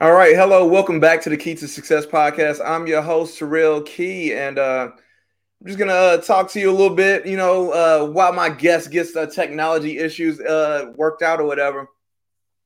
All 0.00 0.12
right, 0.12 0.36
hello, 0.36 0.64
welcome 0.64 1.00
back 1.00 1.20
to 1.22 1.28
the 1.28 1.36
Key 1.36 1.56
to 1.56 1.66
Success 1.66 2.06
podcast. 2.06 2.60
I'm 2.64 2.86
your 2.86 3.02
host 3.02 3.36
Terrell 3.36 3.82
Key, 3.82 4.32
and 4.32 4.56
uh, 4.56 4.90
I'm 4.92 5.66
just 5.66 5.76
gonna 5.76 5.92
uh, 5.92 6.16
talk 6.18 6.48
to 6.52 6.60
you 6.60 6.70
a 6.70 6.72
little 6.72 6.94
bit. 6.94 7.26
You 7.26 7.36
know, 7.36 7.72
uh, 7.72 8.06
while 8.06 8.32
my 8.32 8.48
guest 8.48 8.92
gets 8.92 9.12
the 9.12 9.26
technology 9.26 9.98
issues 9.98 10.38
uh, 10.38 10.92
worked 10.94 11.22
out 11.22 11.40
or 11.40 11.46
whatever. 11.46 11.88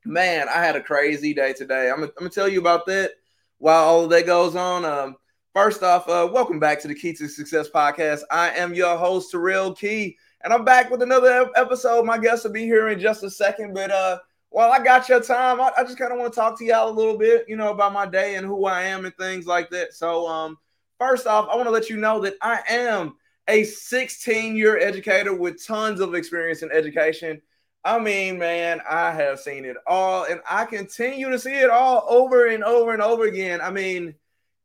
Man, 0.04 0.46
I 0.46 0.62
had 0.62 0.76
a 0.76 0.82
crazy 0.82 1.32
day 1.32 1.54
today. 1.54 1.90
I'm, 1.90 2.06
gonna 2.18 2.28
tell 2.28 2.48
you 2.48 2.60
about 2.60 2.84
that 2.88 3.12
while 3.56 3.82
all 3.82 4.04
of 4.04 4.10
that 4.10 4.26
goes 4.26 4.54
on. 4.54 4.84
Um, 4.84 5.16
first 5.54 5.82
off, 5.82 6.06
uh, 6.10 6.28
welcome 6.30 6.60
back 6.60 6.82
to 6.82 6.88
the 6.88 6.94
Key 6.94 7.14
to 7.14 7.28
Success 7.28 7.66
podcast. 7.70 8.24
I 8.30 8.50
am 8.50 8.74
your 8.74 8.98
host 8.98 9.30
Terrell 9.30 9.74
Key, 9.74 10.18
and 10.44 10.52
I'm 10.52 10.66
back 10.66 10.90
with 10.90 11.00
another 11.00 11.48
episode. 11.56 12.04
My 12.04 12.18
guest 12.18 12.44
will 12.44 12.52
be 12.52 12.64
here 12.64 12.90
in 12.90 13.00
just 13.00 13.22
a 13.22 13.30
second, 13.30 13.72
but 13.72 13.90
uh 13.90 14.18
well, 14.52 14.70
I 14.70 14.82
got 14.82 15.08
your 15.08 15.20
time. 15.20 15.60
I, 15.60 15.72
I 15.76 15.82
just 15.82 15.98
kind 15.98 16.12
of 16.12 16.18
want 16.18 16.32
to 16.32 16.38
talk 16.38 16.58
to 16.58 16.64
y'all 16.64 16.90
a 16.90 16.92
little 16.92 17.16
bit, 17.16 17.46
you 17.48 17.56
know, 17.56 17.70
about 17.70 17.92
my 17.92 18.06
day 18.06 18.34
and 18.36 18.46
who 18.46 18.66
I 18.66 18.82
am 18.82 19.04
and 19.04 19.16
things 19.16 19.46
like 19.46 19.70
that. 19.70 19.94
So, 19.94 20.26
um, 20.28 20.58
first 20.98 21.26
off, 21.26 21.48
I 21.50 21.56
want 21.56 21.66
to 21.66 21.72
let 21.72 21.88
you 21.88 21.96
know 21.96 22.20
that 22.20 22.34
I 22.42 22.60
am 22.68 23.16
a 23.48 23.64
16 23.64 24.56
year 24.56 24.78
educator 24.78 25.34
with 25.34 25.64
tons 25.66 26.00
of 26.00 26.14
experience 26.14 26.62
in 26.62 26.70
education. 26.70 27.40
I 27.84 27.98
mean, 27.98 28.38
man, 28.38 28.80
I 28.88 29.10
have 29.10 29.40
seen 29.40 29.64
it 29.64 29.76
all, 29.86 30.24
and 30.24 30.40
I 30.48 30.66
continue 30.66 31.30
to 31.30 31.38
see 31.38 31.54
it 31.54 31.70
all 31.70 32.04
over 32.08 32.46
and 32.46 32.62
over 32.62 32.92
and 32.92 33.02
over 33.02 33.24
again. 33.24 33.60
I 33.60 33.70
mean, 33.70 34.14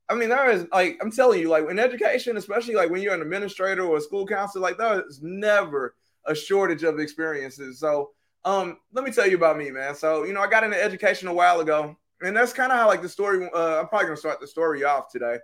I 0.09 0.15
mean, 0.15 0.29
there 0.29 0.51
is 0.51 0.67
like 0.71 0.99
I'm 1.01 1.11
telling 1.11 1.39
you, 1.39 1.49
like 1.49 1.67
in 1.67 1.79
education, 1.79 2.37
especially 2.37 2.75
like 2.75 2.91
when 2.91 3.01
you're 3.01 3.15
an 3.15 3.21
administrator 3.21 3.85
or 3.85 3.97
a 3.97 4.01
school 4.01 4.27
counselor, 4.27 4.61
like 4.61 4.77
there 4.77 5.01
is 5.07 5.21
never 5.23 5.95
a 6.25 6.35
shortage 6.35 6.83
of 6.83 6.99
experiences. 6.99 7.79
So 7.79 8.11
um, 8.45 8.77
let 8.93 9.03
me 9.03 9.11
tell 9.11 9.27
you 9.27 9.35
about 9.35 9.57
me, 9.57 9.71
man. 9.71 9.95
So, 9.95 10.23
you 10.23 10.33
know, 10.33 10.41
I 10.41 10.47
got 10.47 10.63
into 10.63 10.81
education 10.81 11.27
a 11.27 11.33
while 11.33 11.59
ago, 11.59 11.95
and 12.21 12.35
that's 12.35 12.53
kind 12.53 12.71
of 12.71 12.77
how 12.77 12.87
like 12.87 13.01
the 13.01 13.09
story. 13.09 13.49
Uh, 13.53 13.79
I'm 13.79 13.87
probably 13.87 14.07
gonna 14.07 14.17
start 14.17 14.39
the 14.39 14.47
story 14.47 14.83
off 14.83 15.11
today. 15.11 15.37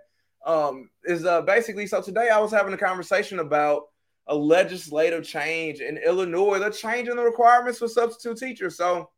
Um, 0.46 0.90
is 1.04 1.24
uh 1.24 1.40
basically 1.42 1.86
so 1.86 2.02
today 2.02 2.28
I 2.28 2.38
was 2.38 2.52
having 2.52 2.74
a 2.74 2.78
conversation 2.78 3.38
about 3.38 3.84
a 4.26 4.34
legislative 4.34 5.24
change 5.24 5.80
in 5.80 5.96
Illinois. 5.98 6.58
They're 6.58 6.70
changing 6.70 7.16
the 7.16 7.22
requirements 7.22 7.78
for 7.78 7.88
substitute 7.88 8.38
teachers. 8.38 8.76
So, 8.76 9.10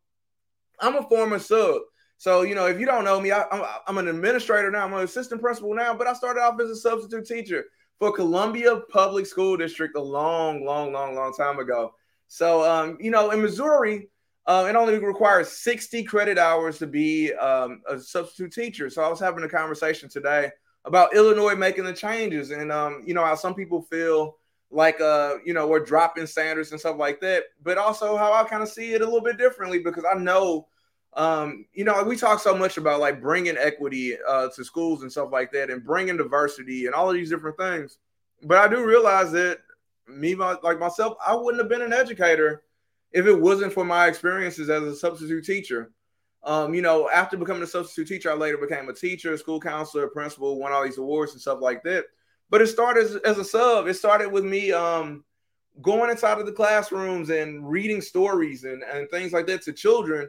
I'm 0.81 0.97
a 0.97 1.03
former 1.03 1.39
sub. 1.39 1.83
So, 2.19 2.43
you 2.43 2.55
know, 2.55 2.67
if 2.67 2.81
you 2.81 2.87
don't 2.87 3.05
know 3.05 3.21
me, 3.21 3.31
I, 3.31 3.45
I'm, 3.53 3.63
I'm 3.87 3.99
an 3.99 4.09
administrator 4.09 4.71
now. 4.71 4.85
I'm 4.85 4.95
an 4.95 5.05
assistant 5.05 5.41
principal 5.41 5.75
now, 5.75 5.95
but 5.95 6.07
I 6.07 6.15
started 6.15 6.41
off 6.41 6.59
as 6.61 6.71
a 6.71 6.77
substitute 6.77 7.27
teacher 7.27 7.67
for 7.99 8.13
Columbia 8.13 8.81
Public 8.91 9.27
School 9.27 9.57
District 9.57 9.97
a 9.97 10.01
long, 10.01 10.65
long, 10.65 10.93
long, 10.93 11.15
long 11.15 11.35
time 11.35 11.59
ago. 11.59 11.95
So, 12.29 12.69
um, 12.69 12.99
you 13.01 13.11
know, 13.11 13.31
in 13.31 13.41
Missouri, 13.41 14.09
uh, 14.47 14.67
it 14.69 14.77
only 14.77 14.99
requires 14.99 15.49
60 15.49 16.05
credit 16.05 16.39
hours 16.39 16.79
to 16.79 16.87
be 16.87 17.33
um, 17.35 17.83
a 17.89 17.99
substitute 17.99 18.53
teacher. 18.53 18.89
So 18.89 19.03
I 19.03 19.09
was 19.09 19.21
having 19.21 19.45
a 19.45 19.49
conversation 19.49 20.09
today 20.09 20.51
about 20.85 21.15
Illinois 21.15 21.57
making 21.57 21.85
the 21.85 21.93
changes, 21.93 22.53
and 22.53 22.71
um, 22.71 23.03
you 23.05 23.13
know 23.13 23.25
how 23.25 23.35
some 23.35 23.55
people 23.55 23.83
feel 23.83 24.37
like 24.71 25.01
uh, 25.01 25.35
you 25.45 25.53
know 25.53 25.67
we're 25.67 25.85
dropping 25.85 26.27
standards 26.27 26.71
and 26.71 26.79
stuff 26.79 26.97
like 26.97 27.21
that, 27.21 27.45
but 27.63 27.77
also 27.77 28.17
how 28.17 28.33
I 28.33 28.45
kind 28.45 28.63
of 28.63 28.69
see 28.69 28.95
it 28.95 29.03
a 29.03 29.05
little 29.05 29.21
bit 29.21 29.37
differently 29.37 29.81
because 29.81 30.05
I 30.11 30.17
know. 30.17 30.69
Um, 31.15 31.65
you 31.73 31.85
know, 31.85 32.03
we 32.05 32.15
talk 32.15 32.41
so 32.41 32.55
much 32.55 32.77
about 32.77 33.01
like 33.01 33.23
bringing 33.23 33.57
equity 33.57 34.19
uh, 34.29 34.49
to 34.55 34.63
schools 34.63 35.01
and 35.01 35.11
stuff 35.11 35.31
like 35.33 35.51
that, 35.53 35.71
and 35.71 35.83
bringing 35.83 36.19
diversity 36.19 36.85
and 36.85 36.95
all 36.95 37.09
of 37.09 37.15
these 37.15 37.31
different 37.31 37.57
things. 37.57 37.97
But 38.43 38.59
I 38.59 38.69
do 38.69 38.85
realize 38.85 39.33
that 39.33 39.61
me 40.09 40.35
like 40.35 40.79
myself, 40.79 41.17
I 41.27 41.35
wouldn't 41.35 41.61
have 41.61 41.69
been 41.69 41.83
an 41.83 41.93
educator 41.93 42.63
if 43.13 43.27
it 43.27 43.41
wasn't 43.41 43.73
for 43.73 43.85
my 43.85 44.07
experiences 44.07 44.71
as 44.71 44.83
a 44.83 44.97
substitute 44.97 45.45
teacher. 45.45 45.93
Um, 46.43 46.75
you 46.75 46.83
know, 46.83 47.11
after 47.11 47.37
becoming 47.37 47.63
a 47.63 47.67
substitute 47.67 48.09
teacher, 48.09 48.31
I 48.31 48.35
later 48.35 48.59
became 48.59 48.89
a 48.89 48.93
teacher, 48.93 49.37
school 49.37 49.61
counselor, 49.61 50.07
principal, 50.09 50.59
won 50.59 50.73
all 50.73 50.85
these 50.85 50.99
awards 50.99 51.33
and 51.33 51.41
stuff 51.41 51.59
like 51.61 51.83
that. 51.83 52.05
But 52.51 52.63
it 52.63 52.69
started 52.69 53.05
as, 53.05 53.17
as 53.17 53.39
a 53.39 53.45
sub. 53.45 53.89
It 53.89 53.95
started 53.95 54.31
with 54.31 54.45
me 54.45 54.71
um, 54.71 55.25
going 55.83 56.11
inside 56.11 56.39
of 56.39 56.47
the 56.47 56.53
classrooms 56.53 57.31
and 57.31 57.69
reading 57.69 58.01
stories 58.01 58.65
and, 58.65 58.83
and 58.83 59.11
things 59.11 59.33
like 59.33 59.47
that 59.49 59.63
to 59.63 59.73
children. 59.73 60.29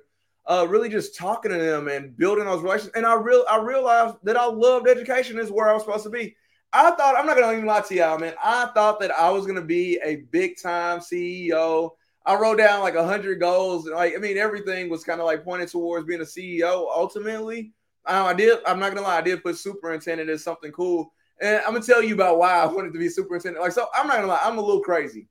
Uh, 0.50 0.66
really 0.68 0.88
just 0.90 1.16
talking 1.16 1.52
to 1.52 1.58
them 1.58 1.90
and 1.90 2.16
building 2.18 2.46
those 2.46 2.64
relations. 2.64 2.92
And 2.96 3.06
I 3.06 3.16
real 3.16 3.44
I 3.50 3.60
realized 3.60 4.16
that 4.24 4.38
I 4.38 4.46
loved 4.46 4.88
education 4.88 5.38
is 5.38 5.52
where 5.52 5.70
I 5.70 5.74
was 5.74 5.84
supposed 5.84 6.06
to 6.06 6.10
be. 6.10 6.36
I 6.74 6.92
thought 6.92 7.16
I'm 7.18 7.26
not 7.26 7.38
gonna 7.38 7.54
even 7.54 7.66
lie 7.66 7.82
to 7.82 7.96
y'all, 7.96 8.20
man. 8.20 8.34
I 8.44 8.68
thought 8.74 9.00
that 9.00 9.12
I 9.12 9.30
was 9.30 9.46
gonna 9.46 9.62
be 9.62 10.00
a 10.04 10.18
big 10.32 10.60
time 10.62 11.00
CEO. 11.00 11.92
I 12.26 12.36
wrote 12.36 12.58
down 12.58 12.82
like 12.82 12.96
a 12.96 13.06
hundred 13.06 13.40
goals. 13.40 13.86
and 13.86 13.96
Like 13.96 14.16
I 14.16 14.18
mean, 14.18 14.38
everything 14.38 14.90
was 14.90 15.04
kind 15.04 15.20
of 15.22 15.26
like 15.26 15.44
pointed 15.44 15.70
towards 15.70 16.06
being 16.06 16.22
a 16.22 16.26
CEO. 16.26 16.88
Ultimately, 16.94 17.72
um, 18.06 18.26
I 18.26 18.34
did. 18.34 18.60
I'm 18.66 18.80
not 18.80 18.94
gonna 18.94 19.08
lie. 19.08 19.18
I 19.18 19.22
did 19.22 19.44
put 19.44 19.58
superintendent 19.58 20.30
as 20.30 20.44
something 20.44 20.72
cool, 20.72 21.14
and 21.42 21.58
I'm 21.66 21.74
gonna 21.74 21.86
tell 21.86 22.04
you 22.04 22.16
about 22.16 22.38
why 22.38 22.52
I 22.54 22.66
wanted 22.66 22.94
to 22.94 23.00
be 23.00 23.10
superintendent. 23.10 23.64
Like 23.64 23.72
so, 23.72 23.88
I'm 23.96 24.08
not 24.08 24.18
gonna 24.18 24.28
lie. 24.28 24.42
I'm 24.44 24.58
a 24.58 24.62
little 24.62 24.82
crazy. 24.82 25.30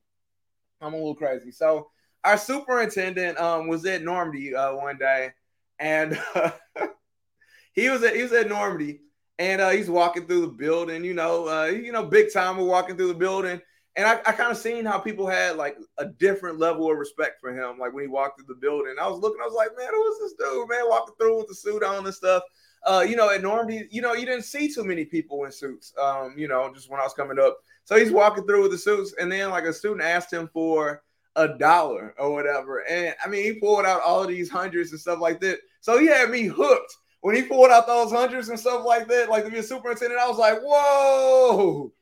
I'm 0.80 0.94
a 0.94 0.96
little 0.96 1.14
crazy. 1.14 1.50
So 1.50 1.90
our 2.24 2.38
superintendent 2.38 3.38
um, 3.38 3.68
was 3.68 3.84
at 3.84 4.02
Normandy 4.02 4.54
uh, 4.54 4.74
one 4.74 4.96
day, 4.98 5.30
and 5.78 6.18
he 7.72 7.90
was 7.90 8.02
at 8.02 8.16
he 8.16 8.22
was 8.22 8.32
at 8.32 8.48
Normandy 8.48 9.00
and 9.38 9.60
uh, 9.60 9.70
he's 9.70 9.90
walking 9.90 10.26
through 10.26 10.42
the 10.42 10.48
building. 10.48 11.04
You 11.04 11.14
know, 11.14 11.48
uh, 11.48 11.66
you 11.66 11.92
know, 11.92 12.04
big 12.04 12.32
time 12.32 12.56
We're 12.56 12.64
walking 12.64 12.96
through 12.96 13.08
the 13.08 13.14
building, 13.14 13.60
and 13.96 14.06
I, 14.06 14.20
I 14.26 14.32
kind 14.32 14.50
of 14.50 14.58
seen 14.58 14.84
how 14.84 14.98
people 14.98 15.26
had 15.26 15.56
like 15.56 15.76
a 15.98 16.06
different 16.06 16.58
level 16.58 16.90
of 16.90 16.98
respect 16.98 17.40
for 17.40 17.50
him. 17.50 17.78
Like 17.78 17.92
when 17.92 18.04
he 18.04 18.08
walked 18.08 18.38
through 18.38 18.54
the 18.54 18.60
building, 18.60 18.94
I 19.00 19.08
was 19.08 19.20
looking, 19.20 19.40
I 19.42 19.46
was 19.46 19.54
like, 19.54 19.70
man, 19.76 19.88
who 19.90 20.12
is 20.12 20.18
this 20.18 20.34
dude, 20.34 20.68
man, 20.68 20.88
walking 20.88 21.14
through 21.18 21.38
with 21.38 21.48
the 21.48 21.54
suit 21.54 21.82
on 21.82 22.04
and 22.04 22.14
stuff. 22.14 22.42
Uh, 22.84 23.04
you 23.06 23.16
know, 23.16 23.30
at 23.30 23.42
Normandy, 23.42 23.88
you 23.90 24.00
know, 24.00 24.12
you 24.12 24.26
didn't 24.26 24.44
see 24.44 24.72
too 24.72 24.84
many 24.84 25.04
people 25.04 25.44
in 25.44 25.50
suits. 25.50 25.92
Um, 26.00 26.34
you 26.36 26.46
know, 26.46 26.72
just 26.72 26.88
when 26.88 27.00
I 27.00 27.04
was 27.04 27.14
coming 27.14 27.38
up. 27.38 27.58
So 27.84 27.96
he's 27.96 28.12
walking 28.12 28.46
through 28.46 28.62
with 28.62 28.70
the 28.70 28.78
suits, 28.78 29.14
and 29.18 29.30
then 29.30 29.50
like 29.50 29.64
a 29.64 29.72
student 29.72 30.02
asked 30.02 30.32
him 30.32 30.48
for 30.52 31.02
a 31.36 31.48
dollar 31.48 32.14
or 32.18 32.32
whatever. 32.32 32.88
And 32.88 33.14
I 33.24 33.28
mean, 33.28 33.42
he 33.44 33.60
pulled 33.60 33.84
out 33.84 34.02
all 34.02 34.22
of 34.22 34.28
these 34.28 34.50
hundreds 34.50 34.90
and 34.90 35.00
stuff 35.00 35.20
like 35.20 35.40
that. 35.40 35.58
So 35.80 35.98
he 35.98 36.06
had 36.06 36.30
me 36.30 36.44
hooked 36.44 36.96
when 37.26 37.34
he 37.34 37.42
pulled 37.42 37.72
out 37.72 37.88
those 37.88 38.12
hundreds 38.12 38.50
and 38.50 38.60
stuff 38.60 38.84
like 38.86 39.08
that, 39.08 39.28
like 39.28 39.44
to 39.44 39.50
be 39.50 39.58
a 39.58 39.62
superintendent, 39.62 40.20
I 40.20 40.28
was 40.28 40.38
like, 40.38 40.60
whoa. 40.62 41.92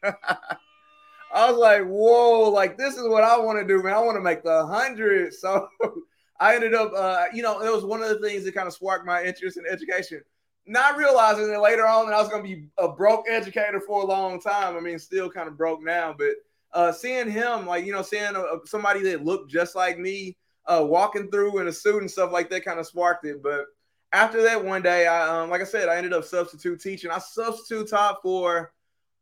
I 0.04 1.50
was 1.50 1.56
like, 1.56 1.82
whoa, 1.82 2.48
like 2.48 2.78
this 2.78 2.94
is 2.94 3.08
what 3.08 3.24
I 3.24 3.36
want 3.36 3.58
to 3.58 3.66
do, 3.66 3.82
man. 3.82 3.94
I 3.94 3.98
want 3.98 4.14
to 4.14 4.20
make 4.20 4.44
the 4.44 4.64
hundred. 4.64 5.34
So 5.34 5.66
I 6.40 6.54
ended 6.54 6.72
up, 6.72 6.92
uh, 6.96 7.24
you 7.34 7.42
know, 7.42 7.62
it 7.62 7.72
was 7.72 7.84
one 7.84 8.00
of 8.00 8.10
the 8.10 8.20
things 8.20 8.44
that 8.44 8.54
kind 8.54 8.68
of 8.68 8.74
sparked 8.74 9.04
my 9.04 9.24
interest 9.24 9.56
in 9.56 9.64
education. 9.68 10.20
Not 10.66 10.96
realizing 10.96 11.50
that 11.50 11.60
later 11.60 11.88
on 11.88 12.06
that 12.06 12.14
I 12.14 12.20
was 12.20 12.28
going 12.28 12.44
to 12.44 12.48
be 12.48 12.68
a 12.78 12.88
broke 12.88 13.24
educator 13.28 13.80
for 13.80 14.02
a 14.02 14.06
long 14.06 14.40
time. 14.40 14.76
I 14.76 14.80
mean, 14.80 15.00
still 15.00 15.28
kind 15.28 15.48
of 15.48 15.58
broke 15.58 15.82
now, 15.82 16.14
but 16.16 16.34
uh, 16.74 16.92
seeing 16.92 17.28
him, 17.28 17.66
like, 17.66 17.84
you 17.84 17.92
know, 17.92 18.02
seeing 18.02 18.36
a, 18.36 18.44
somebody 18.66 19.02
that 19.02 19.24
looked 19.24 19.50
just 19.50 19.74
like 19.74 19.98
me 19.98 20.36
uh, 20.66 20.84
walking 20.86 21.28
through 21.28 21.58
in 21.58 21.66
a 21.66 21.72
suit 21.72 22.02
and 22.02 22.10
stuff 22.10 22.30
like 22.30 22.48
that 22.50 22.64
kind 22.64 22.78
of 22.78 22.86
sparked 22.86 23.26
it. 23.26 23.42
But 23.42 23.64
after 24.12 24.42
that 24.42 24.64
one 24.64 24.82
day, 24.82 25.06
I 25.06 25.42
um, 25.42 25.50
like 25.50 25.60
I 25.60 25.64
said, 25.64 25.88
I 25.88 25.96
ended 25.96 26.12
up 26.12 26.24
substitute 26.24 26.80
teaching. 26.80 27.10
I 27.10 27.18
substitute 27.18 27.90
taught 27.90 28.22
for 28.22 28.72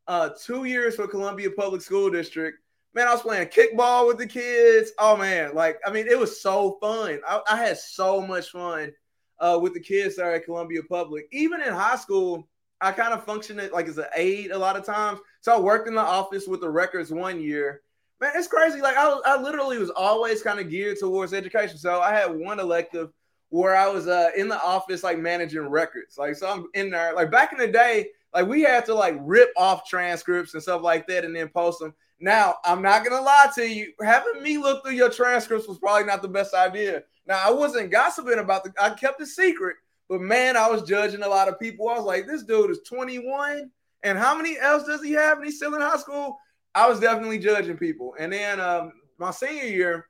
uh, 0.07 0.29
two 0.41 0.65
years 0.65 0.95
for 0.95 1.07
Columbia 1.07 1.49
Public 1.51 1.81
School 1.81 2.09
District. 2.09 2.57
Man, 2.93 3.07
I 3.07 3.13
was 3.13 3.21
playing 3.21 3.49
kickball 3.49 4.07
with 4.07 4.17
the 4.17 4.27
kids. 4.27 4.91
Oh 4.97 5.17
man, 5.17 5.53
like 5.53 5.77
I 5.85 5.91
mean, 5.91 6.07
it 6.07 6.17
was 6.17 6.41
so 6.41 6.77
fun. 6.81 7.19
I, 7.27 7.41
I 7.49 7.57
had 7.57 7.77
so 7.77 8.21
much 8.21 8.49
fun 8.49 8.91
uh, 9.39 9.59
with 9.61 9.73
the 9.73 9.79
kids 9.79 10.15
there 10.15 10.33
at 10.33 10.45
Columbia 10.45 10.81
Public. 10.89 11.27
Even 11.31 11.61
in 11.61 11.73
high 11.73 11.97
school, 11.97 12.47
I 12.79 12.91
kind 12.91 13.13
of 13.13 13.23
functioned 13.25 13.69
like 13.73 13.87
as 13.87 13.97
an 13.97 14.05
aide 14.15 14.51
a 14.51 14.57
lot 14.57 14.77
of 14.77 14.85
times. 14.85 15.19
So 15.41 15.53
I 15.53 15.59
worked 15.59 15.87
in 15.87 15.95
the 15.95 16.01
office 16.01 16.47
with 16.47 16.61
the 16.61 16.69
records 16.69 17.11
one 17.11 17.41
year. 17.41 17.81
Man, 18.19 18.31
it's 18.35 18.47
crazy. 18.47 18.81
Like 18.81 18.97
I, 18.97 19.19
I 19.25 19.41
literally 19.41 19.77
was 19.77 19.91
always 19.91 20.41
kind 20.41 20.59
of 20.59 20.69
geared 20.69 20.97
towards 20.99 21.33
education. 21.33 21.77
So 21.77 21.99
I 21.99 22.13
had 22.13 22.33
one 22.33 22.59
elective 22.59 23.09
where 23.49 23.75
I 23.75 23.87
was 23.87 24.07
uh, 24.07 24.29
in 24.35 24.47
the 24.47 24.61
office 24.61 25.03
like 25.03 25.17
managing 25.17 25.67
records. 25.67 26.17
Like 26.17 26.35
so 26.35 26.49
I'm 26.49 26.67
in 26.73 26.89
there. 26.89 27.13
Like 27.13 27.31
back 27.31 27.53
in 27.53 27.57
the 27.57 27.67
day, 27.67 28.07
like 28.33 28.47
we 28.47 28.61
had 28.61 28.85
to 28.85 28.93
like 28.93 29.15
rip 29.21 29.49
off 29.57 29.87
transcripts 29.87 30.53
and 30.53 30.61
stuff 30.61 30.81
like 30.81 31.07
that 31.07 31.25
and 31.25 31.35
then 31.35 31.49
post 31.49 31.79
them. 31.79 31.93
Now, 32.19 32.55
I'm 32.65 32.81
not 32.81 33.05
gonna 33.05 33.21
lie 33.21 33.49
to 33.55 33.67
you, 33.67 33.93
having 34.03 34.41
me 34.41 34.57
look 34.57 34.83
through 34.83 34.95
your 34.95 35.09
transcripts 35.09 35.67
was 35.67 35.77
probably 35.77 36.05
not 36.05 36.21
the 36.21 36.27
best 36.27 36.53
idea. 36.53 37.03
Now, 37.27 37.41
I 37.45 37.51
wasn't 37.51 37.91
gossiping 37.91 38.39
about 38.39 38.63
the 38.63 38.73
I 38.81 38.89
kept 38.91 39.21
it 39.21 39.27
secret, 39.27 39.75
but 40.09 40.21
man, 40.21 40.57
I 40.57 40.69
was 40.69 40.83
judging 40.83 41.23
a 41.23 41.27
lot 41.27 41.47
of 41.47 41.59
people. 41.59 41.89
I 41.89 41.95
was 41.95 42.05
like, 42.05 42.25
this 42.25 42.43
dude 42.43 42.71
is 42.71 42.79
21, 42.87 43.69
and 44.03 44.17
how 44.17 44.35
many 44.35 44.57
else 44.59 44.83
does 44.83 45.03
he 45.03 45.11
have? 45.11 45.37
And 45.37 45.45
he's 45.45 45.57
still 45.57 45.75
in 45.75 45.81
high 45.81 45.97
school. 45.97 46.37
I 46.73 46.87
was 46.87 46.99
definitely 46.99 47.39
judging 47.39 47.77
people. 47.77 48.13
And 48.19 48.33
then 48.33 48.59
um, 48.59 48.93
my 49.17 49.31
senior 49.31 49.63
year, 49.63 50.07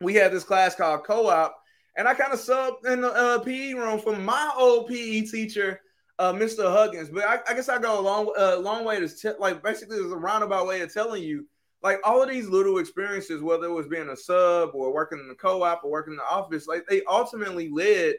we 0.00 0.14
had 0.14 0.32
this 0.32 0.44
class 0.44 0.74
called 0.74 1.04
co-op 1.04 1.56
and 1.96 2.08
I 2.08 2.14
kind 2.14 2.32
of 2.32 2.40
subbed 2.40 2.86
in 2.86 3.00
the 3.00 3.12
uh, 3.12 3.38
PE 3.38 3.74
room 3.74 4.00
for 4.00 4.16
my 4.16 4.52
old 4.56 4.88
PE 4.88 5.22
teacher, 5.22 5.80
uh, 6.18 6.32
Mr. 6.32 6.64
Huggins. 6.64 7.08
But 7.08 7.24
I, 7.24 7.38
I, 7.48 7.54
guess 7.54 7.68
I 7.68 7.78
go 7.78 7.98
a 7.98 8.02
long, 8.02 8.32
uh, 8.38 8.58
long 8.58 8.84
way 8.84 9.00
to 9.00 9.08
te- 9.08 9.38
like 9.38 9.62
basically 9.62 9.98
there's 9.98 10.12
a 10.12 10.16
roundabout 10.16 10.66
way 10.66 10.80
of 10.80 10.92
telling 10.92 11.22
you 11.22 11.46
like 11.84 12.00
all 12.02 12.22
of 12.22 12.30
these 12.30 12.48
little 12.48 12.78
experiences, 12.78 13.42
whether 13.42 13.66
it 13.66 13.72
was 13.72 13.86
being 13.86 14.08
a 14.08 14.16
sub 14.16 14.70
or 14.72 14.92
working 14.92 15.18
in 15.18 15.28
the 15.28 15.34
co-op 15.34 15.84
or 15.84 15.90
working 15.90 16.14
in 16.14 16.16
the 16.16 16.24
office, 16.24 16.66
like 16.66 16.84
they 16.88 17.02
ultimately 17.04 17.68
led 17.68 18.14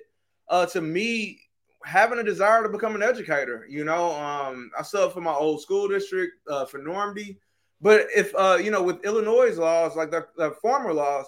uh, 0.50 0.68
to 0.68 0.82
me 0.82 1.40
having 1.84 2.20
a 2.20 2.24
desire 2.24 2.62
to 2.62 2.70
become 2.70 2.96
an 2.96 3.02
educator. 3.02 3.66
You 3.68 3.84
know, 3.84 4.12
um, 4.12 4.70
I 4.78 4.84
sub 4.84 5.14
for 5.14 5.22
my 5.22 5.34
old 5.34 5.62
school 5.62 5.88
district 5.88 6.34
uh, 6.48 6.66
for 6.66 6.78
Normandy, 6.78 7.40
but 7.82 8.06
if 8.16 8.34
uh, 8.36 8.60
you 8.62 8.70
know, 8.70 8.84
with 8.84 9.04
Illinois 9.04 9.58
laws, 9.58 9.96
like 9.96 10.12
the, 10.12 10.28
the 10.38 10.52
former 10.62 10.94
laws, 10.94 11.26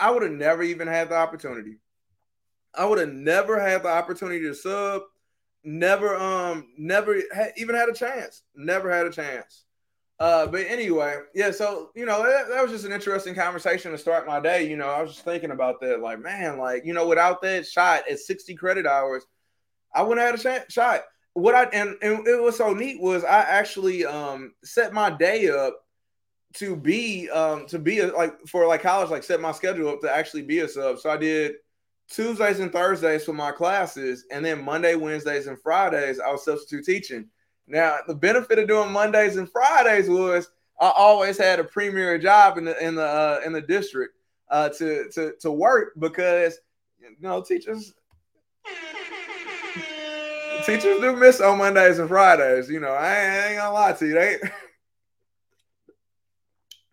I 0.00 0.10
would 0.10 0.22
have 0.22 0.32
never 0.32 0.62
even 0.62 0.88
had 0.88 1.10
the 1.10 1.16
opportunity. 1.16 1.76
I 2.76 2.84
would 2.84 2.98
have 2.98 3.12
never 3.12 3.60
had 3.60 3.82
the 3.82 3.88
opportunity 3.88 4.40
to 4.42 4.54
sub. 4.54 5.02
Never, 5.64 6.14
um, 6.16 6.68
never 6.76 7.20
ha- 7.34 7.52
even 7.56 7.74
had 7.74 7.88
a 7.88 7.94
chance. 7.94 8.42
Never 8.54 8.90
had 8.90 9.06
a 9.06 9.10
chance. 9.10 9.64
Uh, 10.20 10.46
but 10.46 10.60
anyway, 10.68 11.16
yeah. 11.34 11.50
So 11.50 11.90
you 11.94 12.06
know, 12.06 12.22
that, 12.22 12.48
that 12.48 12.62
was 12.62 12.70
just 12.70 12.84
an 12.84 12.92
interesting 12.92 13.34
conversation 13.34 13.90
to 13.90 13.98
start 13.98 14.26
my 14.26 14.40
day. 14.40 14.68
You 14.68 14.76
know, 14.76 14.88
I 14.88 15.02
was 15.02 15.12
just 15.12 15.24
thinking 15.24 15.50
about 15.50 15.80
that. 15.80 16.00
Like, 16.00 16.20
man, 16.20 16.58
like 16.58 16.84
you 16.84 16.94
know, 16.94 17.08
without 17.08 17.42
that 17.42 17.66
shot 17.66 18.04
at 18.08 18.20
sixty 18.20 18.54
credit 18.54 18.86
hours, 18.86 19.24
I 19.92 20.02
wouldn't 20.02 20.24
have 20.24 20.40
had 20.40 20.66
a 20.68 20.70
shot. 20.70 21.00
What 21.32 21.56
I 21.56 21.64
and, 21.64 21.96
and 22.00 22.26
it 22.28 22.40
was 22.40 22.56
so 22.56 22.72
neat 22.72 23.00
was 23.00 23.24
I 23.24 23.40
actually 23.40 24.06
um 24.06 24.54
set 24.62 24.92
my 24.92 25.10
day 25.10 25.48
up 25.50 25.80
to 26.54 26.76
be 26.76 27.28
um 27.30 27.66
to 27.66 27.80
be 27.80 27.98
a, 27.98 28.06
like 28.08 28.38
for 28.46 28.68
like 28.68 28.82
college 28.82 29.10
like 29.10 29.24
set 29.24 29.40
my 29.40 29.50
schedule 29.50 29.88
up 29.88 30.00
to 30.02 30.14
actually 30.14 30.42
be 30.42 30.60
a 30.60 30.68
sub. 30.68 31.00
So 31.00 31.10
I 31.10 31.16
did 31.16 31.54
Tuesdays 32.10 32.60
and 32.60 32.72
Thursdays 32.72 33.24
for 33.24 33.32
my 33.32 33.50
classes, 33.50 34.24
and 34.30 34.44
then 34.44 34.64
Monday, 34.64 34.94
Wednesdays, 34.94 35.46
and 35.46 35.60
Fridays 35.60 36.20
I 36.20 36.30
was 36.30 36.44
substitute 36.44 36.84
teaching. 36.84 37.28
Now 37.66 37.98
the 38.06 38.14
benefit 38.14 38.58
of 38.58 38.68
doing 38.68 38.92
Mondays 38.92 39.36
and 39.36 39.50
Fridays 39.50 40.08
was 40.08 40.48
I 40.80 40.92
always 40.96 41.38
had 41.38 41.60
a 41.60 41.64
premier 41.64 42.18
job 42.18 42.58
in 42.58 42.64
the 42.64 42.84
in 42.84 42.94
the 42.94 43.06
uh, 43.06 43.40
in 43.44 43.52
the 43.52 43.62
district 43.62 44.16
uh, 44.50 44.68
to 44.70 45.08
to 45.10 45.34
to 45.40 45.50
work 45.50 45.92
because 45.98 46.58
you 47.00 47.16
know 47.20 47.42
teachers 47.42 47.94
teachers 50.64 51.00
do 51.00 51.16
miss 51.16 51.40
on 51.40 51.58
Mondays 51.58 51.98
and 51.98 52.08
Fridays. 52.08 52.68
You 52.68 52.80
know, 52.80 52.92
I 52.92 53.14
ain't, 53.14 53.32
I 53.32 53.48
ain't 53.48 53.58
gonna 53.58 53.72
lie 53.72 53.92
to 53.92 54.06
you. 54.06 54.14
They, 54.14 54.38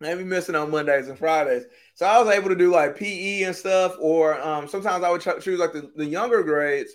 they 0.00 0.14
be 0.14 0.24
missing 0.24 0.54
on 0.54 0.70
Mondays 0.70 1.08
and 1.08 1.18
Fridays. 1.18 1.64
So 2.02 2.08
I 2.08 2.20
was 2.20 2.34
able 2.34 2.48
to 2.48 2.56
do 2.56 2.72
like 2.72 2.96
PE 2.96 3.44
and 3.44 3.54
stuff, 3.54 3.94
or 4.00 4.34
um, 4.42 4.66
sometimes 4.66 5.04
I 5.04 5.10
would 5.10 5.20
ch- 5.20 5.40
choose 5.40 5.60
like 5.60 5.72
the, 5.72 5.88
the 5.94 6.04
younger 6.04 6.42
grades. 6.42 6.94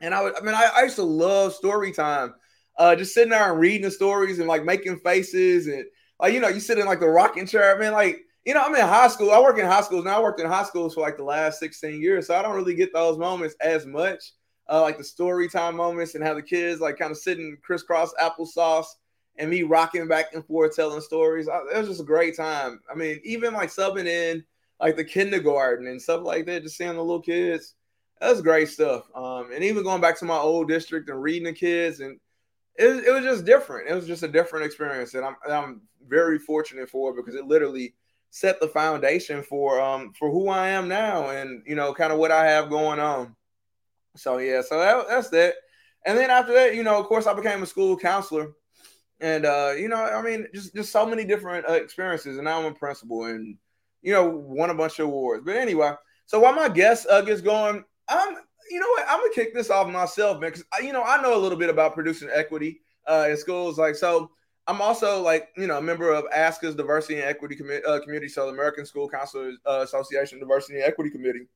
And 0.00 0.12
I 0.12 0.20
would, 0.24 0.36
I 0.36 0.40
mean, 0.40 0.56
I, 0.56 0.68
I 0.74 0.82
used 0.82 0.96
to 0.96 1.04
love 1.04 1.52
story 1.52 1.92
time. 1.92 2.34
Uh, 2.76 2.96
just 2.96 3.14
sitting 3.14 3.30
there 3.30 3.48
and 3.48 3.60
reading 3.60 3.82
the 3.82 3.92
stories 3.92 4.40
and 4.40 4.48
like 4.48 4.64
making 4.64 4.98
faces 4.98 5.68
and 5.68 5.84
like 6.18 6.34
you 6.34 6.40
know, 6.40 6.48
you 6.48 6.58
sit 6.58 6.78
in 6.78 6.86
like 6.86 6.98
the 6.98 7.06
rocking 7.06 7.46
chair, 7.46 7.78
man. 7.78 7.92
Like 7.92 8.18
you 8.44 8.54
know, 8.54 8.62
I'm 8.62 8.74
in 8.74 8.80
high 8.80 9.06
school. 9.06 9.30
I 9.30 9.38
work 9.38 9.56
in 9.56 9.66
high 9.66 9.82
schools 9.82 10.04
now. 10.04 10.18
I 10.18 10.22
worked 10.22 10.40
in 10.40 10.48
high 10.48 10.64
schools 10.64 10.94
for 10.94 11.00
like 11.00 11.16
the 11.16 11.22
last 11.22 11.60
16 11.60 12.02
years, 12.02 12.26
so 12.26 12.34
I 12.34 12.42
don't 12.42 12.56
really 12.56 12.74
get 12.74 12.92
those 12.92 13.18
moments 13.18 13.54
as 13.60 13.86
much 13.86 14.32
uh, 14.68 14.82
like 14.82 14.98
the 14.98 15.04
story 15.04 15.48
time 15.48 15.76
moments 15.76 16.16
and 16.16 16.24
how 16.24 16.34
the 16.34 16.42
kids 16.42 16.80
like 16.80 16.98
kind 16.98 17.12
of 17.12 17.18
sitting 17.18 17.56
crisscross 17.62 18.12
applesauce 18.20 18.86
and 19.38 19.48
me 19.48 19.62
rocking 19.62 20.08
back 20.08 20.34
and 20.34 20.44
forth 20.44 20.76
telling 20.76 21.00
stories. 21.00 21.48
I, 21.48 21.58
it 21.74 21.78
was 21.78 21.88
just 21.88 22.00
a 22.00 22.04
great 22.04 22.36
time. 22.36 22.80
I 22.90 22.94
mean, 22.94 23.20
even 23.24 23.54
like 23.54 23.70
subbing 23.70 24.06
in 24.06 24.44
like 24.80 24.96
the 24.96 25.04
kindergarten 25.04 25.86
and 25.86 26.00
stuff 26.00 26.22
like 26.24 26.46
that, 26.46 26.62
just 26.62 26.76
seeing 26.76 26.94
the 26.94 27.00
little 27.02 27.22
kids. 27.22 27.74
That 28.20 28.30
was 28.30 28.42
great 28.42 28.68
stuff. 28.68 29.04
Um, 29.14 29.50
and 29.54 29.62
even 29.62 29.84
going 29.84 30.00
back 30.00 30.18
to 30.18 30.24
my 30.24 30.36
old 30.36 30.68
district 30.68 31.08
and 31.08 31.22
reading 31.22 31.44
the 31.44 31.52
kids, 31.52 32.00
and 32.00 32.18
it, 32.74 33.04
it 33.06 33.12
was 33.12 33.24
just 33.24 33.44
different. 33.44 33.88
It 33.88 33.94
was 33.94 34.06
just 34.06 34.22
a 34.22 34.28
different 34.28 34.66
experience, 34.66 35.14
and 35.14 35.24
I'm 35.24 35.36
I'm 35.48 35.82
very 36.06 36.38
fortunate 36.38 36.90
for 36.90 37.10
it 37.10 37.16
because 37.16 37.34
it 37.34 37.46
literally 37.46 37.94
set 38.30 38.60
the 38.60 38.68
foundation 38.68 39.42
for 39.42 39.80
um 39.80 40.12
for 40.18 40.30
who 40.30 40.48
I 40.48 40.68
am 40.68 40.88
now, 40.88 41.30
and 41.30 41.62
you 41.66 41.76
know, 41.76 41.94
kind 41.94 42.12
of 42.12 42.18
what 42.18 42.32
I 42.32 42.46
have 42.46 42.70
going 42.70 42.98
on. 42.98 43.36
So 44.16 44.38
yeah, 44.38 44.62
so 44.62 44.78
that, 44.78 45.06
that's 45.08 45.28
that. 45.30 45.54
And 46.06 46.16
then 46.16 46.30
after 46.30 46.52
that, 46.54 46.74
you 46.74 46.82
know, 46.82 46.98
of 46.98 47.06
course, 47.06 47.26
I 47.26 47.34
became 47.34 47.62
a 47.62 47.66
school 47.66 47.96
counselor, 47.96 48.52
and 49.20 49.46
uh, 49.46 49.72
you 49.76 49.88
know, 49.88 49.96
I 49.96 50.22
mean, 50.22 50.46
just 50.54 50.74
just 50.74 50.92
so 50.92 51.06
many 51.06 51.24
different 51.24 51.68
uh, 51.68 51.72
experiences. 51.72 52.38
And 52.38 52.48
I'm 52.48 52.64
a 52.64 52.72
principal, 52.72 53.24
and 53.24 53.56
you 54.02 54.12
know, 54.12 54.28
won 54.28 54.70
a 54.70 54.74
bunch 54.74 54.98
of 54.98 55.06
awards. 55.06 55.42
But 55.44 55.56
anyway, 55.56 55.92
so 56.26 56.40
while 56.40 56.54
my 56.54 56.68
guest 56.68 57.06
uh, 57.10 57.20
gets 57.22 57.40
going, 57.40 57.84
I'm 58.08 58.36
you 58.70 58.80
know 58.80 58.88
what, 58.88 59.06
I'm 59.08 59.20
gonna 59.20 59.32
kick 59.34 59.54
this 59.54 59.70
off 59.70 59.88
myself, 59.88 60.40
man, 60.40 60.50
because 60.50 60.64
you 60.82 60.92
know 60.92 61.02
I 61.02 61.20
know 61.20 61.36
a 61.36 61.40
little 61.40 61.58
bit 61.58 61.70
about 61.70 61.94
producing 61.94 62.28
equity 62.32 62.80
uh, 63.08 63.28
in 63.30 63.36
schools. 63.36 63.78
Like 63.78 63.96
so, 63.96 64.30
I'm 64.66 64.80
also 64.80 65.20
like 65.22 65.48
you 65.56 65.66
know 65.66 65.78
a 65.78 65.82
member 65.82 66.12
of 66.12 66.24
ASCA's 66.30 66.74
Diversity 66.74 67.16
and 67.16 67.24
Equity 67.24 67.56
Com- 67.56 67.80
uh, 67.86 68.00
Committee, 68.00 68.28
so 68.28 68.46
the 68.46 68.52
American 68.52 68.86
School 68.86 69.08
Counselors 69.08 69.56
uh, 69.66 69.80
Association 69.82 70.38
Diversity 70.38 70.74
and 70.74 70.84
Equity 70.84 71.10
Committee. 71.10 71.46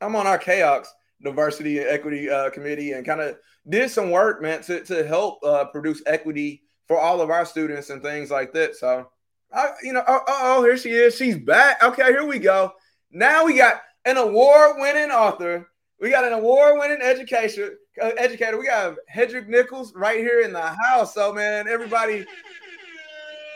I'm 0.00 0.14
on 0.16 0.26
our 0.26 0.38
CAOCS 0.38 0.88
diversity 1.24 1.78
and 1.78 1.88
equity 1.88 2.30
uh, 2.30 2.50
committee 2.50 2.92
and 2.92 3.04
kind 3.04 3.20
of 3.20 3.36
did 3.68 3.90
some 3.90 4.10
work, 4.10 4.42
man, 4.42 4.62
to, 4.62 4.84
to 4.84 5.06
help 5.06 5.42
uh, 5.42 5.64
produce 5.66 6.02
equity 6.06 6.62
for 6.86 6.98
all 6.98 7.20
of 7.20 7.30
our 7.30 7.46
students 7.46 7.90
and 7.90 8.02
things 8.02 8.30
like 8.30 8.52
that. 8.52 8.76
So, 8.76 9.08
I, 9.52 9.70
you 9.82 9.92
know, 9.92 10.04
oh, 10.06 10.20
oh, 10.26 10.40
oh, 10.58 10.64
here 10.64 10.76
she 10.76 10.90
is. 10.90 11.16
She's 11.16 11.38
back. 11.38 11.82
Okay, 11.82 12.04
here 12.04 12.26
we 12.26 12.38
go. 12.38 12.72
Now 13.10 13.44
we 13.44 13.56
got 13.56 13.80
an 14.04 14.16
award-winning 14.16 15.10
author. 15.10 15.68
We 16.00 16.10
got 16.10 16.24
an 16.24 16.32
award-winning 16.32 17.00
education 17.00 17.76
uh, 18.02 18.10
educator. 18.18 18.58
We 18.58 18.66
got 18.66 18.96
Hedreich 19.14 19.48
Nichols 19.48 19.94
right 19.94 20.18
here 20.18 20.40
in 20.40 20.52
the 20.52 20.60
house. 20.60 21.14
So, 21.14 21.32
man, 21.32 21.68
everybody, 21.68 22.26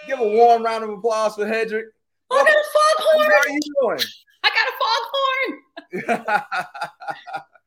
give 0.06 0.20
a 0.20 0.28
warm 0.28 0.62
round 0.62 0.84
of 0.84 0.90
applause 0.90 1.34
for 1.34 1.44
Hedreich. 1.44 1.84
I 2.30 2.44
got 2.44 2.48
a 2.48 2.64
foghorn. 2.72 3.30
How 3.30 3.38
are 3.38 3.48
you 3.48 3.60
doing? 3.82 4.00
I 4.44 4.50
got 4.50 4.68
a 4.68 6.02
foghorn. 6.14 6.34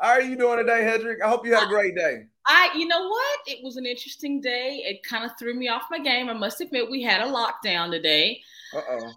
How 0.00 0.12
are 0.12 0.22
you 0.22 0.34
doing 0.34 0.56
today, 0.56 0.80
Hedreich? 0.80 1.20
I 1.22 1.28
hope 1.28 1.44
you 1.44 1.52
had 1.52 1.64
a 1.64 1.68
great 1.68 1.94
day. 1.94 2.24
I, 2.46 2.70
you 2.74 2.88
know 2.88 3.06
what? 3.06 3.38
It 3.46 3.62
was 3.62 3.76
an 3.76 3.84
interesting 3.84 4.40
day. 4.40 4.82
It 4.86 5.02
kind 5.02 5.26
of 5.26 5.32
threw 5.38 5.52
me 5.52 5.68
off 5.68 5.82
my 5.90 5.98
game. 5.98 6.30
I 6.30 6.32
must 6.32 6.62
admit, 6.62 6.90
we 6.90 7.02
had 7.02 7.20
a 7.20 7.30
lockdown 7.30 7.90
today. 7.90 8.40
Uh 8.74 8.80
oh. 8.88 9.12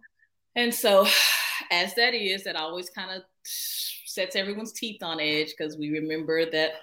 And 0.57 0.75
so, 0.75 1.07
as 1.71 1.95
that 1.95 2.13
is, 2.13 2.44
that 2.44 2.57
always 2.57 2.89
kind 2.89 3.12
of 3.12 3.21
sets 3.45 4.35
everyone's 4.35 4.74
teeth 4.74 5.01
on 5.01 5.21
edge 5.21 5.53
because 5.57 5.77
we 5.77 5.89
remember 5.89 6.51
that, 6.51 6.74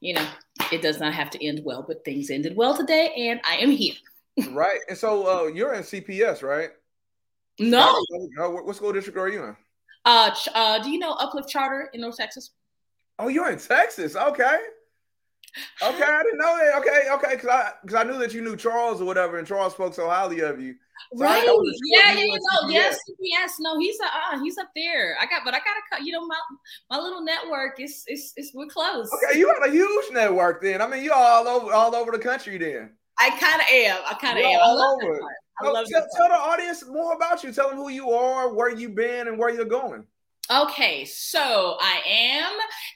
you 0.00 0.14
know, 0.14 0.26
it 0.72 0.82
does 0.82 0.98
not 0.98 1.14
have 1.14 1.30
to 1.30 1.46
end 1.46 1.60
well, 1.64 1.84
but 1.86 2.04
things 2.04 2.30
ended 2.30 2.56
well 2.56 2.76
today, 2.76 3.12
and 3.16 3.40
I 3.44 3.58
am 3.58 3.70
here. 3.70 3.94
right. 4.50 4.80
And 4.88 4.98
so, 4.98 5.44
uh, 5.44 5.46
you're 5.46 5.74
in 5.74 5.84
CPS, 5.84 6.42
right? 6.42 6.70
No. 7.60 8.02
What 8.36 8.74
school 8.74 8.92
district 8.92 9.16
are 9.16 9.28
you 9.28 9.44
in? 9.44 9.56
Uh, 10.04 10.34
uh, 10.54 10.82
do 10.82 10.90
you 10.90 10.98
know 10.98 11.12
Uplift 11.12 11.48
Charter 11.48 11.88
in 11.94 12.00
North 12.00 12.16
Texas? 12.16 12.50
Oh, 13.18 13.28
you're 13.28 13.50
in 13.50 13.58
Texas. 13.58 14.16
Okay. 14.16 14.58
Okay, 15.82 16.02
I 16.02 16.22
didn't 16.24 16.38
know 16.38 16.58
that. 16.58 16.78
Okay, 16.78 17.08
okay, 17.12 17.36
because 17.36 17.48
I 17.48 17.72
because 17.80 17.94
I 17.94 18.02
knew 18.02 18.18
that 18.18 18.34
you 18.34 18.42
knew 18.42 18.56
Charles 18.56 19.00
or 19.00 19.04
whatever, 19.04 19.38
and 19.38 19.46
Charles 19.46 19.72
spoke 19.72 19.94
so 19.94 20.08
highly 20.08 20.40
of 20.40 20.60
you. 20.60 20.74
So 21.16 21.24
right? 21.24 21.44
Yeah, 21.44 22.12
yeah, 22.12 22.20
you 22.24 22.32
know, 22.32 22.68
yes, 22.68 22.98
yes. 23.20 23.56
No, 23.60 23.78
he's 23.78 23.96
a, 24.00 24.36
uh, 24.36 24.42
he's 24.42 24.58
up 24.58 24.70
there. 24.74 25.16
I 25.20 25.26
got, 25.26 25.42
but 25.44 25.54
I 25.54 25.58
got 25.58 25.98
to, 25.98 26.04
you 26.04 26.10
know, 26.10 26.26
my 26.26 26.38
my 26.90 26.98
little 26.98 27.22
network 27.22 27.78
is 27.78 28.04
is 28.08 28.32
is 28.36 28.50
we're 28.52 28.66
close. 28.66 29.08
Okay, 29.14 29.38
you 29.38 29.46
got 29.46 29.68
a 29.68 29.70
huge 29.70 30.12
network 30.12 30.60
then. 30.60 30.82
I 30.82 30.88
mean, 30.88 31.04
you're 31.04 31.14
all 31.14 31.46
over 31.46 31.72
all 31.72 31.94
over 31.94 32.10
the 32.10 32.18
country 32.18 32.58
then. 32.58 32.90
I 33.20 33.30
kind 33.30 33.60
of 33.60 33.68
am. 33.70 33.98
I 34.10 34.14
kind 34.14 34.38
of 34.38 34.44
am. 34.44 34.60
All 34.60 34.70
I 34.70 34.86
love 34.86 34.98
over. 35.04 35.20
I 35.60 35.70
love 35.70 35.86
tell, 35.88 36.04
tell 36.16 36.28
the 36.28 36.34
audience 36.34 36.84
more 36.88 37.12
about 37.12 37.44
you. 37.44 37.52
Tell 37.52 37.68
them 37.68 37.78
who 37.78 37.90
you 37.90 38.10
are, 38.10 38.52
where 38.52 38.74
you've 38.74 38.96
been, 38.96 39.28
and 39.28 39.38
where 39.38 39.50
you're 39.50 39.64
going. 39.64 40.04
Okay, 40.52 41.06
so 41.06 41.78
I 41.80 42.02
am 42.06 42.52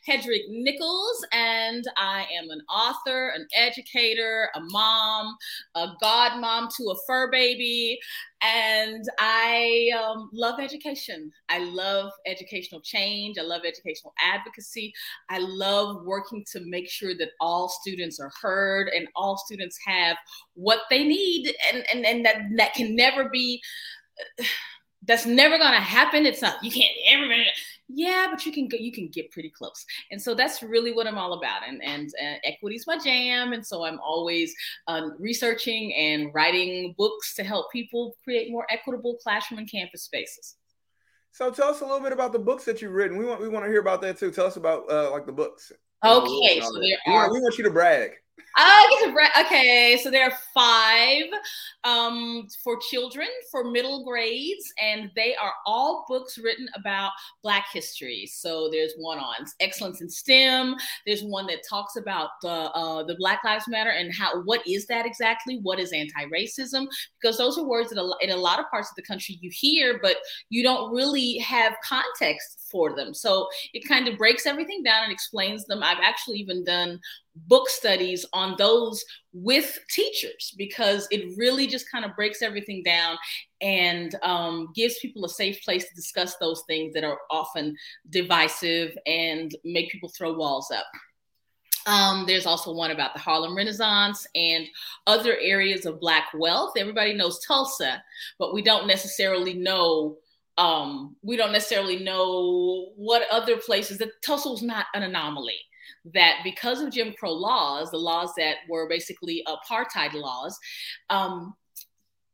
Hedreich 0.07 0.51
Nichols, 0.51 1.25
and 1.33 1.83
I 1.97 2.27
am 2.39 2.51
an 2.51 2.61
author, 2.69 3.33
an 3.35 3.47
educator, 3.57 4.51
a 4.55 4.61
mom, 4.61 5.35
a 5.75 5.89
godmom 6.03 6.69
to 6.77 6.91
a 6.91 6.95
fur 7.07 7.31
baby, 7.31 7.99
and 8.43 9.03
I 9.19 9.89
um, 9.99 10.29
love 10.35 10.61
education. 10.61 11.33
I 11.49 11.61
love 11.61 12.13
educational 12.27 12.83
change. 12.83 13.39
I 13.39 13.45
love 13.45 13.63
educational 13.65 14.13
advocacy. 14.21 14.93
I 15.31 15.39
love 15.39 16.05
working 16.05 16.45
to 16.53 16.61
make 16.67 16.91
sure 16.91 17.15
that 17.17 17.31
all 17.41 17.71
students 17.71 18.21
are 18.21 18.31
heard 18.43 18.89
and 18.95 19.09
all 19.17 19.39
students 19.39 19.79
have 19.87 20.19
what 20.53 20.81
they 20.91 21.03
need, 21.03 21.55
and 21.73 21.83
and 21.95 22.05
and 22.05 22.27
that 22.27 22.43
that 22.59 22.75
can 22.75 22.95
never 22.95 23.31
be. 23.31 23.63
That's 25.07 25.25
never 25.25 25.57
to 25.57 25.65
happen. 25.65 26.27
It's 26.27 26.43
not, 26.43 26.63
you 26.63 26.71
can't 26.71 26.93
yeah, 27.89 28.27
but 28.31 28.45
you 28.45 28.53
can 28.53 28.69
go, 28.69 28.77
you 28.79 28.93
can 28.93 29.09
get 29.09 29.31
pretty 29.31 29.51
close. 29.51 29.85
And 30.11 30.21
so 30.21 30.35
that's 30.35 30.63
really 30.63 30.93
what 30.93 31.07
I'm 31.07 31.19
all 31.19 31.35
about. 31.35 31.63
And, 31.67 31.83
and 31.83 32.09
uh, 32.23 32.37
equity 32.45 32.77
is 32.77 32.87
my 32.87 32.99
jam. 32.99 33.53
And 33.53 33.67
so 33.67 33.85
I'm 33.85 33.99
always 34.01 34.55
um, 34.87 35.17
researching 35.19 35.95
and 35.95 36.33
writing 36.35 36.95
books 36.99 37.35
to 37.35 37.45
help 37.45 37.73
people 37.73 38.17
create 38.25 38.51
more 38.51 38.67
equitable 38.71 39.17
classroom 39.17 39.59
and 39.59 39.71
campus 39.71 40.03
spaces. 40.03 40.57
So 41.33 41.51
tell 41.51 41.69
us 41.69 41.81
a 41.81 41.85
little 41.85 42.01
bit 42.01 42.13
about 42.13 42.33
the 42.33 42.39
books 42.39 42.65
that 42.65 42.83
you've 42.83 42.93
written. 42.93 43.17
We 43.17 43.25
want, 43.25 43.41
we 43.41 43.49
want 43.49 43.65
to 43.65 43.71
hear 43.71 43.81
about 43.81 44.01
that 44.03 44.19
too. 44.19 44.31
Tell 44.31 44.47
us 44.47 44.57
about 44.57 44.91
uh, 44.91 45.11
like 45.11 45.27
the 45.27 45.33
books. 45.33 45.71
Okay. 46.05 46.61
So 46.61 46.73
there 46.73 46.83
we, 47.07 47.13
are, 47.13 47.33
we 47.33 47.41
want 47.41 47.59
you 47.59 47.65
to 47.65 47.71
brag. 47.71 48.13
To 48.59 49.29
okay, 49.41 49.99
so 50.03 50.11
there 50.11 50.25
are 50.25 50.37
five 50.53 51.25
um, 51.85 52.49
for 52.65 52.77
children 52.91 53.29
for 53.51 53.71
middle 53.71 54.05
grades, 54.05 54.73
and 54.83 55.11
they 55.15 55.37
are 55.37 55.53
all 55.67 56.05
books 56.09 56.39
written 56.39 56.69
about 56.75 57.13
Black 57.43 57.67
history. 57.73 58.27
So 58.27 58.69
there's 58.71 58.93
one 58.97 59.19
on 59.19 59.47
excellence 59.61 60.01
in 60.01 60.11
STEM. 60.11 60.75
There's 61.07 61.23
one 61.23 61.47
that 61.47 61.63
talks 61.69 61.97
about 61.97 62.31
the 62.43 62.49
uh, 62.49 63.05
the 63.05 63.15
Black 63.17 63.45
Lives 63.45 63.69
Matter 63.69 63.91
and 63.91 64.13
how 64.13 64.43
what 64.43 64.67
is 64.67 64.87
that 64.87 65.07
exactly? 65.07 65.61
What 65.63 65.79
is 65.79 65.93
anti-racism? 65.93 66.87
Because 67.21 67.39
those 67.39 67.59
are 67.59 67.65
words 67.65 67.91
that 67.91 68.17
in 68.21 68.31
a 68.31 68.37
lot 68.37 68.59
of 68.59 68.69
parts 68.71 68.91
of 68.91 68.97
the 68.97 69.03
country 69.03 69.39
you 69.41 69.51
hear, 69.53 70.01
but 70.03 70.17
you 70.49 70.63
don't 70.63 70.93
really 70.93 71.39
have 71.39 71.75
context 71.85 72.67
for 72.71 72.95
them. 72.95 73.15
So 73.15 73.49
it 73.73 73.89
kind 73.89 74.09
of 74.09 74.19
breaks 74.19 74.47
everything 74.47 74.83
down 74.83 75.05
and 75.05 75.13
explains 75.13 75.65
them. 75.65 75.83
I've 75.83 76.03
actually 76.03 76.39
even 76.39 76.65
done 76.65 77.01
book 77.47 77.69
studies 77.69 78.27
on 78.33 78.48
those 78.57 79.05
with 79.33 79.79
teachers 79.91 80.55
because 80.57 81.07
it 81.11 81.37
really 81.37 81.67
just 81.67 81.91
kind 81.91 82.05
of 82.05 82.15
breaks 82.17 82.43
everything 82.43 82.83
down 82.83 83.17
and 83.61 84.15
um, 84.23 84.71
gives 84.75 84.99
people 84.99 85.25
a 85.25 85.29
safe 85.29 85.63
place 85.63 85.89
to 85.89 85.95
discuss 85.95 86.37
those 86.37 86.63
things 86.67 86.95
that 86.95 87.05
are 87.05 87.19
often 87.31 87.77
divisive 88.11 88.97
and 89.07 89.55
make 89.65 89.91
people 89.91 90.09
throw 90.09 90.33
walls 90.33 90.71
up. 90.71 90.87
Um, 91.87 92.25
there's 92.27 92.47
also 92.47 92.73
one 92.73 92.91
about 92.91 93.15
the 93.15 93.21
Harlem 93.21 93.57
Renaissance 93.57 94.27
and 94.35 94.67
other 95.07 95.37
areas 95.41 95.87
of 95.87 96.01
Black 96.01 96.29
wealth. 96.35 96.75
Everybody 96.77 97.15
knows 97.15 97.41
Tulsa, 97.47 98.03
but 98.39 98.53
we 98.53 98.63
don't 98.63 98.87
necessarily 98.87 99.55
know 99.55 100.19
um, 100.59 101.15
we 101.23 101.37
don't 101.37 101.53
necessarily 101.53 102.01
know 102.01 102.91
what 102.97 103.23
other 103.31 103.57
places 103.59 103.99
that 103.99 104.21
Tulsa 104.23 104.51
was 104.51 104.63
not 104.63 104.87
an 104.93 105.05
anomaly. 105.05 105.55
That 106.15 106.41
because 106.45 106.81
of 106.81 106.93
Jim 106.93 107.15
Crow 107.19 107.33
laws, 107.33 107.91
the 107.91 107.99
laws 107.99 108.33
that 108.37 108.57
were 108.69 108.89
basically 108.89 109.45
apartheid 109.47 110.15
laws, 110.15 110.59
um, 111.11 111.55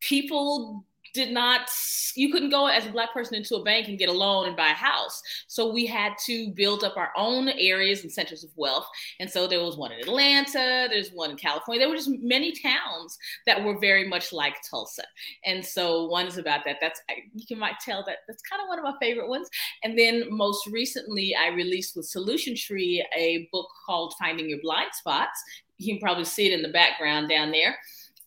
people 0.01 0.85
did 1.15 1.33
not 1.33 1.71
you 2.17 2.31
couldn't 2.31 2.51
go 2.51 2.67
as 2.67 2.87
a 2.87 2.91
black 2.91 3.13
person 3.13 3.35
into 3.35 3.57
a 3.57 3.63
bank 3.63 3.89
and 3.89 3.99
get 3.99 4.09
a 4.09 4.13
loan 4.13 4.47
and 4.47 4.57
buy 4.57 4.71
a 4.71 4.75
house. 4.75 5.21
So 5.49 5.73
we 5.73 5.87
had 5.87 6.13
to 6.27 6.51
build 6.51 6.85
up 6.85 6.97
our 6.97 7.11
own 7.17 7.49
areas 7.49 8.03
and 8.03 8.13
centers 8.13 8.45
of 8.45 8.51
wealth. 8.57 8.87
And 9.21 9.29
so 9.29 9.47
there 9.47 9.63
was 9.63 9.77
one 9.77 9.93
in 9.93 10.01
atlanta 10.01 10.89
there's 10.91 11.11
one 11.11 11.31
in 11.31 11.37
california. 11.37 11.81
There 11.81 11.89
were 11.89 11.97
just 11.97 12.11
many 12.21 12.53
towns 12.53 13.17
that 13.47 13.63
were 13.63 13.79
very 13.79 14.09
much 14.09 14.33
like 14.33 14.57
tulsa. 14.69 15.05
And 15.45 15.65
so 15.65 16.07
one 16.07 16.27
is 16.27 16.39
about 16.39 16.65
that. 16.65 16.77
That's 16.81 17.01
you 17.35 17.47
can 17.47 17.59
might 17.59 17.81
tell 17.81 18.05
that 18.07 18.19
that's 18.27 18.43
kind 18.43 18.63
of 18.63 18.69
one 18.69 18.79
of 18.79 18.85
my 18.85 18.95
favorite 19.01 19.29
ones. 19.29 19.49
And 19.83 19.99
then 19.99 20.25
most 20.31 20.67
recently 20.67 21.35
i 21.35 21.49
released 21.49 21.97
with 21.97 22.07
solution 22.07 22.55
tree 22.57 23.05
a 23.17 23.49
book 23.53 23.69
called 23.87 24.15
finding 24.19 24.49
your 24.49 24.61
blind 24.61 24.91
spots. 24.93 25.43
You 25.79 25.95
can 25.95 26.01
probably 26.01 26.25
see 26.25 26.47
it 26.47 26.53
in 26.53 26.63
the 26.63 26.69
background 26.69 27.29
down 27.29 27.51
there. 27.51 27.77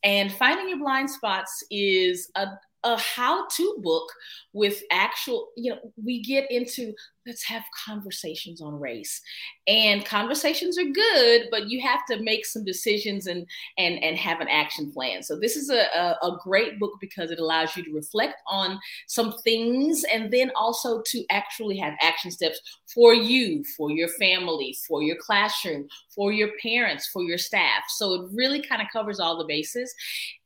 And 0.03 0.32
finding 0.32 0.70
your 0.70 0.77
blind 0.77 1.10
spots 1.10 1.63
is 1.72 2.29
a, 2.36 2.48
a 2.84 2.98
how-to 2.98 3.77
book 3.81 4.12
with 4.53 4.81
actual 4.91 5.50
you 5.57 5.72
know 5.72 5.79
we 6.03 6.22
get 6.22 6.50
into 6.51 6.93
let's 7.27 7.43
have 7.43 7.63
conversations 7.86 8.62
on 8.62 8.79
race. 8.79 9.22
And 9.67 10.05
conversations 10.05 10.77
are 10.77 10.86
good 10.86 11.48
but 11.51 11.69
you 11.69 11.81
have 11.81 12.05
to 12.10 12.22
make 12.22 12.46
some 12.46 12.63
decisions 12.63 13.27
and 13.27 13.46
and 13.77 14.01
and 14.03 14.17
have 14.17 14.39
an 14.39 14.48
action 14.48 14.91
plan. 14.91 15.22
So 15.24 15.38
this 15.38 15.55
is 15.55 15.69
a, 15.69 15.86
a, 15.96 16.17
a, 16.25 16.38
great 16.43 16.79
book 16.79 16.93
because 17.01 17.31
it 17.31 17.39
allows 17.39 17.75
you 17.75 17.84
to 17.84 17.93
reflect 17.93 18.36
on 18.48 18.79
some 19.07 19.34
things 19.43 20.03
and 20.12 20.31
then 20.31 20.51
also 20.55 21.01
to 21.07 21.24
actually 21.29 21.77
have 21.77 21.93
action 22.01 22.31
steps 22.31 22.60
for 22.93 23.13
you 23.13 23.63
for 23.75 23.91
your 23.91 24.07
family 24.07 24.77
for 24.88 25.03
your 25.03 25.17
classroom 25.19 25.88
for 26.15 26.31
your 26.31 26.50
parents 26.62 27.07
for 27.07 27.24
your 27.24 27.38
staff. 27.38 27.84
So 27.89 28.13
it 28.13 28.29
really 28.34 28.62
kind 28.62 28.81
of 28.81 28.88
covers 28.93 29.19
all 29.19 29.38
the 29.38 29.46
bases. 29.46 29.93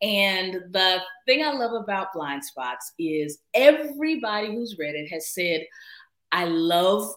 And 0.01 0.55
the 0.71 1.01
thing 1.25 1.43
i 1.43 1.51
love 1.51 1.73
about 1.73 2.13
blind 2.13 2.43
spots 2.43 2.93
is 2.97 3.39
everybody 3.53 4.47
who's 4.47 4.77
read 4.79 4.95
it 4.95 5.07
has 5.07 5.33
said 5.33 5.61
I 6.31 6.45
love 6.45 7.13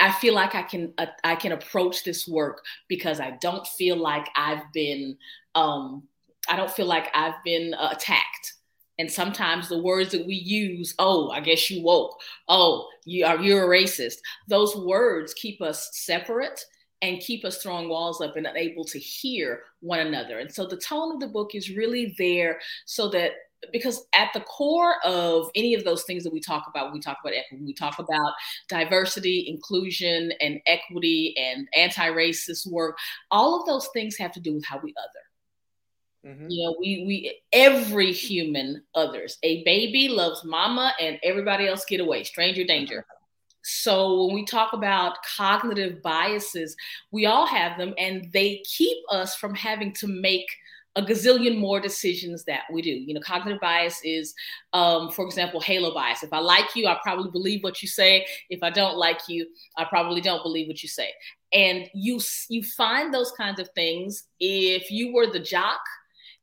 I 0.00 0.12
feel 0.12 0.34
like 0.34 0.54
I 0.54 0.62
can 0.62 0.94
uh, 0.98 1.06
I 1.24 1.36
can 1.36 1.52
approach 1.52 2.04
this 2.04 2.26
work 2.26 2.64
because 2.88 3.20
I 3.20 3.36
don't 3.40 3.66
feel 3.66 3.96
like 3.96 4.28
I've 4.36 4.72
been 4.72 5.16
um, 5.54 6.04
I 6.48 6.56
don't 6.56 6.70
feel 6.70 6.86
like 6.86 7.08
I've 7.14 7.42
been 7.44 7.74
uh, 7.74 7.90
attacked. 7.92 8.54
And 8.98 9.10
sometimes 9.12 9.68
the 9.68 9.82
words 9.82 10.12
that 10.12 10.26
we 10.26 10.34
use, 10.34 10.94
oh, 10.98 11.28
I 11.28 11.40
guess 11.40 11.70
you 11.70 11.82
woke, 11.82 12.18
oh, 12.48 12.88
you 13.04 13.26
are 13.26 13.38
you're 13.38 13.72
a 13.72 13.82
racist. 13.82 14.16
Those 14.48 14.74
words 14.74 15.34
keep 15.34 15.60
us 15.60 15.90
separate 15.92 16.64
and 17.02 17.20
keep 17.20 17.44
us 17.44 17.62
throwing 17.62 17.90
walls 17.90 18.22
up 18.22 18.36
and 18.36 18.46
unable 18.46 18.84
to 18.84 18.98
hear 18.98 19.60
one 19.80 20.00
another. 20.00 20.38
And 20.38 20.52
so 20.52 20.66
the 20.66 20.78
tone 20.78 21.12
of 21.12 21.20
the 21.20 21.28
book 21.28 21.54
is 21.54 21.76
really 21.76 22.14
there 22.16 22.58
so 22.86 23.08
that 23.10 23.32
because 23.72 24.06
at 24.14 24.32
the 24.32 24.40
core 24.40 24.96
of 25.04 25.50
any 25.54 25.74
of 25.74 25.84
those 25.84 26.04
things 26.04 26.24
that 26.24 26.32
we 26.32 26.40
talk 26.40 26.66
about, 26.68 26.92
we 26.92 27.00
talk 27.00 27.18
about 27.22 27.34
equity, 27.34 27.64
we 27.64 27.74
talk 27.74 27.98
about 27.98 28.32
diversity, 28.68 29.46
inclusion, 29.48 30.32
and 30.40 30.60
equity, 30.66 31.34
and 31.38 31.68
anti-racist 31.76 32.70
work. 32.70 32.96
All 33.30 33.60
of 33.60 33.66
those 33.66 33.88
things 33.92 34.16
have 34.16 34.32
to 34.32 34.40
do 34.40 34.54
with 34.54 34.64
how 34.64 34.80
we 34.82 34.94
other. 34.96 36.34
Mm-hmm. 36.34 36.46
You 36.50 36.64
know, 36.64 36.76
we 36.80 37.04
we 37.06 37.40
every 37.52 38.12
human 38.12 38.82
others. 38.94 39.38
A 39.42 39.62
baby 39.64 40.08
loves 40.08 40.44
mama, 40.44 40.92
and 41.00 41.18
everybody 41.22 41.68
else 41.68 41.84
get 41.84 42.00
away. 42.00 42.24
Stranger 42.24 42.64
danger. 42.64 43.06
So 43.62 44.24
when 44.24 44.34
we 44.34 44.44
talk 44.44 44.72
about 44.72 45.16
cognitive 45.36 46.00
biases, 46.02 46.76
we 47.10 47.26
all 47.26 47.46
have 47.46 47.78
them, 47.78 47.94
and 47.98 48.30
they 48.32 48.62
keep 48.64 48.96
us 49.10 49.34
from 49.34 49.54
having 49.54 49.92
to 49.94 50.06
make 50.06 50.46
a 50.96 51.02
gazillion 51.02 51.58
more 51.58 51.78
decisions 51.78 52.44
that 52.44 52.62
we 52.72 52.80
do. 52.82 52.90
You 52.90 53.14
know, 53.14 53.20
cognitive 53.20 53.60
bias 53.60 54.00
is, 54.02 54.34
um, 54.72 55.10
for 55.10 55.26
example, 55.26 55.60
halo 55.60 55.94
bias. 55.94 56.22
If 56.22 56.32
I 56.32 56.38
like 56.38 56.74
you, 56.74 56.86
I 56.86 56.98
probably 57.02 57.30
believe 57.30 57.62
what 57.62 57.82
you 57.82 57.88
say. 57.88 58.26
If 58.48 58.62
I 58.62 58.70
don't 58.70 58.96
like 58.96 59.28
you, 59.28 59.46
I 59.76 59.84
probably 59.84 60.22
don't 60.22 60.42
believe 60.42 60.68
what 60.68 60.82
you 60.82 60.88
say. 60.88 61.10
And 61.52 61.88
you 61.94 62.20
you 62.48 62.62
find 62.62 63.12
those 63.12 63.30
kinds 63.32 63.60
of 63.60 63.68
things 63.74 64.24
if 64.40 64.90
you 64.90 65.12
were 65.12 65.30
the 65.30 65.38
jock 65.38 65.80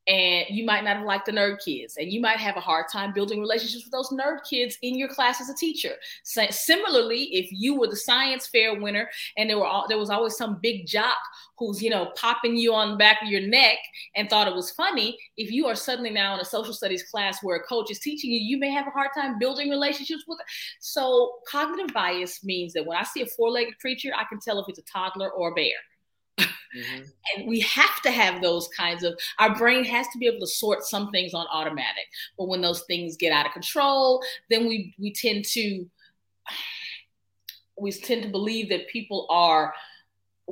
and 0.07 0.45
you 0.49 0.65
might 0.65 0.83
not 0.83 0.97
have 0.97 1.05
liked 1.05 1.25
the 1.25 1.31
nerd 1.31 1.63
kids 1.63 1.95
and 1.97 2.11
you 2.11 2.19
might 2.19 2.37
have 2.37 2.57
a 2.57 2.61
hard 2.61 2.85
time 2.91 3.13
building 3.13 3.39
relationships 3.39 3.85
with 3.85 3.91
those 3.91 4.09
nerd 4.09 4.39
kids 4.49 4.77
in 4.81 4.97
your 4.97 5.07
class 5.07 5.39
as 5.39 5.49
a 5.49 5.55
teacher 5.55 5.93
so, 6.23 6.45
similarly 6.49 7.23
if 7.25 7.47
you 7.51 7.79
were 7.79 7.87
the 7.87 7.95
science 7.95 8.47
fair 8.47 8.79
winner 8.79 9.09
and 9.37 9.49
there 9.49 9.57
were 9.57 9.65
all, 9.65 9.85
there 9.87 9.97
was 9.97 10.09
always 10.09 10.35
some 10.35 10.59
big 10.61 10.85
jock 10.85 11.15
who's 11.67 11.81
you 11.81 11.89
know 11.89 12.11
popping 12.15 12.55
you 12.55 12.73
on 12.73 12.91
the 12.91 12.97
back 12.97 13.21
of 13.21 13.29
your 13.29 13.41
neck 13.41 13.77
and 14.15 14.29
thought 14.29 14.47
it 14.47 14.55
was 14.55 14.71
funny 14.71 15.17
if 15.37 15.51
you 15.51 15.65
are 15.65 15.75
suddenly 15.75 16.09
now 16.09 16.33
in 16.33 16.39
a 16.39 16.45
social 16.45 16.73
studies 16.73 17.03
class 17.03 17.41
where 17.41 17.57
a 17.57 17.63
coach 17.63 17.91
is 17.91 17.99
teaching 17.99 18.31
you 18.31 18.39
you 18.39 18.57
may 18.57 18.71
have 18.71 18.87
a 18.87 18.91
hard 18.91 19.09
time 19.15 19.39
building 19.39 19.69
relationships 19.69 20.23
with 20.27 20.39
so 20.79 21.33
cognitive 21.49 21.93
bias 21.93 22.43
means 22.43 22.73
that 22.73 22.85
when 22.85 22.97
i 22.97 23.03
see 23.03 23.21
a 23.21 23.25
four-legged 23.25 23.77
creature 23.79 24.11
i 24.15 24.23
can 24.25 24.39
tell 24.39 24.59
if 24.59 24.67
it's 24.67 24.79
a 24.79 24.83
toddler 24.83 25.29
or 25.31 25.51
a 25.51 25.55
bear 25.55 25.75
Mm-hmm. 26.39 27.03
And 27.37 27.47
we 27.47 27.61
have 27.61 28.01
to 28.03 28.11
have 28.11 28.41
those 28.41 28.67
kinds 28.69 29.03
of, 29.03 29.17
our 29.39 29.55
brain 29.55 29.85
has 29.85 30.07
to 30.09 30.17
be 30.17 30.27
able 30.27 30.39
to 30.39 30.47
sort 30.47 30.83
some 30.83 31.09
things 31.11 31.33
on 31.33 31.45
automatic. 31.51 32.05
But 32.37 32.47
when 32.47 32.61
those 32.61 32.81
things 32.81 33.15
get 33.15 33.31
out 33.31 33.45
of 33.45 33.53
control, 33.53 34.21
then 34.49 34.67
we, 34.67 34.93
we 34.99 35.13
tend 35.13 35.45
to, 35.45 35.85
we 37.79 37.91
tend 37.91 38.23
to 38.23 38.29
believe 38.29 38.69
that 38.69 38.87
people 38.89 39.27
are 39.29 39.73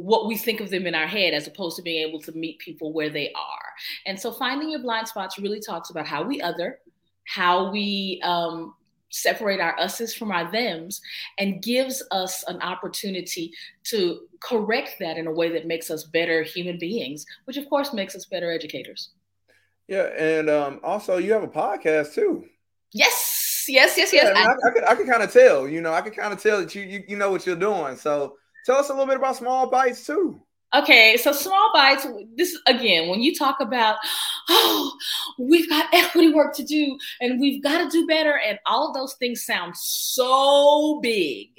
what 0.02 0.28
we 0.28 0.36
think 0.36 0.60
of 0.60 0.70
them 0.70 0.88
in 0.88 0.96
our 0.96 1.08
head 1.08 1.34
as 1.34 1.48
opposed 1.48 1.76
to 1.78 1.84
being 1.84 2.08
able 2.08 2.20
to 2.20 2.32
meet 2.32 2.58
people 2.60 2.92
where 2.92 3.10
they 3.10 3.32
are. 3.34 3.66
And 4.06 4.20
so 4.20 4.32
finding 4.32 4.72
your 4.72 4.82
blind 4.82 5.08
spots 5.08 5.38
really 5.38 5.60
talks 5.60 5.90
about 5.90 6.08
how 6.08 6.24
we 6.24 6.42
other, 6.42 6.80
how 7.26 7.72
we 7.72 8.20
um, 8.24 8.74
separate 9.12 9.60
our 9.60 9.78
us's 9.80 10.14
from 10.14 10.32
our 10.32 10.50
thems 10.52 11.02
and 11.38 11.62
gives 11.62 12.02
us 12.12 12.44
an 12.48 12.60
opportunity 12.62 13.52
to 13.84 14.22
correct 14.40 14.96
that 15.00 15.18
in 15.18 15.28
a 15.28 15.32
way 15.32 15.50
that 15.52 15.68
makes 15.68 15.92
us 15.92 16.06
better 16.06 16.42
human 16.42 16.80
beings, 16.80 17.26
which 17.46 17.58
of 17.58 17.70
course 17.70 17.94
makes 17.94 18.16
us 18.16 18.26
better 18.26 18.52
educators. 18.52 19.10
Yeah, 19.88 20.08
and 20.18 20.50
um, 20.50 20.80
also 20.84 21.18
you 21.18 21.34
have 21.34 21.44
a 21.44 21.48
podcast 21.48 22.16
too. 22.16 22.46
Yes, 22.94 23.66
yes, 23.68 23.98
yes, 23.98 24.12
yes. 24.14 24.32
Yeah, 24.34 24.42
I, 24.42 24.48
mean, 24.48 24.58
I, 24.64 24.68
I, 24.68 24.72
could, 24.72 24.84
I 24.84 24.96
could 24.96 25.08
kind 25.08 25.24
of 25.24 25.32
tell. 25.32 25.68
You 25.68 25.82
know, 25.82 25.94
I 25.94 26.02
could 26.02 26.16
kind 26.16 26.34
of 26.34 26.42
tell 26.42 26.60
that 26.60 26.74
you, 26.74 26.82
you 26.82 27.04
you 27.10 27.18
know 27.18 27.30
what 27.30 27.46
you're 27.46 27.56
doing. 27.56 27.96
So 27.98 28.38
tell 28.66 28.78
us 28.78 28.90
a 28.90 28.94
little 28.94 29.08
bit 29.08 29.18
about 29.18 29.36
Small 29.36 29.70
Bites 29.70 30.06
too. 30.06 30.42
Okay, 30.74 31.18
so 31.18 31.34
small 31.34 31.70
bites. 31.74 32.08
This 32.38 32.58
again, 32.66 33.10
when 33.10 33.22
you 33.22 33.36
talk 33.36 33.60
about, 33.60 33.98
oh, 34.48 34.94
we've 35.38 35.70
got 35.70 35.94
equity 35.94 36.34
work 36.34 36.56
to 36.56 36.64
do, 36.64 36.98
and 37.20 37.42
we've 37.42 37.62
got 37.62 37.80
to 37.80 37.90
do 37.90 38.08
better, 38.08 38.38
and 38.38 38.58
all 38.66 38.88
of 38.88 38.94
those 38.94 39.16
things 39.16 39.46
sound 39.46 39.76
so 39.76 41.02
big. 41.02 41.50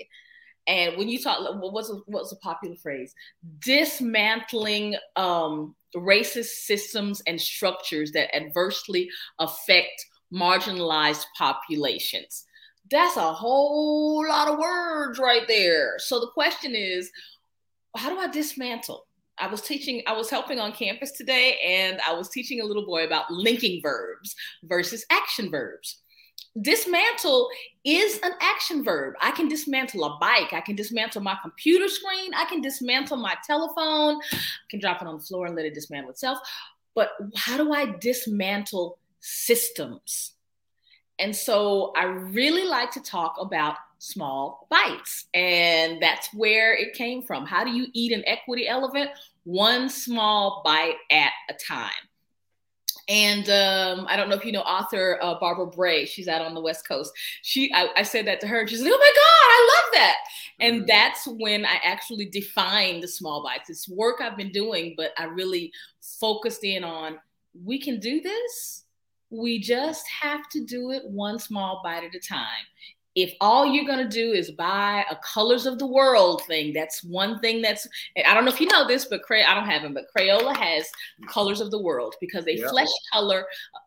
And 0.67 0.97
when 0.97 1.11
you 1.11 1.21
talk, 1.21 1.41
what's 1.61 1.91
a, 1.91 1.97
what's 2.07 2.33
a 2.33 2.37
popular 2.37 2.77
phrase? 2.77 3.15
Dismantling 3.59 4.97
um, 5.17 5.75
racist 5.95 6.63
systems 6.65 7.21
and 7.27 7.39
structures 7.39 8.13
that 8.13 8.35
adversely 8.35 9.11
affect 9.39 10.07
marginalized 10.33 11.27
populations. 11.37 12.47
That's 12.91 13.17
a 13.17 13.33
whole 13.33 14.27
lot 14.29 14.49
of 14.49 14.59
words 14.59 15.19
right 15.19 15.47
there. 15.49 15.99
So 15.99 16.21
the 16.21 16.29
question 16.29 16.75
is, 16.75 17.11
how 17.97 18.11
do 18.11 18.19
I 18.19 18.29
dismantle? 18.29 19.07
I 19.39 19.47
was 19.47 19.63
teaching, 19.63 20.03
I 20.07 20.13
was 20.13 20.31
helping 20.31 20.59
on 20.59 20.73
campus 20.73 21.13
today, 21.13 21.59
and 21.65 22.01
I 22.07 22.13
was 22.13 22.29
teaching 22.29 22.61
a 22.61 22.65
little 22.65 22.85
boy 22.85 23.05
about 23.05 23.31
linking 23.31 23.81
verbs 23.83 24.35
versus 24.65 25.05
action 25.11 25.51
verbs. 25.51 26.03
Dismantle 26.61 27.49
is 27.83 28.21
an 28.23 28.33
action 28.43 28.85
verb. 28.85 29.15
I 29.23 29.31
can 29.31 29.49
dismantle 29.49 30.05
a 30.05 30.19
bike. 30.21 30.53
I 30.53 30.61
can 30.61 30.77
dismantle 30.77 31.23
my 31.23 31.37
computer 31.41 31.89
screen. 31.89 32.35
I 32.35 32.45
can 32.45 32.61
dismantle 32.61 33.17
my 33.17 33.35
telephone. 33.47 34.21
I 34.33 34.39
can 34.69 34.81
drop 34.81 35.01
it 35.01 35.09
on 35.09 35.17
the 35.17 35.25
floor 35.25 35.47
and 35.47 35.57
let 35.57 35.65
it 35.65 35.73
dismantle 35.73 36.11
itself. 36.11 36.39
But 36.95 37.13
how 37.37 37.57
do 37.57 37.73
I 37.73 37.97
dismantle 37.99 38.99
systems? 39.21 40.35
And 41.23 41.35
so 41.35 41.93
I 41.97 42.05
really 42.05 42.65
like 42.65 42.91
to 42.93 43.01
talk 43.01 43.37
about 43.41 43.77
small 43.99 44.67
bites. 44.69 45.27
And 45.33 46.03
that's 46.03 46.35
where 46.35 46.75
it 46.75 46.95
came 46.95 47.23
from. 47.23 47.47
How 47.47 47.63
do 47.63 47.71
you 47.71 47.87
eat 47.93 48.11
an 48.11 48.25
equity 48.27 48.67
elephant? 48.67 49.11
One 49.45 49.89
small 49.89 50.63
bite 50.65 50.97
at 51.13 51.31
a 51.49 51.55
time. 51.55 51.91
And 53.09 53.49
um, 53.51 54.07
I 54.09 54.17
don't 54.17 54.29
know 54.29 54.35
if 54.35 54.45
you 54.45 54.53
know 54.53 54.63
author 54.63 55.19
uh, 55.23 55.39
Barbara 55.39 55.67
Bray. 55.67 56.07
She's 56.07 56.27
out 56.27 56.41
on 56.41 56.55
the 56.55 56.61
West 56.61 56.87
Coast. 56.87 57.13
She, 57.43 57.73
I, 57.73 57.89
I 57.97 58.03
said 58.03 58.27
that 58.27 58.41
to 58.41 58.47
her, 58.47 58.67
she's 58.67 58.81
like, 58.81 58.93
"Oh 58.93 58.99
my 58.99 59.13
God, 59.15 59.49
I 59.51 59.71
love 59.75 59.93
that!" 59.95 60.17
And 60.61 60.77
mm-hmm. 60.77 60.87
that's 60.87 61.27
when 61.27 61.65
I 61.65 61.79
actually 61.85 62.27
defined 62.27 63.03
the 63.03 63.09
small 63.09 63.43
bites. 63.43 63.71
It's 63.71 63.89
work 63.89 64.21
I've 64.21 64.37
been 64.37 64.53
doing, 64.53 64.95
but 64.97 65.11
I 65.19 65.25
really 65.25 65.73
focused 66.21 66.63
in 66.63 66.85
on 66.85 67.19
we 67.65 67.81
can 67.81 67.99
do 67.99 68.21
this. 68.21 68.82
We 69.33 69.59
just 69.59 70.07
have 70.21 70.49
to 70.51 70.65
do 70.65 70.91
it 70.91 71.05
one 71.05 71.39
small 71.39 71.81
bite 71.83 72.05
at 72.05 72.15
a 72.15 72.21
time. 72.21 72.67
If 73.15 73.35
all 73.41 73.67
you're 73.67 73.85
going 73.85 73.99
to 73.99 74.09
do 74.09 74.33
is 74.33 74.51
buy 74.53 75.05
a 75.11 75.17
colors 75.17 75.67
of 75.67 75.79
the 75.79 75.87
world 75.87 76.43
thing 76.47 76.73
that's 76.73 77.05
one 77.05 77.39
thing 77.41 77.61
that's 77.61 77.87
i 78.25 78.33
don't 78.33 78.47
know 78.47 78.51
if 78.51 78.59
you 78.59 78.67
know 78.69 78.89
this 78.89 79.05
but 79.05 79.23
Cray, 79.23 79.45
i 79.45 79.55
don't 79.55 79.69
have 79.69 79.83
them 79.83 79.93
but 79.93 80.07
crayola 80.17 80.57
has 80.57 80.89
colors 81.29 81.61
of 81.61 81.71
the 81.71 81.79
world 81.79 82.15
because 82.23 82.49
a 82.49 82.57
flesh 82.57 82.89
color 83.13 83.41
uh, 83.75 83.79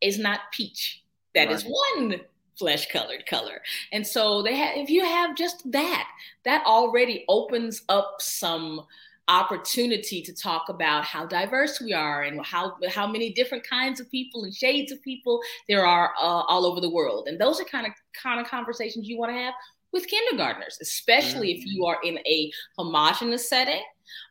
is 0.00 0.18
not 0.18 0.40
peach. 0.52 1.02
That 1.34 1.48
right. 1.48 1.56
is 1.56 1.64
one 1.64 2.20
flesh 2.58 2.86
colored 2.90 3.26
color. 3.26 3.60
And 3.92 4.06
so 4.06 4.42
they 4.42 4.54
have 4.56 4.76
if 4.76 4.88
you 4.88 5.04
have 5.04 5.36
just 5.36 5.70
that 5.72 6.08
that 6.44 6.64
already 6.64 7.24
opens 7.28 7.82
up 7.88 8.16
some 8.20 8.82
opportunity 9.28 10.22
to 10.22 10.32
talk 10.32 10.68
about 10.68 11.04
how 11.04 11.26
diverse 11.26 11.80
we 11.80 11.92
are 11.92 12.22
and 12.22 12.44
how 12.46 12.76
how 12.88 13.06
many 13.06 13.32
different 13.32 13.66
kinds 13.66 13.98
of 13.98 14.10
people 14.10 14.44
and 14.44 14.54
shades 14.54 14.92
of 14.92 15.02
people 15.02 15.40
there 15.68 15.84
are 15.84 16.12
uh, 16.20 16.42
all 16.46 16.64
over 16.64 16.80
the 16.80 16.90
world 16.90 17.26
and 17.26 17.40
those 17.40 17.60
are 17.60 17.64
kind 17.64 17.86
of 17.86 17.92
kind 18.20 18.40
of 18.40 18.46
conversations 18.46 19.08
you 19.08 19.18
want 19.18 19.32
to 19.32 19.36
have 19.36 19.54
with 19.92 20.06
kindergartners 20.06 20.78
especially 20.80 21.54
mm-hmm. 21.54 21.60
if 21.60 21.66
you 21.66 21.84
are 21.84 21.98
in 22.04 22.18
a 22.18 22.52
homogenous 22.78 23.48
setting 23.48 23.82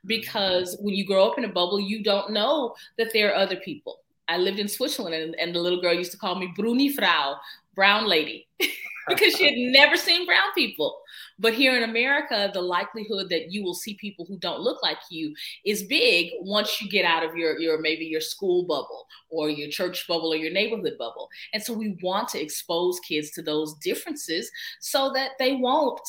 because 0.06 0.78
when 0.80 0.96
you 0.96 1.06
grow 1.06 1.30
up 1.30 1.38
in 1.38 1.44
a 1.44 1.50
bubble 1.50 1.80
you 1.80 2.02
don't 2.02 2.32
know 2.32 2.74
that 2.98 3.12
there 3.12 3.32
are 3.32 3.36
other 3.36 3.58
people 3.58 4.00
I 4.28 4.38
lived 4.38 4.60
in 4.60 4.68
Switzerland 4.68 5.16
and, 5.16 5.36
and 5.36 5.54
the 5.54 5.60
little 5.60 5.82
girl 5.82 5.94
used 5.94 6.12
to 6.12 6.18
call 6.18 6.36
me 6.36 6.52
Bruni 6.56 6.90
Frau, 6.90 7.38
brown 7.76 8.08
lady, 8.08 8.48
because 9.08 9.36
she 9.36 9.46
had 9.46 9.72
never 9.72 9.98
seen 9.98 10.26
brown 10.26 10.52
people. 10.56 11.00
But 11.38 11.54
here 11.54 11.76
in 11.76 11.90
America, 11.90 12.50
the 12.54 12.62
likelihood 12.62 13.30
that 13.30 13.52
you 13.52 13.64
will 13.64 13.74
see 13.74 13.96
people 13.96 14.26
who 14.26 14.38
don't 14.38 14.62
look 14.62 14.82
like 14.82 15.00
you 15.10 15.34
is 15.66 15.84
big 15.84 16.32
once 16.40 16.82
you 16.82 16.90
get 16.90 17.04
out 17.04 17.24
of 17.24 17.36
your, 17.36 17.60
your 17.60 17.80
maybe 17.80 18.06
your 18.06 18.22
school 18.22 18.64
bubble 18.64 19.06
or 19.30 19.50
your 19.50 19.70
church 19.70 20.08
bubble 20.08 20.34
or 20.34 20.38
your 20.38 20.54
neighborhood 20.54 20.96
bubble. 20.98 21.28
And 21.54 21.62
so 21.62 21.74
we 21.74 21.98
want 22.02 22.30
to 22.30 22.42
expose 22.42 23.00
kids 23.02 23.32
to 23.32 23.42
those 23.42 23.74
differences 23.76 24.50
so 24.80 25.12
that 25.14 25.32
they 25.38 25.56
won't 25.56 26.00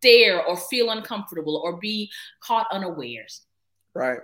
dare 0.00 0.44
or 0.44 0.56
feel 0.56 0.90
uncomfortable 0.90 1.60
or 1.64 1.78
be 1.78 2.10
caught 2.40 2.68
unawares. 2.70 3.42
Right. 3.94 4.20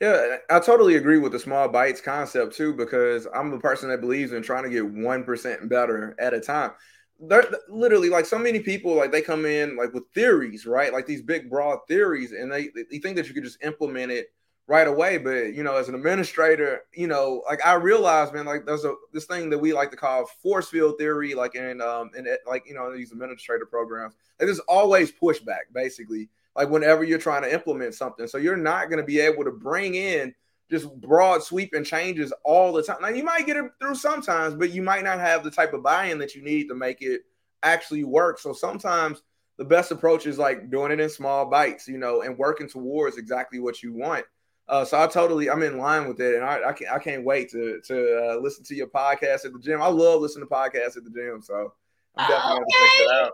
Yeah, 0.00 0.36
I 0.50 0.60
totally 0.60 0.96
agree 0.96 1.18
with 1.18 1.32
the 1.32 1.38
small 1.38 1.68
bites 1.68 2.00
concept 2.00 2.56
too, 2.56 2.74
because 2.74 3.26
I'm 3.34 3.52
a 3.52 3.60
person 3.60 3.88
that 3.88 4.00
believes 4.00 4.32
in 4.32 4.42
trying 4.42 4.64
to 4.64 4.70
get 4.70 4.84
1% 4.84 5.68
better 5.68 6.14
at 6.18 6.34
a 6.34 6.40
time 6.40 6.72
they're 7.28 7.46
literally 7.68 8.08
like 8.08 8.26
so 8.26 8.38
many 8.38 8.60
people 8.60 8.94
like 8.94 9.12
they 9.12 9.22
come 9.22 9.44
in 9.46 9.76
like 9.76 9.92
with 9.92 10.04
theories 10.14 10.66
right? 10.66 10.92
Like 10.92 11.06
these 11.06 11.22
big 11.22 11.50
broad 11.50 11.78
theories 11.88 12.32
and 12.32 12.50
they 12.50 12.70
they 12.90 12.98
think 12.98 13.16
that 13.16 13.28
you 13.28 13.34
could 13.34 13.44
just 13.44 13.62
implement 13.62 14.12
it 14.12 14.28
right 14.66 14.88
away 14.88 15.18
but 15.18 15.52
you 15.52 15.62
know 15.62 15.76
as 15.76 15.90
an 15.90 15.94
administrator 15.94 16.84
you 16.94 17.06
know 17.06 17.42
like 17.46 17.62
i 17.66 17.74
realize 17.74 18.32
man 18.32 18.46
like 18.46 18.64
there's 18.64 18.86
a 18.86 18.94
this 19.12 19.26
thing 19.26 19.50
that 19.50 19.58
we 19.58 19.74
like 19.74 19.90
to 19.90 19.96
call 19.96 20.24
force 20.42 20.70
field 20.70 20.94
theory 20.96 21.34
like 21.34 21.54
in 21.54 21.82
um 21.82 22.10
in 22.16 22.26
like 22.46 22.66
you 22.66 22.72
know 22.72 22.90
these 22.90 23.12
administrator 23.12 23.66
programs 23.66 24.14
like 24.40 24.46
there's 24.46 24.60
always 24.60 25.12
pushback 25.12 25.64
basically 25.74 26.30
like 26.56 26.70
whenever 26.70 27.04
you're 27.04 27.18
trying 27.18 27.42
to 27.42 27.52
implement 27.52 27.94
something. 27.94 28.26
So 28.26 28.38
you're 28.38 28.56
not 28.56 28.88
going 28.88 28.98
to 28.98 29.06
be 29.06 29.20
able 29.20 29.44
to 29.44 29.50
bring 29.50 29.94
in 29.94 30.34
just 30.70 30.92
broad 31.00 31.42
sweeping 31.42 31.84
changes 31.84 32.32
all 32.44 32.72
the 32.72 32.82
time. 32.82 32.98
Now 33.02 33.08
you 33.08 33.22
might 33.22 33.46
get 33.46 33.56
it 33.56 33.70
through 33.80 33.94
sometimes, 33.96 34.54
but 34.54 34.70
you 34.70 34.82
might 34.82 35.04
not 35.04 35.20
have 35.20 35.44
the 35.44 35.50
type 35.50 35.72
of 35.72 35.82
buy-in 35.82 36.18
that 36.18 36.34
you 36.34 36.42
need 36.42 36.68
to 36.68 36.74
make 36.74 37.02
it 37.02 37.22
actually 37.62 38.04
work. 38.04 38.38
So 38.38 38.52
sometimes 38.52 39.22
the 39.56 39.64
best 39.64 39.90
approach 39.90 40.26
is 40.26 40.38
like 40.38 40.70
doing 40.70 40.90
it 40.90 41.00
in 41.00 41.08
small 41.08 41.46
bites, 41.46 41.86
you 41.86 41.98
know, 41.98 42.22
and 42.22 42.36
working 42.38 42.68
towards 42.68 43.18
exactly 43.18 43.60
what 43.60 43.82
you 43.82 43.92
want. 43.92 44.24
Uh, 44.66 44.84
so 44.84 45.00
I 45.00 45.06
totally, 45.06 45.50
I'm 45.50 45.62
in 45.62 45.76
line 45.76 46.08
with 46.08 46.18
it, 46.20 46.36
and 46.36 46.44
I, 46.44 46.70
I 46.70 46.72
can't, 46.72 46.90
I 46.90 46.98
can't 46.98 47.24
wait 47.24 47.50
to 47.50 47.80
to 47.84 48.30
uh, 48.30 48.36
listen 48.40 48.64
to 48.64 48.74
your 48.74 48.86
podcast 48.86 49.44
at 49.44 49.52
the 49.52 49.58
gym. 49.60 49.82
I 49.82 49.88
love 49.88 50.22
listening 50.22 50.48
to 50.48 50.54
podcasts 50.54 50.96
at 50.96 51.04
the 51.04 51.10
gym, 51.10 51.42
so 51.42 51.74
I'm 52.16 52.30
definitely 52.30 52.62
okay. 52.62 52.72
gonna 52.78 52.90
check 52.90 53.06
that 53.06 53.24
out. 53.24 53.32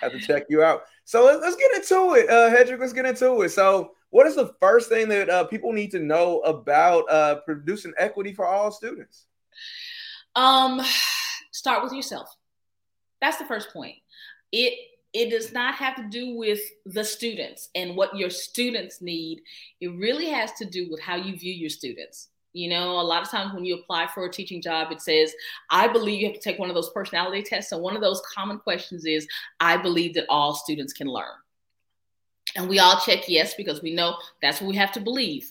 Have 0.00 0.12
to 0.12 0.20
check 0.20 0.44
you 0.48 0.62
out. 0.62 0.82
So 1.04 1.24
let's, 1.24 1.40
let's 1.42 1.56
get 1.56 1.74
into 1.74 2.14
it, 2.14 2.30
uh, 2.30 2.50
Hedreich. 2.50 2.78
Let's 2.78 2.92
get 2.92 3.06
into 3.06 3.42
it. 3.42 3.50
So 3.50 3.92
what 4.10 4.26
is 4.26 4.36
the 4.36 4.54
first 4.60 4.88
thing 4.88 5.08
that 5.08 5.30
uh, 5.30 5.44
people 5.44 5.72
need 5.72 5.90
to 5.92 5.98
know 5.98 6.40
about 6.40 7.10
uh, 7.10 7.36
producing 7.46 7.92
equity 7.98 8.32
for 8.32 8.46
all 8.46 8.70
students? 8.70 9.26
Um, 10.36 10.80
start 11.50 11.82
with 11.82 11.92
yourself. 11.92 12.28
That's 13.20 13.38
the 13.38 13.46
first 13.46 13.72
point. 13.72 13.96
It 14.52 14.74
it 15.14 15.30
does 15.30 15.52
not 15.52 15.74
have 15.74 15.96
to 15.96 16.08
do 16.08 16.36
with 16.36 16.60
the 16.86 17.04
students 17.04 17.68
and 17.74 17.96
what 17.96 18.16
your 18.16 18.30
students 18.30 19.02
need. 19.02 19.42
It 19.80 19.88
really 19.88 20.30
has 20.30 20.52
to 20.54 20.64
do 20.64 20.88
with 20.90 21.00
how 21.00 21.16
you 21.16 21.36
view 21.36 21.52
your 21.52 21.68
students. 21.68 22.28
You 22.54 22.68
know, 22.68 23.00
a 23.00 23.02
lot 23.02 23.22
of 23.22 23.30
times 23.30 23.54
when 23.54 23.64
you 23.64 23.76
apply 23.76 24.08
for 24.08 24.26
a 24.26 24.30
teaching 24.30 24.60
job, 24.60 24.92
it 24.92 25.00
says, 25.00 25.32
I 25.70 25.88
believe 25.88 26.20
you 26.20 26.26
have 26.26 26.36
to 26.36 26.40
take 26.40 26.58
one 26.58 26.68
of 26.68 26.74
those 26.74 26.90
personality 26.90 27.42
tests. 27.42 27.72
And 27.72 27.80
one 27.80 27.96
of 27.96 28.02
those 28.02 28.20
common 28.34 28.58
questions 28.58 29.06
is, 29.06 29.26
I 29.58 29.76
believe 29.78 30.14
that 30.14 30.26
all 30.28 30.54
students 30.54 30.92
can 30.92 31.06
learn. 31.06 31.32
And 32.54 32.68
we 32.68 32.78
all 32.78 33.00
check 33.00 33.28
yes 33.28 33.54
because 33.54 33.80
we 33.80 33.94
know 33.94 34.16
that's 34.42 34.60
what 34.60 34.68
we 34.68 34.76
have 34.76 34.92
to 34.92 35.00
believe. 35.00 35.50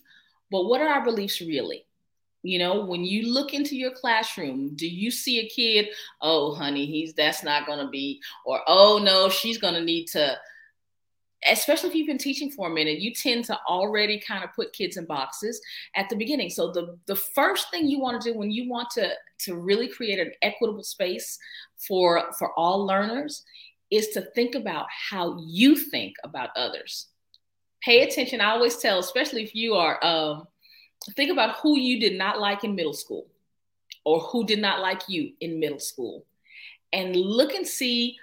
But 0.52 0.66
what 0.66 0.82
are 0.82 0.90
our 0.90 1.04
beliefs 1.04 1.42
really? 1.42 1.86
You 2.44 2.60
know, 2.60 2.86
when 2.86 3.04
you 3.04 3.32
look 3.34 3.54
into 3.54 3.76
your 3.76 3.92
classroom, 3.92 4.76
do 4.76 4.88
you 4.88 5.12
see 5.12 5.40
a 5.40 5.50
kid, 5.50 5.90
oh, 6.22 6.54
honey, 6.56 6.86
he's 6.86 7.14
that's 7.14 7.44
not 7.44 7.68
to 7.80 7.88
be, 7.88 8.20
or 8.46 8.62
oh, 8.68 9.00
no, 9.04 9.30
she's 9.30 9.60
to 9.76 9.84
need 9.84 10.06
to, 10.08 10.38
especially 11.50 11.90
if 11.90 11.96
you've 11.96 12.08
been 12.08 12.18
teaching 12.18 12.52
for 12.52 12.68
a 12.68 12.74
minute, 12.74 13.00
you 13.00 13.14
tend 13.14 13.46
to 13.46 13.58
already 13.68 14.20
kind 14.20 14.44
of 14.44 14.54
put 14.54 14.74
kids 14.74 14.98
in 14.98 15.06
boxes 15.06 15.62
at 15.96 16.10
the 16.10 16.16
beginning. 16.16 16.50
So 16.50 16.72
the, 16.72 16.98
the 17.08 17.16
first 17.16 17.72
thing 17.72 17.88
you 17.88 18.00
want 18.00 18.22
to 18.22 18.32
do 18.32 18.38
when 18.38 18.52
you 18.52 18.70
want 18.70 18.90
to, 18.92 19.12
to 19.40 19.56
really 19.56 19.88
create 19.88 20.20
an 20.20 20.32
equitable 20.42 20.84
space 20.84 21.40
for, 21.78 22.32
for 22.38 22.52
all 22.58 22.86
learners 22.86 23.44
is 23.90 24.10
to 24.10 24.22
think 24.22 24.56
about 24.56 24.86
how 24.90 25.38
you 25.42 25.76
think 25.76 26.16
about 26.24 26.50
others. 26.56 27.08
Pay 27.84 28.04
attention. 28.04 28.40
I 28.40 28.52
always 28.52 28.78
tell, 28.78 29.00
especially 29.00 29.44
if 29.44 29.56
you 29.56 29.74
are, 29.74 30.04
um, 30.04 30.48
think 31.16 31.32
about 31.32 31.58
who 31.58 31.78
you 31.80 32.00
did 32.00 32.18
not 32.18 32.40
like 32.40 32.64
in 32.64 32.76
middle 32.76 32.94
school 32.94 33.28
or 34.06 34.20
who 34.20 34.46
did 34.46 34.60
not 34.60 34.80
like 34.80 35.02
you 35.08 35.34
in 35.42 35.60
middle 35.60 35.80
school. 35.80 36.26
And 36.94 37.16
look 37.16 37.54
and 37.54 37.68
see 37.68 38.18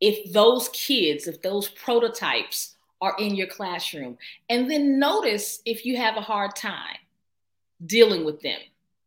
if 0.00 0.32
those 0.32 0.68
kids, 0.70 1.26
if 1.26 1.42
those 1.42 1.68
prototypes 1.68 2.76
are 3.00 3.14
in 3.18 3.34
your 3.34 3.46
classroom. 3.46 4.16
And 4.48 4.70
then 4.70 4.98
notice 4.98 5.60
if 5.64 5.84
you 5.84 5.96
have 5.96 6.16
a 6.16 6.22
hard 6.22 6.56
time 6.56 6.96
dealing 7.84 8.24
with 8.24 8.40
them 8.40 8.60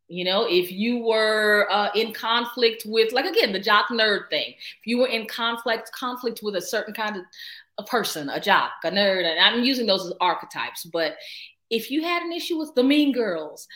you 0.10 0.23
know, 0.23 0.47
if 0.49 0.71
you 0.71 0.97
were 0.97 1.67
uh, 1.69 1.89
in 1.93 2.13
conflict 2.13 2.82
with, 2.86 3.13
like 3.13 3.25
again, 3.25 3.54
the 3.54 3.60
jock 3.60 3.89
nerd 3.89 4.28
thing, 4.32 4.56
if 4.80 4.88
you 4.88 4.97
were 4.97 5.08
in 5.08 5.28
conflict 5.28 5.91
conflict 5.93 6.41
with 6.41 6.56
a 6.56 6.62
certain 6.62 6.95
kind 6.95 7.15
of 7.15 7.23
a 7.78 7.84
person, 7.84 8.28
a 8.30 8.39
jock, 8.39 8.71
a 8.84 8.89
nerd, 8.89 9.23
and 9.23 9.39
I'm 9.39 9.63
using 9.63 9.86
those 9.86 10.08
as 10.08 10.13
archetypes, 10.19 10.84
but 10.84 11.15
if 11.69 11.91
you 11.91 12.02
had 12.02 12.23
an 12.23 12.32
issue 12.32 12.58
with 12.58 12.73
the 12.73 12.84
mean 12.84 13.13
girls, 13.13 13.67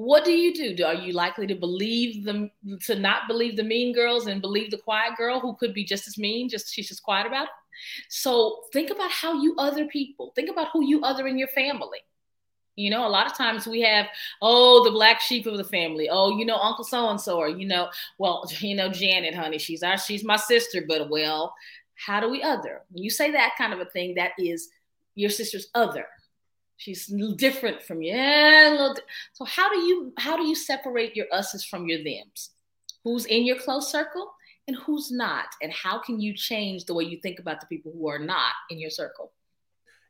what 0.00 0.24
do 0.24 0.32
you 0.32 0.74
do? 0.74 0.84
Are 0.84 0.94
you 0.94 1.12
likely 1.12 1.46
to 1.46 1.54
believe 1.54 2.24
them 2.24 2.50
to 2.82 2.96
not 2.96 3.28
believe 3.28 3.56
the 3.56 3.62
mean 3.62 3.94
girls 3.94 4.26
and 4.26 4.40
believe 4.40 4.70
the 4.70 4.78
quiet 4.78 5.16
girl 5.16 5.40
who 5.40 5.54
could 5.56 5.74
be 5.74 5.84
just 5.84 6.08
as 6.08 6.18
mean, 6.18 6.48
just 6.48 6.72
she's 6.72 6.88
just 6.88 7.02
quiet 7.02 7.26
about 7.26 7.44
it? 7.44 7.50
So 8.08 8.64
think 8.72 8.90
about 8.90 9.10
how 9.10 9.40
you 9.40 9.54
other 9.58 9.86
people. 9.86 10.32
Think 10.34 10.50
about 10.50 10.68
who 10.72 10.84
you 10.84 11.02
other 11.02 11.26
in 11.26 11.38
your 11.38 11.48
family. 11.48 11.98
You 12.76 12.90
know, 12.90 13.06
a 13.06 13.08
lot 13.08 13.26
of 13.26 13.36
times 13.36 13.68
we 13.68 13.82
have, 13.82 14.06
oh, 14.42 14.82
the 14.84 14.90
black 14.90 15.20
sheep 15.20 15.46
of 15.46 15.56
the 15.56 15.64
family. 15.64 16.08
Oh, 16.10 16.36
you 16.36 16.44
know, 16.44 16.56
Uncle 16.56 16.84
so 16.84 17.08
and 17.08 17.20
so, 17.20 17.36
or 17.36 17.48
you 17.48 17.66
know, 17.66 17.88
well, 18.18 18.44
you 18.58 18.74
know, 18.74 18.88
Janet, 18.88 19.34
honey, 19.34 19.58
she's 19.58 19.82
our, 19.82 19.96
she's 19.96 20.24
my 20.24 20.36
sister, 20.36 20.84
but 20.86 21.08
well, 21.08 21.54
how 21.94 22.20
do 22.20 22.28
we 22.28 22.42
other? 22.42 22.82
When 22.90 23.04
you 23.04 23.10
say 23.10 23.30
that 23.30 23.54
kind 23.56 23.72
of 23.72 23.80
a 23.80 23.84
thing, 23.86 24.14
that 24.14 24.32
is 24.38 24.70
your 25.14 25.30
sister's 25.30 25.68
other. 25.74 26.06
She's 26.84 27.06
different 27.36 27.82
from 27.82 28.02
you. 28.02 28.12
Yeah, 28.12 28.92
so 29.32 29.46
how 29.46 29.70
do 29.70 29.80
you 29.80 30.12
how 30.18 30.36
do 30.36 30.46
you 30.46 30.54
separate 30.54 31.16
your 31.16 31.24
us's 31.32 31.64
from 31.64 31.88
your 31.88 32.04
them's? 32.04 32.50
Who's 33.04 33.24
in 33.24 33.46
your 33.46 33.56
close 33.56 33.90
circle 33.90 34.30
and 34.68 34.76
who's 34.76 35.10
not? 35.10 35.46
And 35.62 35.72
how 35.72 35.98
can 35.98 36.20
you 36.20 36.34
change 36.34 36.84
the 36.84 36.92
way 36.92 37.04
you 37.04 37.18
think 37.22 37.38
about 37.38 37.62
the 37.62 37.66
people 37.68 37.90
who 37.90 38.06
are 38.10 38.18
not 38.18 38.52
in 38.68 38.78
your 38.78 38.90
circle? 38.90 39.32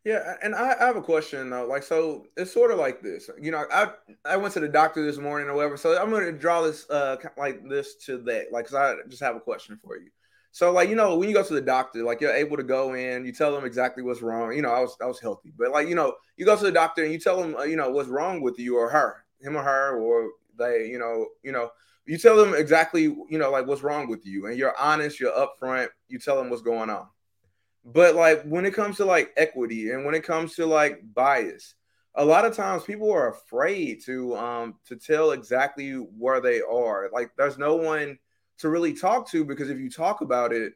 Yeah, 0.05 0.35
and 0.43 0.53
I, 0.53 0.75
I 0.81 0.87
have 0.87 0.97
a 0.97 1.01
question 1.01 1.49
though. 1.49 1.65
Like, 1.65 1.85
so 1.85 2.27
it's 2.37 2.53
sort 2.53 2.73
of 2.73 2.79
like 2.79 3.01
this. 3.03 3.31
You 3.41 3.53
know, 3.53 3.67
I 3.73 3.93
I 4.25 4.37
went 4.37 4.53
to 4.55 4.61
the 4.61 4.69
doctor 4.69 5.05
this 5.07 5.19
morning 5.19 5.49
or 5.49 5.55
whatever. 5.55 5.77
So 5.77 5.97
I'm 5.97 6.11
going 6.11 6.25
to 6.25 6.33
draw 6.33 6.63
this 6.63 6.91
uh 6.91 7.19
like 7.37 7.69
this 7.69 7.95
to 8.07 8.19
that. 8.23 8.51
Like, 8.51 8.67
cause 8.67 8.75
I 8.75 8.97
just 9.09 9.23
have 9.23 9.37
a 9.37 9.41
question 9.41 9.79
for 9.81 9.97
you. 9.97 10.11
So 10.55 10.71
like 10.71 10.89
you 10.89 10.95
know 10.95 11.17
when 11.17 11.29
you 11.29 11.35
go 11.35 11.43
to 11.43 11.53
the 11.53 11.61
doctor, 11.61 12.05
like 12.05 12.21
you're 12.21 12.33
able 12.33 12.57
to 12.57 12.63
go 12.63 12.95
in, 12.95 13.27
you 13.27 13.33
tell 13.33 13.53
them 13.53 13.65
exactly 13.65 14.05
what's 14.05 14.23
wrong. 14.23 14.53
You 14.53 14.63
know 14.63 14.71
I 14.71 14.79
was 14.79 14.97
I 15.03 15.07
was 15.07 15.19
healthy, 15.19 15.53
but 15.59 15.73
like 15.73 15.89
you 15.89 15.97
know 15.97 16.15
you 16.37 16.45
go 16.45 16.57
to 16.57 16.63
the 16.63 16.71
doctor 16.71 17.03
and 17.03 17.13
you 17.13 17.19
tell 17.19 17.43
them 17.43 17.57
uh, 17.57 17.65
you 17.65 17.75
know 17.75 17.91
what's 17.91 18.09
wrong 18.09 18.41
with 18.41 18.57
you 18.57 18.77
or 18.79 18.89
her, 18.89 19.25
him 19.41 19.57
or 19.57 19.65
her, 19.65 19.99
or 19.99 20.31
they 20.57 20.87
you 20.87 21.01
know 21.01 21.27
you 21.43 21.51
know 21.51 21.73
you 22.07 22.17
tell 22.17 22.37
them 22.37 22.55
exactly 22.55 23.03
you 23.03 23.27
know 23.37 23.51
like 23.51 23.67
what's 23.67 23.83
wrong 23.83 24.09
with 24.09 24.25
you, 24.25 24.47
and 24.47 24.57
you're 24.57 24.79
honest, 24.79 25.19
you're 25.19 25.33
upfront, 25.33 25.89
you 26.07 26.21
tell 26.21 26.37
them 26.37 26.51
what's 26.51 26.63
going 26.63 26.89
on. 26.89 27.09
But 27.85 28.15
like 28.15 28.45
when 28.45 28.65
it 28.65 28.75
comes 28.75 28.99
to 28.99 29.05
like 29.05 29.33
equity 29.37 29.91
and 29.91 30.05
when 30.05 30.15
it 30.15 30.23
comes 30.23 30.55
to 30.55 30.67
like 30.67 31.03
bias, 31.15 31.75
a 32.15 32.25
lot 32.25 32.45
of 32.45 32.55
times 32.55 32.85
people 32.85 33.11
are 33.11 33.33
afraid 33.33 34.05
to 34.05 34.37
um 34.37 34.77
to 34.87 34.95
tell 34.95 35.33
exactly 35.33 35.95
where 35.95 36.41
they 36.41 36.61
are. 36.61 37.11
Like 37.13 37.33
there's 37.37 37.59
no 37.59 37.75
one 37.75 38.21
to 38.59 38.69
really 38.69 38.95
talk 38.95 39.29
to 39.31 39.45
because 39.45 39.71
if 39.71 39.79
you 39.79 39.91
talk 39.91 40.21
about 40.21 40.53
it, 40.53 40.75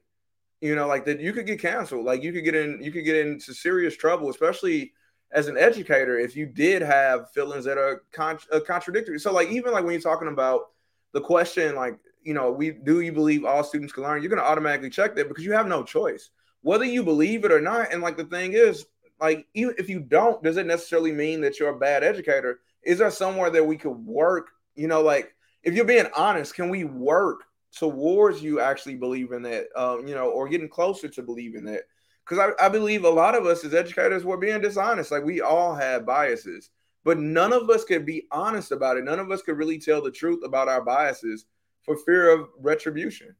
you 0.60 0.74
know, 0.74 0.86
like 0.86 1.04
that 1.04 1.20
you 1.20 1.32
could 1.32 1.46
get 1.46 1.60
canceled. 1.60 2.04
Like 2.04 2.22
you 2.22 2.32
could 2.32 2.44
get 2.44 2.54
in, 2.54 2.82
you 2.82 2.90
could 2.90 3.04
get 3.04 3.26
into 3.26 3.54
serious 3.54 3.96
trouble, 3.96 4.30
especially 4.30 4.92
as 5.30 5.46
an 5.46 5.58
educator 5.58 6.18
if 6.18 6.34
you 6.34 6.46
did 6.46 6.82
have 6.82 7.30
feelings 7.32 7.64
that 7.64 7.78
are 7.78 8.02
con- 8.12 8.38
uh, 8.52 8.60
contradictory. 8.60 9.20
So 9.20 9.32
like 9.32 9.48
even 9.50 9.72
like 9.72 9.84
when 9.84 9.92
you're 9.92 10.00
talking 10.00 10.28
about 10.28 10.70
the 11.12 11.20
question, 11.20 11.74
like 11.74 11.98
you 12.22 12.34
know, 12.34 12.50
we 12.50 12.70
do 12.70 13.00
you 13.00 13.12
believe 13.12 13.44
all 13.44 13.62
students 13.64 13.92
can 13.92 14.02
learn? 14.02 14.20
You're 14.22 14.30
going 14.30 14.42
to 14.42 14.48
automatically 14.48 14.90
check 14.90 15.14
that 15.16 15.28
because 15.28 15.44
you 15.44 15.52
have 15.52 15.66
no 15.66 15.82
choice, 15.84 16.30
whether 16.62 16.84
you 16.84 17.02
believe 17.02 17.44
it 17.44 17.52
or 17.52 17.60
not. 17.60 17.92
And 17.92 18.02
like 18.02 18.16
the 18.16 18.24
thing 18.24 18.52
is, 18.54 18.86
like 19.20 19.46
even 19.54 19.74
if 19.78 19.88
you 19.88 20.00
don't, 20.00 20.42
does 20.42 20.56
it 20.56 20.66
necessarily 20.66 21.12
mean 21.12 21.40
that 21.42 21.58
you're 21.58 21.74
a 21.74 21.78
bad 21.78 22.02
educator? 22.04 22.60
Is 22.82 22.98
there 22.98 23.10
somewhere 23.10 23.50
that 23.50 23.64
we 23.64 23.76
could 23.76 23.96
work? 24.04 24.48
You 24.74 24.88
know, 24.88 25.02
like 25.02 25.34
if 25.62 25.74
you're 25.74 25.84
being 25.84 26.08
honest, 26.16 26.54
can 26.54 26.68
we 26.68 26.84
work 26.84 27.44
towards 27.76 28.42
you 28.42 28.60
actually 28.60 28.96
believing 28.96 29.42
that, 29.42 29.66
um, 29.76 30.06
you 30.06 30.14
know, 30.14 30.30
or 30.30 30.48
getting 30.48 30.68
closer 30.68 31.08
to 31.08 31.22
believing 31.22 31.64
that. 31.64 31.82
Because 32.24 32.52
I, 32.60 32.66
I 32.66 32.68
believe 32.68 33.04
a 33.04 33.10
lot 33.10 33.34
of 33.34 33.46
us 33.46 33.64
as 33.64 33.74
educators 33.74 34.24
were 34.24 34.36
being 34.36 34.60
dishonest. 34.60 35.10
Like 35.10 35.24
we 35.24 35.40
all 35.40 35.74
have 35.74 36.04
biases, 36.04 36.70
but 37.04 37.18
none 37.18 37.52
of 37.52 37.70
us 37.70 37.84
could 37.84 38.04
be 38.04 38.26
honest 38.30 38.72
about 38.72 38.96
it. 38.96 39.04
None 39.04 39.18
of 39.18 39.30
us 39.30 39.42
could 39.42 39.56
really 39.56 39.78
tell 39.78 40.02
the 40.02 40.10
truth 40.10 40.40
about 40.44 40.68
our 40.68 40.82
biases 40.82 41.46
for 41.82 41.96
fear 41.96 42.30
of 42.30 42.48
retribution. 42.60 43.34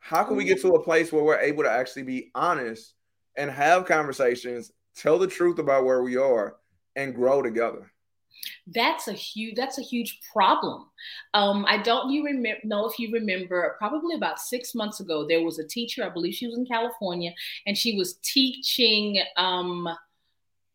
How 0.00 0.24
can 0.24 0.36
we 0.36 0.44
get 0.44 0.60
to 0.62 0.70
a 0.70 0.82
place 0.82 1.12
where 1.12 1.22
we're 1.22 1.38
able 1.38 1.62
to 1.62 1.70
actually 1.70 2.02
be 2.02 2.32
honest 2.34 2.94
and 3.36 3.48
have 3.50 3.86
conversations, 3.86 4.72
tell 4.96 5.18
the 5.18 5.28
truth 5.28 5.60
about 5.60 5.84
where 5.84 6.02
we 6.02 6.16
are, 6.16 6.56
and 6.96 7.14
grow 7.14 7.42
together? 7.42 7.91
That's 8.68 9.08
a 9.08 9.12
huge 9.12 9.56
that's 9.56 9.78
a 9.78 9.82
huge 9.82 10.20
problem. 10.32 10.86
Um, 11.34 11.64
i 11.68 11.78
don't 11.78 12.10
you 12.10 12.24
remember 12.24 12.60
know 12.64 12.86
if 12.86 12.98
you 12.98 13.12
remember 13.12 13.74
probably 13.78 14.14
about 14.14 14.40
six 14.40 14.74
months 14.74 15.00
ago 15.00 15.26
there 15.26 15.42
was 15.42 15.58
a 15.58 15.66
teacher 15.66 16.04
i 16.04 16.08
believe 16.08 16.34
she 16.34 16.46
was 16.46 16.56
in 16.56 16.66
california 16.66 17.32
and 17.66 17.76
she 17.76 17.96
was 17.96 18.14
teaching 18.22 19.20
um, 19.36 19.88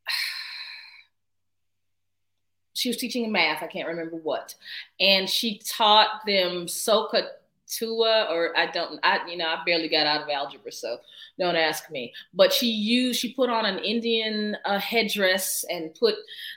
she 2.73 2.89
was 2.89 2.97
teaching 2.97 3.31
math 3.31 3.63
i 3.63 3.67
can't 3.67 3.87
remember 3.87 4.17
what. 4.17 4.55
And 4.99 5.29
she 5.29 5.59
taught 5.59 6.21
them 6.25 6.65
soka 6.65 7.27
Tua 7.67 8.27
or 8.31 8.57
I 8.57 8.67
don't 8.67 8.99
I 9.03 9.19
you 9.27 9.37
know 9.37 9.45
I 9.45 9.61
barely 9.65 9.89
got 9.89 10.07
out 10.07 10.21
of 10.21 10.29
algebra 10.29 10.71
so 10.71 10.97
don't 11.37 11.55
ask 11.55 11.89
me 11.91 12.13
but 12.33 12.53
she 12.53 12.67
used 12.67 13.19
she 13.19 13.33
put 13.33 13.49
on 13.49 13.65
an 13.65 13.79
Indian 13.79 14.57
uh, 14.65 14.79
headdress 14.79 15.65
and 15.69 15.93
put 15.95 16.15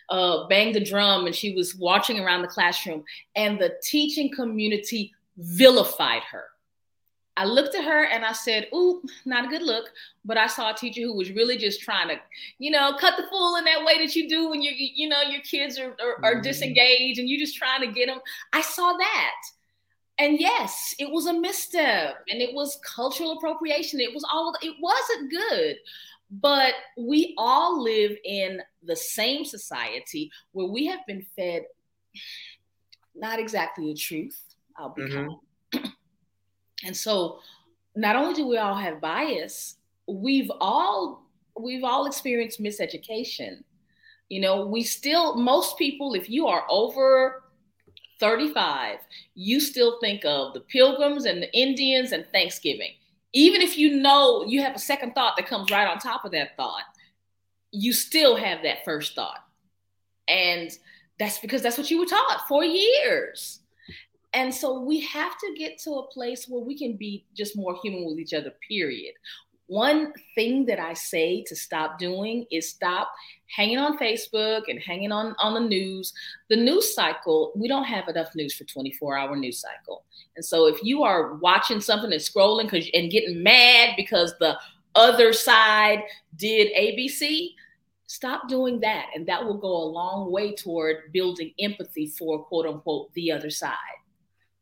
uh, 0.09 0.47
banged 0.49 0.75
the 0.75 0.85
drum 0.85 1.27
and 1.27 1.35
she 1.35 1.55
was 1.55 1.75
watching 1.75 2.21
around 2.21 2.43
the 2.43 2.49
classroom 2.49 3.05
and 3.37 3.59
the 3.59 3.75
teaching 3.83 4.31
community 4.35 5.13
vilified 5.37 6.23
her 6.23 6.45
I 7.41 7.45
looked 7.45 7.75
at 7.75 7.85
her 7.85 8.05
and 8.05 8.23
I 8.23 8.33
said, 8.33 8.69
Ooh, 8.75 9.03
not 9.25 9.47
a 9.47 9.49
good 9.49 9.63
look. 9.63 9.87
But 10.27 10.37
I 10.37 10.47
saw 10.47 10.73
a 10.73 10.77
teacher 10.77 11.01
who 11.01 11.17
was 11.17 11.31
really 11.31 11.57
just 11.57 11.81
trying 11.81 12.09
to, 12.09 12.17
you 12.59 12.71
know, 12.71 12.95
cut 13.01 13.17
the 13.17 13.27
fool 13.31 13.57
in 13.57 13.65
that 13.65 13.83
way 13.83 13.97
that 14.05 14.15
you 14.15 14.29
do 14.29 14.51
when 14.51 14.61
you, 14.61 14.73
you 14.77 15.09
know, 15.09 15.23
your 15.23 15.41
kids 15.41 15.79
are, 15.79 15.97
are, 16.03 16.23
are 16.23 16.35
mm-hmm. 16.35 16.43
disengaged 16.43 17.19
and 17.19 17.31
you're 17.31 17.41
just 17.41 17.57
trying 17.57 17.81
to 17.81 17.87
get 17.87 18.09
them. 18.09 18.19
I 18.53 18.61
saw 18.61 18.93
that. 18.93 19.35
And 20.21 20.39
yes, 20.39 20.95
it 20.99 21.11
was 21.11 21.27
a 21.27 21.33
misstep 21.33 22.17
and 22.29 22.43
it 22.43 22.55
was 22.55 22.79
cultural 22.85 23.33
appropriation. 23.33 24.01
It 24.01 24.13
was 24.13 24.25
all, 24.31 24.55
it 24.61 24.75
wasn't 24.81 25.31
good. 25.31 25.77
But 26.31 26.75
we 26.97 27.35
all 27.39 27.83
live 27.83 28.17
in 28.25 28.61
the 28.85 28.95
same 28.95 29.45
society 29.47 30.31
where 30.53 30.67
we 30.67 30.87
have 30.87 31.01
been 31.07 31.25
fed 31.35 31.63
not 33.15 33.39
exactly 33.39 33.87
the 33.87 33.99
truth, 33.99 34.39
I'll 34.77 34.91
be 34.91 35.03
mm-hmm. 35.03 35.79
And 36.85 36.97
so 36.97 37.41
not 37.97 38.17
only 38.17 38.35
do 38.35 38.47
we 38.47 38.59
all 38.59 38.75
have 38.75 39.01
bias, 39.01 39.77
we've 40.07 40.51
all 40.61 41.27
we've 41.59 41.85
all 41.85 42.07
experienced 42.07 42.61
miseducation. 42.61 43.63
You 44.29 44.41
know, 44.41 44.67
we 44.67 44.83
still 44.83 45.37
most 45.37 45.77
people, 45.77 46.15
if 46.15 46.31
you 46.31 46.47
are 46.47 46.65
over 46.71 47.43
35, 48.21 48.99
you 49.35 49.59
still 49.61 49.99
think 50.01 50.25
of 50.25 50.55
the 50.55 50.61
pilgrims 50.61 51.25
and 51.25 51.43
the 51.43 51.53
Indians 51.53 52.13
and 52.13 52.27
Thanksgiving. 52.33 52.93
Even 53.33 53.61
if 53.63 53.79
you 53.79 54.01
know 54.01 54.45
you 54.45 54.63
have 54.63 54.75
a 54.75 54.81
second 54.81 55.15
thought 55.15 55.37
that 55.37 55.47
comes 55.47 55.71
right 55.71 55.89
on 55.89 55.99
top 55.99 56.25
of 56.25 56.33
that 56.33 56.57
thought, 56.57 56.83
you 57.73 57.93
still 57.93 58.37
have 58.37 58.63
that 58.63 58.85
first 58.85 59.15
thought. 59.15 59.45
And 60.29 60.71
that's 61.19 61.39
because 61.39 61.63
that's 61.63 61.79
what 61.79 61.91
you 61.91 61.99
were 61.99 62.07
taught 62.07 62.45
for 62.49 62.65
years. 62.65 63.61
And 64.33 64.55
so 64.55 64.81
we 64.81 65.01
have 65.01 65.37
to 65.39 65.55
get 65.57 65.79
to 65.81 65.95
a 65.95 66.07
place 66.07 66.47
where 66.49 66.63
we 66.63 66.79
can 66.79 66.97
be 66.97 67.27
just 67.37 67.57
more 67.57 67.77
human 67.83 68.07
with 68.07 68.19
each 68.19 68.33
other, 68.33 68.53
period. 68.69 69.15
One 69.71 70.13
thing 70.35 70.67
that 70.67 70.81
I 70.81 70.95
say 70.95 71.45
to 71.47 71.55
stop 71.55 71.97
doing 71.97 72.45
is 72.51 72.69
stop 72.69 73.13
hanging 73.47 73.79
on 73.79 73.99
Facebook 73.99 74.63
and 74.67 74.81
hanging 74.81 75.13
on 75.13 75.37
on 75.39 75.55
the 75.55 75.61
news. 75.61 76.13
The 76.49 76.57
news 76.57 76.93
cycle, 76.93 77.53
we 77.55 77.69
don't 77.69 77.85
have 77.85 78.09
enough 78.09 78.35
news 78.35 78.53
for 78.53 78.65
24 78.65 79.17
hour 79.17 79.37
news 79.37 79.61
cycle. 79.61 80.03
And 80.35 80.45
so 80.45 80.67
if 80.67 80.83
you 80.83 81.05
are 81.05 81.35
watching 81.35 81.81
something 81.81 82.13
and 82.13 82.21
scrolling 82.21 82.69
cause, 82.69 82.91
and 82.93 83.13
getting 83.13 83.45
mad 83.45 83.91
because 83.97 84.35
the 84.41 84.59
other 84.97 85.33
side 85.33 86.03
did 86.35 86.75
ABC, 86.77 87.51
stop 88.07 88.49
doing 88.49 88.81
that. 88.81 89.07
And 89.15 89.25
that 89.29 89.45
will 89.45 89.59
go 89.59 89.69
a 89.69 89.93
long 89.93 90.33
way 90.33 90.53
toward 90.53 91.13
building 91.13 91.53
empathy 91.61 92.09
for 92.09 92.43
quote 92.43 92.67
unquote 92.67 93.15
the 93.15 93.31
other 93.31 93.51
side. 93.51 93.77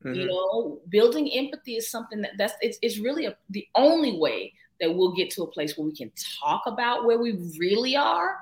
Mm-hmm. 0.05 0.21
You 0.21 0.27
know, 0.27 0.81
building 0.91 1.33
empathy 1.33 1.77
is 1.77 1.91
something 1.91 2.21
that 2.21 2.33
that's 2.37 2.53
it's, 2.61 2.79
it's 2.83 2.99
really 2.99 3.25
a, 3.25 3.39
the 3.49 3.67
only 3.75 4.19
way 4.19 4.53
that 4.81 4.95
we'll 4.95 5.15
get 5.15 5.31
to 5.31 5.43
a 5.43 5.47
place 5.47 5.77
where 5.77 5.87
we 5.87 5.95
can 5.95 6.13
talk 6.41 6.63
about 6.67 7.05
where 7.05 7.19
we 7.19 7.33
really 7.59 7.97
are 7.97 8.39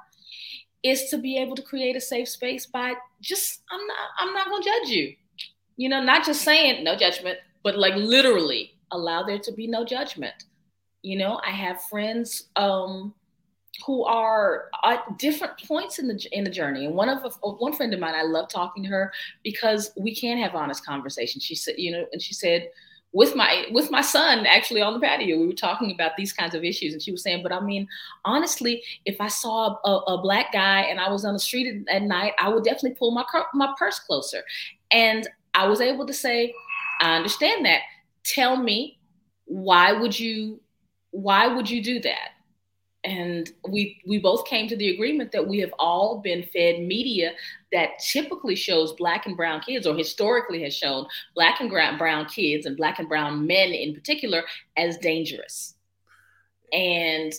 is 0.83 1.09
to 1.11 1.18
be 1.18 1.37
able 1.38 1.57
to 1.57 1.62
create 1.62 1.96
a 1.96 2.01
safe 2.01 2.29
space 2.29 2.66
by 2.66 2.94
just 3.20 3.62
I'm 3.70 3.87
not 3.87 3.96
I'm 4.18 4.33
not 4.33 4.49
going 4.49 4.62
to 4.62 4.68
judge 4.68 4.88
you. 4.90 5.14
You 5.77 5.88
know, 5.88 6.03
not 6.03 6.25
just 6.25 6.42
saying 6.42 6.85
no 6.85 6.96
judgment, 6.96 7.38
but 7.62 7.77
like 7.77 7.94
literally 7.94 8.75
allow 8.92 9.22
there 9.22 9.38
to 9.38 9.53
be 9.53 9.66
no 9.66 9.85
judgment. 9.85 10.35
You 11.03 11.18
know, 11.18 11.40
I 11.44 11.51
have 11.51 11.83
friends 11.85 12.49
um 12.57 13.14
who 13.85 14.05
are 14.05 14.70
at 14.85 15.18
different 15.18 15.53
points 15.66 15.99
in 15.99 16.09
the 16.09 16.27
in 16.33 16.44
the 16.44 16.51
journey. 16.51 16.87
And 16.87 16.94
one 16.94 17.09
of 17.09 17.37
one 17.42 17.72
friend 17.72 17.92
of 17.92 18.01
mine, 18.01 18.14
I 18.14 18.22
love 18.22 18.49
talking 18.49 18.83
to 18.85 18.88
her 18.88 19.12
because 19.42 19.90
we 19.99 20.14
can 20.14 20.38
have 20.38 20.55
honest 20.55 20.85
conversations. 20.85 21.44
She 21.44 21.55
said, 21.55 21.75
you 21.79 21.92
know, 21.92 22.07
and 22.12 22.22
she 22.22 22.35
said, 22.35 22.70
with 23.16 23.35
my 23.35 23.64
with 23.70 23.90
my 23.90 24.02
son 24.02 24.44
actually 24.44 24.83
on 24.83 24.92
the 24.92 25.00
patio 25.00 25.38
we 25.38 25.46
were 25.46 25.52
talking 25.55 25.90
about 25.90 26.12
these 26.18 26.35
kinds 26.35 26.55
of 26.55 26.62
issues 26.62 26.92
and 26.92 27.00
she 27.00 27.11
was 27.11 27.22
saying 27.22 27.42
but 27.42 27.50
i 27.50 27.59
mean 27.59 27.88
honestly 28.26 28.83
if 29.07 29.18
i 29.22 29.26
saw 29.26 29.79
a, 29.87 30.12
a 30.12 30.20
black 30.20 30.52
guy 30.52 30.83
and 30.83 31.00
i 31.00 31.11
was 31.11 31.24
on 31.24 31.33
the 31.33 31.38
street 31.38 31.83
at, 31.88 32.02
night 32.02 32.35
i 32.38 32.46
would 32.46 32.62
definitely 32.62 32.94
pull 32.94 33.11
my 33.12 33.24
my 33.55 33.72
purse 33.79 33.98
closer. 34.00 34.42
And 34.90 35.26
i 35.55 35.66
was 35.66 35.81
able 35.81 36.07
to 36.07 36.12
say 36.12 36.55
i 37.00 37.16
understand 37.16 37.64
that. 37.64 37.81
Tell 38.22 38.57
me 38.59 38.98
why 39.46 39.92
would 39.92 40.18
you 40.18 40.61
why 41.12 41.46
would 41.46 41.70
you 41.70 41.83
do 41.83 41.98
that 42.00 42.36
and 43.07 43.53
we 43.69 44.03
we 44.07 44.19
both 44.19 44.45
came 44.45 44.66
to 44.69 44.77
the 44.77 44.92
agreement 44.92 45.31
that 45.33 45.47
we 45.47 45.59
have 45.61 45.73
all 45.79 46.21
been 46.21 46.42
fed 46.42 46.81
media 46.81 47.33
that 47.73 47.99
typically 48.01 48.57
shows 48.57 48.92
black 48.95 49.27
and 49.27 49.37
brown 49.37 49.61
kids 49.61 49.87
or 49.87 49.95
historically 49.95 50.62
has 50.62 50.77
shown 50.77 51.07
black 51.35 51.61
and 51.61 51.71
brown 51.71 52.27
kids 52.27 52.66
and 52.66 52.77
black 52.77 52.99
and 52.99 53.09
brown 53.09 53.47
men 53.47 53.71
in 53.71 53.95
particular 53.95 54.42
as 54.77 54.99
dangerous 54.99 55.75
and 56.73 57.33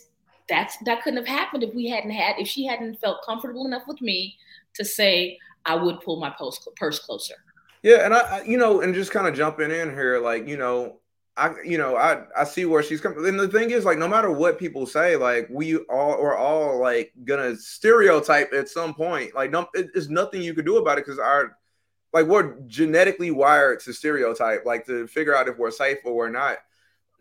that's 0.47 0.77
that 0.85 1.03
couldn't 1.03 1.17
have 1.17 1.27
happened 1.27 1.63
if 1.63 1.75
we 1.75 1.89
hadn't 1.89 2.11
had 2.11 2.35
if 2.39 2.47
she 2.47 2.65
hadn't 2.65 2.95
felt 3.01 3.25
comfortable 3.25 3.65
enough 3.65 3.83
with 3.87 4.01
me 4.01 4.37
to 4.73 4.85
say 4.85 5.37
I 5.67 5.75
would 5.75 5.99
pull 6.01 6.19
my 6.19 6.33
purse 6.77 6.99
closer. 6.99 7.35
Yeah, 7.83 8.05
and 8.05 8.13
I, 8.13 8.41
you 8.43 8.57
know, 8.57 8.81
and 8.81 8.95
just 8.95 9.11
kind 9.11 9.27
of 9.27 9.35
jumping 9.35 9.69
in 9.69 9.89
here, 9.89 10.19
like 10.19 10.47
you 10.47 10.57
know, 10.57 10.99
I, 11.37 11.53
you 11.63 11.77
know, 11.77 11.95
I, 11.95 12.23
I 12.35 12.43
see 12.43 12.65
where 12.65 12.81
she's 12.81 12.99
coming. 12.99 13.25
And 13.27 13.39
the 13.39 13.47
thing 13.47 13.69
is, 13.69 13.85
like, 13.85 13.99
no 13.99 14.07
matter 14.07 14.31
what 14.31 14.57
people 14.57 14.87
say, 14.87 15.15
like, 15.15 15.47
we 15.51 15.77
all 15.77 16.13
are 16.13 16.35
all 16.35 16.79
like 16.79 17.13
gonna 17.25 17.55
stereotype 17.55 18.53
at 18.53 18.69
some 18.69 18.95
point. 18.95 19.35
Like, 19.35 19.51
no, 19.51 19.67
it, 19.75 19.89
there's 19.93 20.09
nothing 20.09 20.41
you 20.41 20.55
could 20.55 20.65
do 20.65 20.77
about 20.77 20.97
it 20.97 21.05
because 21.05 21.19
our, 21.19 21.55
like, 22.11 22.25
we're 22.25 22.59
genetically 22.61 23.29
wired 23.29 23.81
to 23.81 23.93
stereotype, 23.93 24.65
like, 24.65 24.85
to 24.87 25.05
figure 25.07 25.35
out 25.35 25.47
if 25.47 25.57
we're 25.57 25.69
safe 25.69 25.99
or 26.05 26.15
we're 26.15 26.29
not. 26.29 26.57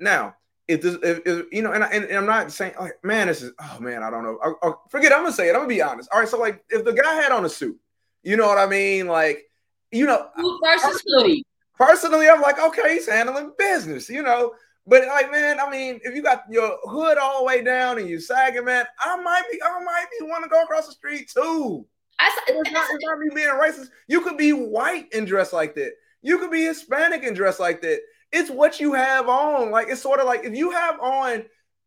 Now, 0.00 0.36
if 0.66 0.80
this, 0.80 0.96
if, 1.02 1.20
if 1.26 1.46
you 1.52 1.60
know, 1.60 1.72
and, 1.72 1.84
I, 1.84 1.88
and, 1.88 2.04
and 2.04 2.16
I'm 2.16 2.26
not 2.26 2.50
saying, 2.50 2.72
like, 2.80 2.94
man, 3.04 3.26
this 3.26 3.42
is, 3.42 3.52
oh 3.60 3.78
man, 3.80 4.02
I 4.02 4.10
don't 4.10 4.22
know. 4.22 4.38
I, 4.42 4.68
I, 4.68 4.72
forget, 4.88 5.12
I'm 5.12 5.24
gonna 5.24 5.32
say 5.32 5.48
it. 5.48 5.50
I'm 5.50 5.60
gonna 5.60 5.68
be 5.68 5.82
honest. 5.82 6.08
All 6.10 6.20
right, 6.20 6.28
so 6.28 6.38
like, 6.38 6.64
if 6.70 6.84
the 6.86 6.92
guy 6.94 7.14
had 7.14 7.32
on 7.32 7.44
a 7.44 7.50
suit, 7.50 7.78
you 8.22 8.36
know 8.36 8.46
what 8.46 8.58
I 8.58 8.66
mean? 8.66 9.08
Like, 9.08 9.44
you 9.92 10.06
know, 10.06 10.28
versus 10.64 11.02
hoodie 11.06 11.44
personally, 11.76 12.28
I'm 12.28 12.40
like, 12.40 12.58
okay, 12.58 12.94
he's 12.94 13.08
handling 13.08 13.52
business, 13.58 14.08
you 14.08 14.22
know. 14.22 14.54
But 14.86 15.06
like, 15.06 15.30
man, 15.32 15.58
I 15.58 15.68
mean, 15.68 16.00
if 16.02 16.14
you 16.14 16.22
got 16.22 16.44
your 16.48 16.78
hood 16.84 17.18
all 17.18 17.40
the 17.40 17.44
way 17.44 17.62
down 17.62 17.98
and 17.98 18.08
you 18.08 18.20
sagging, 18.20 18.64
man, 18.64 18.84
I 19.00 19.20
might 19.20 19.42
be, 19.50 19.60
I 19.62 19.82
might 19.82 20.06
be 20.18 20.26
want 20.26 20.44
to 20.44 20.50
go 20.50 20.62
across 20.62 20.86
the 20.86 20.92
street 20.92 21.28
too. 21.28 21.86
I, 22.18 22.30
it's, 22.48 22.70
not, 22.70 22.86
it's 22.92 23.04
not 23.04 23.18
me 23.18 23.28
being 23.34 23.48
racist. 23.48 23.88
You 24.06 24.20
could 24.20 24.38
be 24.38 24.52
white 24.52 25.12
and 25.12 25.26
dress 25.26 25.52
like 25.52 25.74
that. 25.74 25.92
You 26.22 26.38
could 26.38 26.50
be 26.50 26.64
Hispanic 26.64 27.24
and 27.24 27.36
dress 27.36 27.60
like 27.60 27.82
that. 27.82 28.00
It's 28.32 28.50
what 28.50 28.80
you 28.80 28.94
have 28.94 29.28
on. 29.28 29.70
Like 29.70 29.88
it's 29.88 30.00
sort 30.00 30.20
of 30.20 30.26
like 30.26 30.44
if 30.44 30.54
you 30.54 30.70
have 30.70 30.98
on 31.00 31.44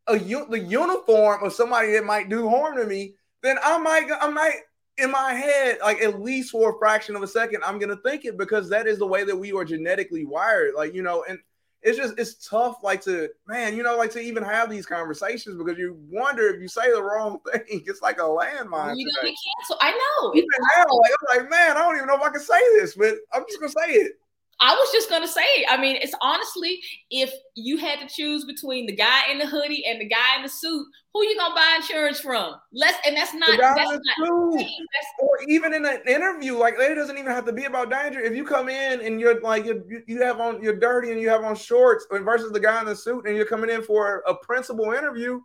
a 0.08 0.18
the 0.18 0.60
uniform 0.60 1.44
of 1.44 1.54
somebody 1.54 1.94
that 1.94 2.06
might 2.06 2.30
do 2.30 2.50
harm 2.50 2.78
to 2.78 2.86
me, 2.86 3.16
then 3.42 3.58
I 3.64 3.78
might 3.78 4.10
I 4.22 4.30
might 4.30 4.62
in 5.00 5.12
my 5.12 5.34
head, 5.34 5.80
like 5.82 6.02
at 6.02 6.22
least 6.22 6.52
for 6.52 6.72
a 6.72 6.78
fraction 6.78 7.16
of 7.16 7.24
a 7.24 7.28
second, 7.28 7.64
I'm 7.66 7.80
gonna 7.80 7.98
think 8.06 8.26
it 8.26 8.38
because 8.38 8.70
that 8.70 8.88
is 8.88 9.00
the 9.00 9.08
way 9.08 9.24
that 9.24 9.36
we 9.36 9.52
are 9.54 9.66
genetically 9.66 10.26
wired. 10.26 10.74
Like, 10.76 10.94
you 10.94 11.02
know, 11.02 11.24
and 11.28 11.40
it's 11.82 11.98
just 11.98 12.18
it's 12.18 12.48
tough, 12.48 12.78
like 12.84 13.02
to 13.04 13.30
man, 13.48 13.76
you 13.76 13.84
know, 13.84 13.98
like 13.98 14.12
to 14.12 14.20
even 14.20 14.44
have 14.44 14.70
these 14.70 14.86
conversations 14.86 15.58
because 15.58 15.78
you 15.78 15.98
wonder 16.10 16.48
if 16.48 16.62
you 16.62 16.68
say 16.68 16.92
the 16.92 17.02
wrong 17.02 17.40
thing, 17.52 17.84
it's 17.86 18.02
like 18.02 18.18
a 18.18 18.24
landmine. 18.24 18.98
You 18.98 19.06
know, 19.06 19.22
cancel. 19.22 19.78
I 19.82 19.92
know. 19.92 20.32
Even 20.36 20.48
now, 20.76 20.84
like, 20.84 21.12
I'm 21.12 21.42
like, 21.42 21.50
man, 21.50 21.78
I 21.78 21.82
don't 21.82 21.96
even 21.96 22.08
know 22.08 22.16
if 22.16 22.22
I 22.22 22.30
can 22.30 22.42
say 22.42 22.60
this, 22.78 22.96
but 22.96 23.16
I'm 23.34 23.44
just 23.48 23.60
gonna 23.60 23.72
say 23.72 23.94
it. 23.94 24.14
I 24.62 24.74
was 24.74 24.92
just 24.92 25.10
gonna 25.10 25.28
say, 25.28 25.66
I 25.70 25.80
mean, 25.80 25.96
it's 26.02 26.14
honestly, 26.22 26.82
if 27.10 27.32
you 27.56 27.78
had 27.78 28.00
to 28.00 28.14
choose 28.14 28.44
between 28.44 28.88
the 28.88 28.96
guy 28.96 29.32
in 29.32 29.38
the 29.38 29.46
hoodie 29.46 29.86
and 29.86 30.02
the 30.02 30.06
guy 30.06 30.36
in 30.36 30.44
the 30.44 30.50
suit, 30.50 30.86
who 31.14 31.24
you 31.24 31.38
gonna 31.38 31.56
buy 31.56 31.76
insurance 31.78 32.20
from? 32.20 32.56
Let's 32.74 32.98
and 33.08 33.16
that's 33.16 33.34
not 33.34 33.58
that's 33.58 33.76
not 33.78 34.02
that's, 34.18 35.08
or 35.20 35.40
even 35.48 35.74
in 35.74 35.86
an 35.86 36.02
interview, 36.06 36.58
like 36.58 36.76
it 36.78 36.96
doesn't 36.96 37.18
even 37.18 37.32
have 37.32 37.46
to 37.46 37.54
be 37.54 37.66
about 37.66 37.90
danger. 37.90 38.20
If 38.20 38.36
you 38.36 38.44
come 38.44 38.68
in 38.68 39.00
and 39.02 39.20
you're 39.20 39.40
like 39.42 39.66
you, 39.66 40.04
you 40.08 40.22
have 40.22 40.42
on 40.42 40.62
you're 40.62 40.78
dirty 40.78 41.12
and 41.12 41.22
you 41.22 41.30
have 41.30 41.44
on 41.46 41.56
shorts 41.56 42.06
versus 42.12 42.52
the 42.52 42.60
guy 42.60 42.82
in 42.82 42.86
the 42.86 42.96
suit 42.96 43.28
and 43.28 43.38
you're 43.38 43.46
coming 43.46 43.70
in 43.70 43.82
for 43.82 44.24
a 44.28 44.36
principal 44.36 44.92
interview, 44.92 45.40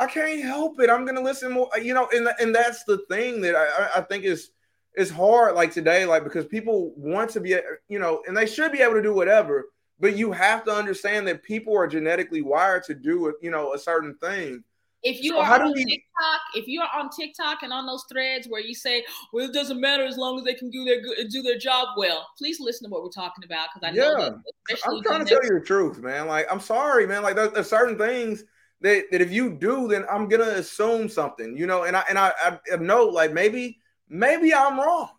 I 0.00 0.06
can't 0.06 0.42
help 0.42 0.80
it. 0.80 0.88
I'm 0.88 1.04
gonna 1.04 1.20
listen 1.20 1.52
more, 1.52 1.68
you 1.80 1.92
know, 1.92 2.08
and 2.14 2.26
and 2.40 2.54
that's 2.54 2.84
the 2.84 2.98
thing 3.10 3.42
that 3.42 3.54
I, 3.54 3.98
I 3.98 4.00
think 4.00 4.24
is 4.24 4.50
it's 4.96 5.10
hard 5.10 5.54
like 5.54 5.72
today, 5.72 6.06
like 6.06 6.24
because 6.24 6.46
people 6.46 6.92
want 6.96 7.30
to 7.30 7.40
be, 7.40 7.56
you 7.88 7.98
know, 7.98 8.22
and 8.26 8.36
they 8.36 8.46
should 8.46 8.72
be 8.72 8.80
able 8.80 8.94
to 8.94 9.02
do 9.02 9.12
whatever, 9.12 9.66
but 10.00 10.16
you 10.16 10.32
have 10.32 10.64
to 10.64 10.72
understand 10.72 11.28
that 11.28 11.42
people 11.42 11.76
are 11.76 11.86
genetically 11.86 12.42
wired 12.42 12.84
to 12.84 12.94
do, 12.94 13.34
you 13.42 13.50
know, 13.50 13.74
a 13.74 13.78
certain 13.78 14.14
thing. 14.16 14.64
If 15.02 15.22
you 15.22 15.32
so 15.32 15.40
are 15.40 15.62
on 15.62 15.72
we... 15.72 15.84
TikTok, 15.84 16.40
if 16.54 16.66
you 16.66 16.80
are 16.80 16.88
on 16.98 17.10
TikTok 17.10 17.62
and 17.62 17.72
on 17.72 17.86
those 17.86 18.04
threads 18.10 18.48
where 18.48 18.60
you 18.60 18.74
say, 18.74 19.04
"Well, 19.32 19.44
it 19.44 19.52
doesn't 19.52 19.80
matter 19.80 20.04
as 20.04 20.16
long 20.16 20.38
as 20.38 20.44
they 20.44 20.54
can 20.54 20.70
do 20.70 20.84
their 20.84 21.00
do 21.28 21.42
their 21.42 21.58
job 21.58 21.88
well," 21.96 22.26
please 22.36 22.58
listen 22.58 22.88
to 22.88 22.92
what 22.92 23.04
we're 23.04 23.10
talking 23.10 23.44
about 23.44 23.68
because 23.72 23.88
I 23.88 23.94
yeah. 23.94 24.08
know 24.08 24.18
that. 24.18 24.78
I'm 24.88 25.02
trying 25.02 25.24
to 25.24 25.30
tell 25.30 25.44
you 25.44 25.60
the 25.60 25.64
truth, 25.64 25.98
man. 25.98 26.26
Like, 26.26 26.46
I'm 26.50 26.58
sorry, 26.58 27.06
man. 27.06 27.22
Like, 27.22 27.36
there's, 27.36 27.52
there's 27.52 27.68
certain 27.68 27.96
things 27.96 28.44
that, 28.80 29.04
that 29.12 29.20
if 29.20 29.30
you 29.30 29.52
do, 29.52 29.86
then 29.86 30.06
I'm 30.10 30.26
gonna 30.28 30.44
assume 30.44 31.08
something, 31.08 31.56
you 31.56 31.66
know. 31.66 31.84
And 31.84 31.96
I 31.96 32.04
and 32.08 32.18
I, 32.18 32.32
I 32.72 32.76
know, 32.76 33.04
like 33.04 33.32
maybe 33.32 33.78
maybe 34.08 34.54
I'm 34.54 34.78
wrong. 34.78 35.10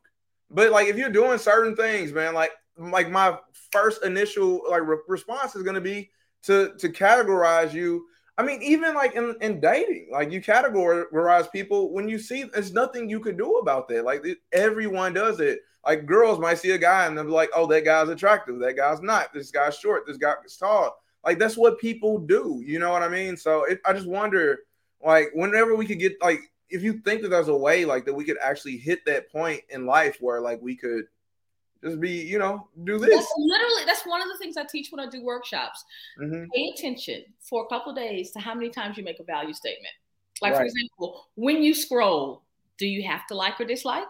But 0.49 0.71
like 0.71 0.87
if 0.87 0.97
you're 0.97 1.09
doing 1.09 1.37
certain 1.37 1.75
things, 1.75 2.11
man, 2.11 2.33
like 2.33 2.51
like 2.77 3.09
my 3.09 3.37
first 3.71 4.03
initial 4.03 4.61
like 4.69 4.85
re- 4.85 4.97
response 5.07 5.55
is 5.55 5.63
going 5.63 5.75
to 5.75 5.81
be 5.81 6.09
to 6.43 6.73
to 6.79 6.89
categorize 6.89 7.73
you. 7.73 8.05
I 8.37 8.43
mean, 8.43 8.61
even 8.61 8.93
like 8.93 9.15
in, 9.15 9.35
in 9.41 9.59
dating, 9.59 10.09
like 10.11 10.31
you 10.31 10.41
categorize 10.41 11.51
people 11.51 11.91
when 11.91 12.07
you 12.07 12.19
see 12.19 12.43
there's 12.43 12.71
nothing 12.71 13.09
you 13.09 13.19
could 13.19 13.37
do 13.37 13.55
about 13.55 13.87
that. 13.89 14.05
Like 14.05 14.23
everyone 14.53 15.13
does 15.13 15.39
it. 15.39 15.59
Like 15.85 16.05
girls 16.05 16.39
might 16.39 16.59
see 16.59 16.71
a 16.71 16.77
guy 16.77 17.07
and 17.07 17.17
they're 17.17 17.25
like, 17.25 17.49
"Oh, 17.55 17.65
that 17.67 17.85
guy's 17.85 18.09
attractive. 18.09 18.59
That 18.59 18.75
guy's 18.75 19.01
not. 19.01 19.33
This 19.33 19.51
guy's 19.51 19.77
short. 19.77 20.05
This 20.05 20.17
guy's 20.17 20.57
tall." 20.57 20.97
Like 21.25 21.39
that's 21.39 21.57
what 21.57 21.79
people 21.79 22.19
do. 22.19 22.61
You 22.63 22.79
know 22.79 22.91
what 22.91 23.03
I 23.03 23.09
mean? 23.09 23.37
So 23.37 23.63
it, 23.63 23.79
I 23.85 23.93
just 23.93 24.07
wonder, 24.07 24.59
like, 25.01 25.29
whenever 25.33 25.75
we 25.75 25.85
could 25.85 25.99
get 25.99 26.13
like 26.21 26.41
if 26.69 26.83
you 26.83 26.99
think 26.99 27.21
that 27.21 27.29
there's 27.29 27.47
a 27.47 27.55
way 27.55 27.85
like 27.85 28.05
that 28.05 28.13
we 28.13 28.23
could 28.23 28.37
actually 28.43 28.77
hit 28.77 29.05
that 29.05 29.31
point 29.31 29.61
in 29.69 29.85
life 29.85 30.17
where 30.19 30.41
like 30.41 30.61
we 30.61 30.75
could 30.75 31.05
just 31.83 31.99
be, 31.99 32.11
you 32.11 32.39
know, 32.39 32.67
do 32.83 32.97
this. 32.97 33.09
That's 33.09 33.33
literally, 33.37 33.85
that's 33.85 34.05
one 34.05 34.21
of 34.21 34.27
the 34.27 34.37
things 34.37 34.57
I 34.57 34.63
teach 34.63 34.89
when 34.91 35.05
I 35.05 35.09
do 35.09 35.23
workshops. 35.23 35.85
Mm-hmm. 36.19 36.45
Pay 36.53 36.73
attention 36.75 37.23
for 37.39 37.65
a 37.65 37.67
couple 37.67 37.93
days 37.93 38.31
to 38.31 38.39
how 38.39 38.53
many 38.53 38.69
times 38.69 38.97
you 38.97 39.03
make 39.03 39.19
a 39.19 39.23
value 39.23 39.53
statement. 39.53 39.93
Like, 40.41 40.53
right. 40.53 40.59
for 40.59 40.65
example, 40.65 41.27
when 41.35 41.61
you 41.63 41.73
scroll, 41.73 42.43
do 42.77 42.87
you 42.87 43.03
have 43.07 43.25
to 43.27 43.35
like 43.35 43.59
or 43.59 43.65
dislike? 43.65 44.07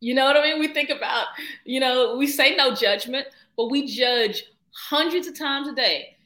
You 0.00 0.14
know 0.14 0.24
what 0.24 0.36
I 0.36 0.42
mean? 0.42 0.60
We 0.60 0.68
think 0.68 0.90
about, 0.90 1.26
you 1.64 1.80
know, 1.80 2.16
we 2.16 2.26
say 2.26 2.56
no 2.56 2.74
judgment, 2.74 3.26
but 3.56 3.70
we 3.70 3.86
judge 3.86 4.44
hundreds 4.72 5.26
of 5.26 5.38
times 5.38 5.68
a 5.68 5.74
day. 5.74 6.16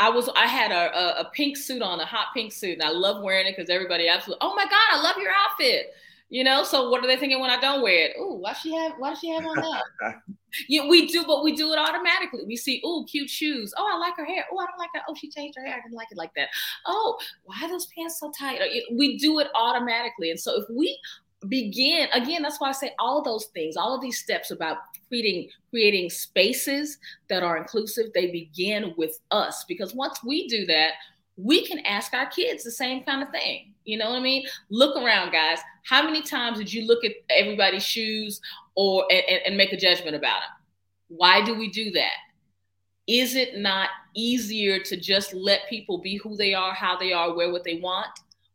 I 0.00 0.08
was 0.08 0.30
I 0.34 0.46
had 0.46 0.72
a, 0.72 0.96
a, 0.96 1.20
a, 1.20 1.30
pink 1.34 1.58
suit 1.58 1.82
on, 1.82 2.00
a 2.00 2.06
hot 2.06 2.28
pink 2.32 2.52
suit, 2.52 2.78
and 2.78 2.82
I 2.82 2.90
love 2.90 3.22
wearing 3.22 3.46
it 3.46 3.54
because 3.54 3.68
everybody 3.68 4.08
absolutely, 4.08 4.38
oh 4.40 4.54
my 4.54 4.64
god, 4.64 4.88
I 4.92 5.02
love 5.02 5.16
your 5.18 5.30
outfit. 5.30 5.92
You 6.30 6.44
know, 6.44 6.62
so 6.62 6.88
what 6.88 7.04
are 7.04 7.08
they 7.08 7.16
thinking 7.16 7.40
when 7.40 7.50
I 7.50 7.60
don't 7.60 7.82
wear 7.82 8.06
it? 8.06 8.16
Oh, 8.18 8.34
why 8.34 8.54
she 8.54 8.74
have 8.74 8.92
why 8.98 9.10
does 9.10 9.18
she 9.18 9.28
have 9.30 9.44
on 9.44 9.56
that? 9.56 10.14
yeah, 10.68 10.88
we 10.88 11.06
do, 11.06 11.24
but 11.24 11.44
we 11.44 11.54
do 11.54 11.72
it 11.72 11.78
automatically. 11.78 12.44
We 12.46 12.56
see, 12.56 12.80
oh, 12.84 13.04
cute 13.10 13.28
shoes. 13.28 13.74
Oh, 13.76 13.86
I 13.92 13.98
like 13.98 14.16
her 14.16 14.24
hair. 14.24 14.44
Oh, 14.50 14.58
I 14.58 14.66
don't 14.66 14.78
like 14.78 14.90
that. 14.94 15.02
Oh, 15.08 15.14
she 15.14 15.28
changed 15.28 15.58
her 15.58 15.66
hair. 15.66 15.74
I 15.74 15.82
didn't 15.82 15.96
like 15.96 16.08
it 16.10 16.16
like 16.16 16.32
that. 16.36 16.48
Oh, 16.86 17.18
why 17.44 17.56
are 17.62 17.68
those 17.68 17.86
pants 17.86 18.20
so 18.20 18.32
tight? 18.38 18.60
Uh, 18.60 18.94
we 18.96 19.18
do 19.18 19.40
it 19.40 19.48
automatically. 19.54 20.30
And 20.30 20.38
so 20.38 20.62
if 20.62 20.64
we 20.70 20.98
begin 21.48 22.06
again 22.12 22.42
that's 22.42 22.60
why 22.60 22.68
i 22.68 22.72
say 22.72 22.92
all 22.98 23.22
those 23.22 23.46
things 23.46 23.74
all 23.74 23.94
of 23.94 24.02
these 24.02 24.18
steps 24.18 24.50
about 24.50 24.76
creating 25.10 25.48
creating 25.70 26.08
spaces 26.08 26.98
that 27.28 27.42
are 27.42 27.56
inclusive 27.56 28.06
they 28.14 28.30
begin 28.30 28.94
with 28.96 29.18
us. 29.30 29.64
Because 29.68 29.94
once 29.94 30.24
we 30.24 30.48
do 30.48 30.64
that 30.66 30.92
we 31.36 31.66
can 31.66 31.78
ask 31.80 32.12
our 32.14 32.26
kids 32.26 32.64
the 32.64 32.70
same 32.70 33.02
kind 33.04 33.22
of 33.22 33.30
thing. 33.30 33.72
You 33.84 33.98
know 33.98 34.10
what 34.10 34.18
i 34.18 34.22
mean? 34.22 34.46
Look 34.70 34.96
around 34.96 35.32
guys. 35.32 35.58
How 35.84 36.02
many 36.02 36.22
times 36.22 36.58
did 36.58 36.72
you 36.72 36.86
look 36.86 37.04
at 37.04 37.12
everybody's 37.28 37.84
shoes 37.84 38.40
or 38.74 39.04
and, 39.10 39.40
and 39.46 39.56
make 39.56 39.72
a 39.72 39.76
judgment 39.76 40.16
about 40.16 40.40
them 40.40 40.56
why 41.08 41.44
do 41.44 41.58
we 41.58 41.68
do 41.68 41.90
that? 41.90 42.12
Is 43.08 43.34
it 43.34 43.58
not 43.58 43.88
easier 44.14 44.78
to 44.78 44.96
just 44.96 45.34
let 45.34 45.68
people 45.68 45.98
be 45.98 46.16
who 46.16 46.36
they 46.36 46.54
are 46.54 46.72
how 46.72 46.96
they 46.96 47.12
are 47.12 47.34
wear 47.34 47.50
what 47.50 47.64
they 47.64 47.80
want 47.80 48.08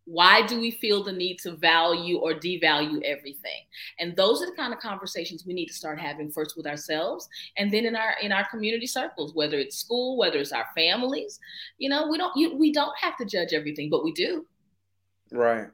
why 0.05 0.45
do 0.45 0.59
we 0.59 0.71
feel 0.71 1.03
the 1.03 1.11
need 1.11 1.37
to 1.39 1.55
value 1.55 2.17
or 2.17 2.33
devalue 2.33 3.01
everything? 3.03 3.63
And 3.99 4.15
those 4.15 4.41
are 4.41 4.45
the 4.45 4.55
kind 4.55 4.73
of 4.73 4.79
conversations 4.79 5.45
we 5.45 5.53
need 5.53 5.67
to 5.67 5.73
start 5.73 5.99
having 5.99 6.31
first 6.31 6.55
with 6.55 6.67
ourselves 6.67 7.27
and 7.57 7.71
then 7.71 7.85
in 7.85 7.95
our 7.95 8.15
in 8.21 8.31
our 8.31 8.47
community 8.49 8.87
circles, 8.87 9.33
whether 9.33 9.57
it's 9.57 9.77
school, 9.77 10.17
whether 10.17 10.37
it's 10.37 10.51
our 10.51 10.67
families. 10.75 11.39
You 11.77 11.89
know, 11.89 12.07
we 12.07 12.17
don't 12.17 12.35
you, 12.35 12.55
we 12.55 12.71
don't 12.71 12.97
have 12.99 13.17
to 13.17 13.25
judge 13.25 13.53
everything, 13.53 13.89
but 13.89 14.03
we 14.03 14.13
do. 14.13 14.45
Right. 15.31 15.67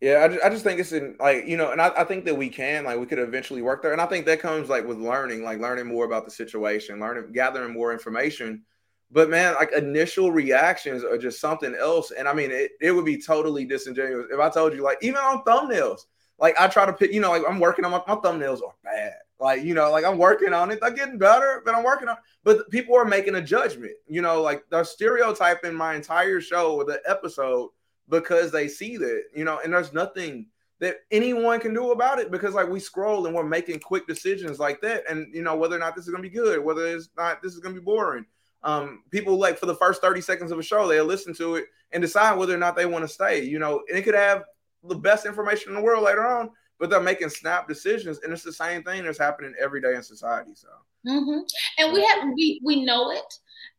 Yeah, 0.00 0.24
I 0.24 0.28
just, 0.28 0.44
I 0.44 0.50
just 0.50 0.64
think 0.64 0.78
it's 0.78 0.92
in 0.92 1.16
like 1.18 1.46
you 1.46 1.56
know, 1.56 1.72
and 1.72 1.80
I, 1.80 1.88
I 1.96 2.04
think 2.04 2.24
that 2.26 2.36
we 2.36 2.48
can 2.48 2.84
like 2.84 2.98
we 2.98 3.06
could 3.06 3.18
eventually 3.18 3.62
work 3.62 3.82
there, 3.82 3.92
and 3.92 4.00
I 4.00 4.06
think 4.06 4.26
that 4.26 4.40
comes 4.40 4.68
like 4.68 4.86
with 4.86 4.98
learning, 4.98 5.42
like 5.42 5.58
learning 5.58 5.86
more 5.86 6.04
about 6.04 6.24
the 6.24 6.30
situation, 6.30 7.00
learning, 7.00 7.32
gathering 7.32 7.72
more 7.72 7.92
information 7.92 8.62
but 9.10 9.30
man, 9.30 9.54
like 9.54 9.72
initial 9.72 10.30
reactions 10.30 11.02
are 11.02 11.18
just 11.18 11.40
something 11.40 11.74
else. 11.74 12.10
And 12.10 12.28
I 12.28 12.34
mean, 12.34 12.50
it, 12.50 12.72
it 12.80 12.92
would 12.92 13.06
be 13.06 13.20
totally 13.20 13.64
disingenuous 13.64 14.26
if 14.30 14.38
I 14.38 14.50
told 14.50 14.74
you, 14.74 14.82
like, 14.82 14.98
even 15.00 15.18
on 15.18 15.42
thumbnails, 15.44 16.00
like 16.38 16.54
I 16.60 16.68
try 16.68 16.84
to 16.86 16.92
pick, 16.92 17.12
you 17.12 17.20
know, 17.20 17.30
like 17.30 17.42
I'm 17.48 17.58
working 17.58 17.84
on 17.84 17.90
my, 17.90 18.02
my 18.06 18.16
thumbnails 18.16 18.62
are 18.62 18.74
bad. 18.84 19.14
Like, 19.40 19.62
you 19.62 19.72
know, 19.72 19.90
like 19.90 20.04
I'm 20.04 20.18
working 20.18 20.52
on 20.52 20.70
it. 20.70 20.80
They're 20.80 20.90
getting 20.90 21.18
better, 21.18 21.62
but 21.64 21.74
I'm 21.74 21.84
working 21.84 22.08
on 22.08 22.16
but 22.44 22.68
people 22.70 22.96
are 22.96 23.04
making 23.04 23.36
a 23.36 23.42
judgment, 23.42 23.92
you 24.06 24.20
know, 24.20 24.42
like 24.42 24.64
they're 24.70 24.84
stereotyping 24.84 25.74
my 25.74 25.94
entire 25.94 26.40
show 26.40 26.74
or 26.74 26.84
the 26.84 27.00
episode 27.06 27.70
because 28.08 28.50
they 28.50 28.68
see 28.68 28.96
that, 28.96 29.24
you 29.34 29.44
know, 29.44 29.60
and 29.62 29.72
there's 29.72 29.92
nothing 29.92 30.46
that 30.80 30.96
anyone 31.10 31.60
can 31.60 31.74
do 31.74 31.92
about 31.92 32.18
it 32.18 32.30
because 32.30 32.54
like 32.54 32.68
we 32.68 32.80
scroll 32.80 33.26
and 33.26 33.34
we're 33.34 33.42
making 33.42 33.80
quick 33.80 34.06
decisions 34.06 34.58
like 34.58 34.80
that. 34.80 35.04
And 35.08 35.32
you 35.34 35.42
know, 35.42 35.56
whether 35.56 35.76
or 35.76 35.80
not 35.80 35.96
this 35.96 36.06
is 36.06 36.10
gonna 36.10 36.22
be 36.22 36.30
good, 36.30 36.62
whether 36.62 36.86
it's 36.86 37.10
not 37.16 37.42
this 37.42 37.54
is 37.54 37.60
gonna 37.60 37.74
be 37.74 37.80
boring 37.80 38.26
Um, 38.62 39.04
people 39.10 39.38
like 39.38 39.58
for 39.58 39.66
the 39.66 39.74
first 39.74 40.00
30 40.00 40.20
seconds 40.20 40.50
of 40.50 40.58
a 40.58 40.62
show, 40.62 40.88
they'll 40.88 41.04
listen 41.04 41.34
to 41.34 41.56
it 41.56 41.66
and 41.92 42.02
decide 42.02 42.36
whether 42.36 42.54
or 42.54 42.58
not 42.58 42.76
they 42.76 42.86
want 42.86 43.04
to 43.04 43.08
stay. 43.08 43.44
You 43.44 43.58
know, 43.58 43.82
and 43.88 43.98
it 43.98 44.02
could 44.02 44.14
have 44.14 44.44
the 44.84 44.96
best 44.96 45.26
information 45.26 45.70
in 45.70 45.76
the 45.76 45.82
world 45.82 46.04
later 46.04 46.26
on, 46.26 46.50
but 46.78 46.90
they're 46.90 47.00
making 47.00 47.30
snap 47.30 47.68
decisions, 47.68 48.20
and 48.22 48.32
it's 48.32 48.42
the 48.42 48.52
same 48.52 48.82
thing 48.82 49.04
that's 49.04 49.18
happening 49.18 49.54
every 49.60 49.80
day 49.80 49.94
in 49.94 50.02
society. 50.02 50.52
So, 50.54 50.68
mm-hmm. 51.06 51.40
and 51.78 51.92
we 51.92 52.04
have 52.04 52.28
we 52.34 52.60
we 52.64 52.84
know 52.84 53.10
it, 53.10 53.34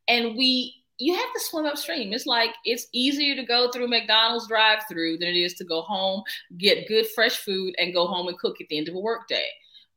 and 0.07 0.35
we 0.37 0.75
you 0.97 1.15
have 1.15 1.33
to 1.33 1.39
swim 1.39 1.65
upstream. 1.65 2.11
It's 2.11 2.25
like 2.25 2.51
it's 2.65 2.87
easier 2.91 3.35
to 3.35 3.45
go 3.45 3.71
through 3.71 3.87
McDonald's 3.87 4.47
drive-through 4.47 5.17
than 5.17 5.29
it 5.29 5.37
is 5.37 5.53
to 5.55 5.63
go 5.63 5.81
home, 5.81 6.23
get 6.57 6.87
good 6.89 7.07
fresh 7.15 7.37
food, 7.37 7.73
and 7.79 7.93
go 7.93 8.05
home 8.05 8.27
and 8.27 8.37
cook 8.37 8.59
at 8.59 8.67
the 8.67 8.77
end 8.77 8.89
of 8.89 8.95
a 8.95 8.99
workday. 8.99 9.45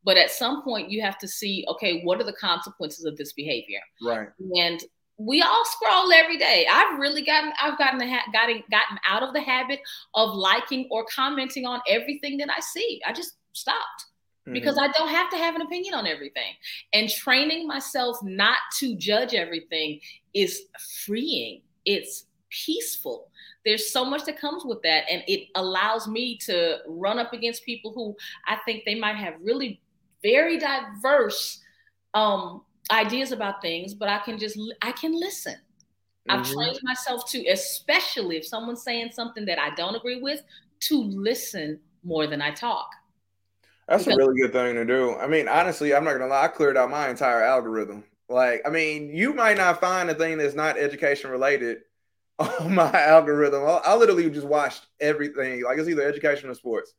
But 0.05 0.17
at 0.17 0.31
some 0.31 0.63
point, 0.63 0.91
you 0.91 1.03
have 1.03 1.19
to 1.19 1.29
see, 1.29 1.65
okay, 1.69 2.03
what 2.03 2.21
are 2.21 2.25
the 2.25 2.33
consequences 2.33 3.05
of 3.05 3.17
this 3.17 3.33
behavior? 3.33 3.81
Right. 4.03 4.29
And 4.59 4.81
we 5.19 5.43
all 5.43 5.65
scroll 5.65 6.13
every 6.13 6.39
day. 6.39 6.67
I've 6.71 6.99
really 6.99 7.23
gotten, 7.23 7.53
I've 7.63 7.79
gotten 7.79 7.99
the 7.99 8.09
ha- 8.09 8.31
gotten 8.33 8.63
gotten 8.71 8.99
out 9.09 9.23
of 9.23 9.33
the 9.35 9.41
habit 9.41 9.81
of 10.15 10.35
liking 10.35 10.89
or 10.91 11.05
commenting 11.05 11.67
on 11.67 11.81
everything 11.89 12.39
that 12.39 12.51
I 12.51 12.61
see. 12.61 13.01
I 13.07 13.13
just 13.13 13.37
stopped 13.53 14.07
mm-hmm. 14.47 14.55
because 14.55 14.79
I 14.79 14.89
don't 14.89 15.09
have 15.09 15.31
to 15.31 15.37
have 15.37 15.55
an 15.55 15.63
opinion 15.63 15.95
on 15.95 16.07
everything. 16.07 16.55
And 16.93 17.09
training 17.09 17.67
myself 17.67 18.17
not 18.23 18.59
to 18.79 18.97
judge 18.97 19.35
everything 19.35 20.01
is 20.35 20.63
freeing. 21.05 21.63
It's 21.85 22.27
peaceful. 22.51 23.29
There's 23.65 23.93
so 23.93 24.05
much 24.05 24.25
that 24.25 24.41
comes 24.41 24.65
with 24.65 24.83
that. 24.83 25.05
And 25.11 25.23
it 25.29 25.49
allows 25.55 26.09
me 26.09 26.37
to 26.39 26.79
run 26.89 27.19
up 27.19 27.33
against 27.33 27.65
people 27.65 27.93
who 27.95 28.17
I 28.47 28.59
think 28.65 28.83
they 28.85 28.97
might 28.97 29.17
have 29.17 29.35
really 29.43 29.81
very 30.23 30.59
diverse 30.59 31.61
um, 32.15 32.63
ideas 32.91 33.33
about 33.33 33.63
things, 33.63 33.95
but 33.95 34.09
I 34.09 34.19
can 34.19 34.39
just 34.39 34.59
I 34.81 34.93
can 34.93 35.19
listen. 35.19 35.55
Mm-hmm. 35.55 36.31
I've 36.31 36.51
trained 36.51 36.79
myself 36.83 37.29
to, 37.31 37.47
especially 37.49 38.37
if 38.37 38.47
someone's 38.47 38.83
saying 38.83 39.11
something 39.13 39.45
that 39.47 39.59
I 39.59 39.75
don't 39.75 39.97
agree 39.97 40.21
with, 40.21 40.43
to 40.89 41.03
listen 41.03 41.81
more 42.05 42.27
than 42.27 42.41
I 42.41 42.53
talk. 42.53 42.89
That's 43.89 44.05
because- 44.05 44.17
a 44.17 44.19
really 44.19 44.41
good 44.41 44.53
thing 44.53 44.75
to 44.77 44.85
do. 44.85 45.17
I 45.17 45.27
mean, 45.27 45.49
honestly, 45.49 45.95
I'm 45.95 46.05
not 46.05 46.13
gonna 46.13 46.29
lie, 46.29 46.45
I 46.45 46.49
cleared 46.49 46.77
out 46.77 46.91
my 46.91 47.09
entire 47.09 47.43
algorithm. 47.43 48.05
Like, 48.29 48.63
I 48.65 48.71
mean, 48.71 49.15
you 49.15 49.35
might 49.35 49.59
not 49.59 49.81
find 49.81 50.09
a 50.09 50.15
thing 50.15 50.39
that's 50.39 50.55
not 50.55 50.79
education 50.79 51.31
related 51.31 51.83
on 52.39 52.75
my 52.75 52.91
algorithm. 52.93 53.65
I, 53.65 53.81
I 53.85 53.97
literally 53.97 54.31
just 54.31 54.47
watched 54.47 54.87
everything. 55.01 55.63
Like, 55.65 55.79
it's 55.79 55.89
either 55.89 56.03
education 56.03 56.49
or 56.49 56.55
sports 56.55 56.95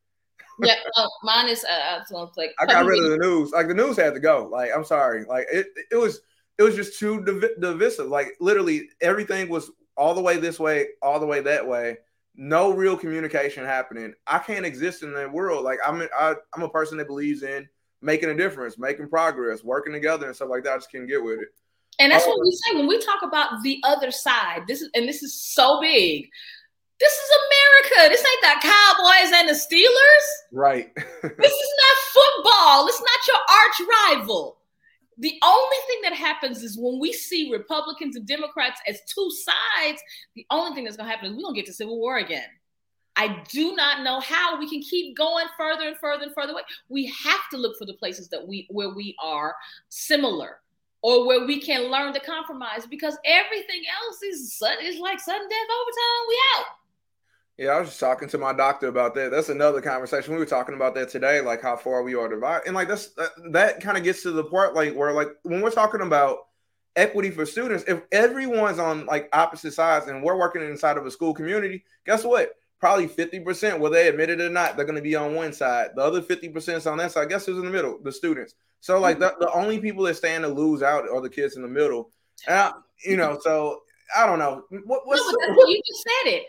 yeah, 0.60 0.76
uh, 0.96 1.08
mine 1.24 1.48
is. 1.48 1.64
Uh, 1.64 2.04
uh 2.14 2.28
like 2.38 2.52
I 2.60 2.66
got 2.66 2.86
rid 2.86 3.04
of 3.04 3.12
the 3.12 3.18
news. 3.18 3.52
Like 3.52 3.68
the 3.68 3.74
news 3.74 3.98
had 3.98 4.14
to 4.14 4.20
go. 4.20 4.48
Like 4.52 4.72
I'm 4.76 4.86
sorry. 4.86 5.26
Like 5.26 5.48
it, 5.52 5.68
it 5.92 5.96
was, 5.96 6.22
it 6.58 6.64
was 6.64 6.76
just 6.76 7.00
too 7.00 7.24
div- 7.24 7.60
divisive. 7.60 8.08
Like 8.08 8.36
literally 8.40 8.90
everything 9.02 9.50
was 9.50 9.72
all 9.98 10.14
the 10.14 10.22
way 10.22 10.38
this 10.38 10.60
way, 10.60 10.88
all 11.02 11.20
the 11.20 11.26
way 11.26 11.42
that 11.42 11.68
way. 11.68 11.98
No 12.36 12.72
real 12.72 12.98
communication 12.98 13.64
happening. 13.64 14.14
I 14.26 14.40
can't 14.40 14.66
exist 14.66 15.04
in 15.04 15.14
that 15.14 15.32
world. 15.32 15.64
Like 15.64 15.80
I'm, 15.86 16.02
I, 16.18 16.36
I'm 16.56 16.64
a 16.64 16.70
person 16.70 16.98
that 16.98 17.08
believes 17.08 17.44
in 17.44 17.70
making 18.02 18.30
a 18.30 18.36
difference, 18.36 18.78
making 18.78 19.10
progress, 19.10 19.64
working 19.64 19.94
together, 19.94 20.28
and 20.28 20.36
stuff 20.36 20.50
like 20.50 20.64
that. 20.64 20.74
I 20.74 20.78
just 20.78 20.92
can't 20.92 21.08
get 21.08 21.24
with 21.24 21.40
it. 21.40 21.50
And 22.00 22.12
that's 22.12 22.26
what 22.26 22.40
we 22.42 22.52
say 22.52 22.76
when 22.76 22.88
we 22.88 23.00
talk 23.00 23.22
about 23.24 23.62
the 23.62 23.80
other 23.84 24.12
side. 24.12 24.64
This 24.68 24.82
is 24.82 24.90
and 24.96 25.08
this 25.08 25.22
is 25.22 25.40
so 25.40 25.80
big. 25.80 26.28
This 27.04 27.12
is 27.12 27.30
America. 27.52 28.10
This 28.10 28.24
ain't 28.24 28.42
the 28.42 28.68
Cowboys 28.70 29.32
and 29.36 29.50
the 29.50 29.54
Steelers. 29.54 30.26
Right. 30.54 30.90
this 30.96 31.52
is 31.52 31.72
not 31.84 31.96
football. 32.14 32.88
It's 32.88 33.02
not 33.02 33.28
your 33.28 33.42
arch 33.60 34.22
rival. 34.22 34.58
The 35.18 35.38
only 35.44 35.78
thing 35.88 36.00
that 36.04 36.14
happens 36.14 36.64
is 36.64 36.78
when 36.80 37.02
we 37.02 37.12
see 37.12 37.52
Republicans 37.52 38.16
and 38.16 38.26
Democrats 38.26 38.80
as 38.88 39.02
two 39.14 39.30
sides, 39.32 40.02
the 40.34 40.46
only 40.50 40.74
thing 40.74 40.86
that's 40.86 40.96
going 40.96 41.10
to 41.10 41.14
happen 41.14 41.30
is 41.30 41.36
we're 41.36 41.44
going 41.44 41.56
to 41.56 41.60
get 41.60 41.68
to 41.68 41.74
civil 41.74 42.00
war 42.00 42.20
again. 42.20 42.48
I 43.18 43.44
do 43.52 43.76
not 43.76 44.04
know 44.04 44.22
how 44.22 44.58
we 44.58 44.70
can 44.70 44.82
keep 44.82 45.18
going 45.18 45.48
further 45.58 45.86
and 45.86 45.98
further 45.98 46.24
and 46.24 46.34
further 46.34 46.54
away. 46.54 46.62
We 46.88 47.08
have 47.08 47.50
to 47.52 47.58
look 47.58 47.78
for 47.78 47.86
the 47.86 47.96
places 47.96 48.30
that 48.30 48.48
we 48.48 48.66
where 48.72 48.90
we 48.90 49.14
are 49.22 49.56
similar 49.90 50.60
or 51.02 51.28
where 51.28 51.46
we 51.46 51.60
can 51.60 51.92
learn 51.92 52.14
to 52.14 52.20
compromise 52.22 52.88
because 52.90 53.18
everything 53.26 53.84
else 54.02 54.24
is 54.24 54.40
is 54.82 55.00
like 55.00 55.20
sudden 55.20 55.48
death 55.48 55.68
overtime. 55.82 56.28
We 56.30 56.42
out. 56.56 56.66
Yeah, 57.58 57.70
I 57.70 57.80
was 57.80 57.90
just 57.90 58.00
talking 58.00 58.28
to 58.30 58.38
my 58.40 58.52
doctor 58.52 58.88
about 58.88 59.14
that. 59.14 59.30
That's 59.30 59.50
another 59.50 59.80
conversation. 59.80 60.34
We 60.34 60.40
were 60.40 60.46
talking 60.46 60.74
about 60.74 60.96
that 60.96 61.10
today, 61.10 61.40
like 61.40 61.62
how 61.62 61.76
far 61.76 62.02
we 62.02 62.16
are 62.16 62.28
divided, 62.28 62.66
and 62.66 62.76
like 62.76 62.88
that's 62.88 63.10
that, 63.14 63.30
that 63.52 63.82
kind 63.82 63.96
of 63.96 64.04
gets 64.04 64.24
to 64.24 64.32
the 64.32 64.44
part 64.44 64.74
like 64.74 64.96
where 64.96 65.14
like 65.14 65.30
when 65.44 65.62
we're 65.62 65.70
talking 65.70 66.02
about 66.02 66.48
equity 66.96 67.30
for 67.30 67.46
students, 67.46 67.84
if 67.88 68.02
everyone's 68.12 68.80
on 68.80 69.06
like 69.06 69.30
opposite 69.34 69.74
sides 69.74 70.08
and 70.08 70.24
we're 70.24 70.38
working 70.38 70.64
inside 70.64 70.98
of 70.98 71.06
a 71.06 71.12
school 71.12 71.34
community, 71.34 71.84
guess 72.06 72.24
what? 72.24 72.54
Probably 72.80 73.08
fifty 73.08 73.40
percent, 73.40 73.80
whether 73.80 73.96
they 73.96 74.08
admit 74.08 74.32
it 74.32 74.42
or 74.42 74.50
not, 74.50 74.76
they're 74.76 74.86
going 74.86 74.96
to 74.96 75.02
be 75.02 75.16
on 75.16 75.36
one 75.36 75.54
side. 75.54 75.92
The 75.96 76.02
other 76.02 76.24
fifty 76.24 76.50
percent 76.50 76.80
is 76.80 76.88
on 76.88 76.98
that 76.98 77.12
side. 77.12 77.30
Guess 77.30 77.46
who's 77.46 77.60
in 77.60 77.66
the 77.66 77.72
middle? 77.72 78.00
The 78.04 78.12
students. 78.12 78.56
So 78.82 79.00
like 79.00 79.20
the, 79.20 79.34
the 79.40 79.52
only 79.54 79.80
people 79.80 80.04
that 80.06 80.16
stand 80.16 80.44
to 80.44 80.50
lose 80.50 80.82
out 80.82 81.08
are 81.08 81.22
the 81.22 81.30
kids 81.30 81.56
in 81.56 81.62
the 81.62 81.68
middle. 81.68 82.10
And 82.48 82.58
I, 82.58 82.72
you 83.06 83.16
know, 83.16 83.40
so 83.42 83.84
I 84.16 84.26
don't 84.26 84.40
know. 84.40 84.66
What, 84.86 85.08
what's 85.08 85.22
no, 85.22 85.56
but 85.56 85.70
you 85.70 85.82
just 85.88 86.04
said 86.04 86.34
it 86.34 86.44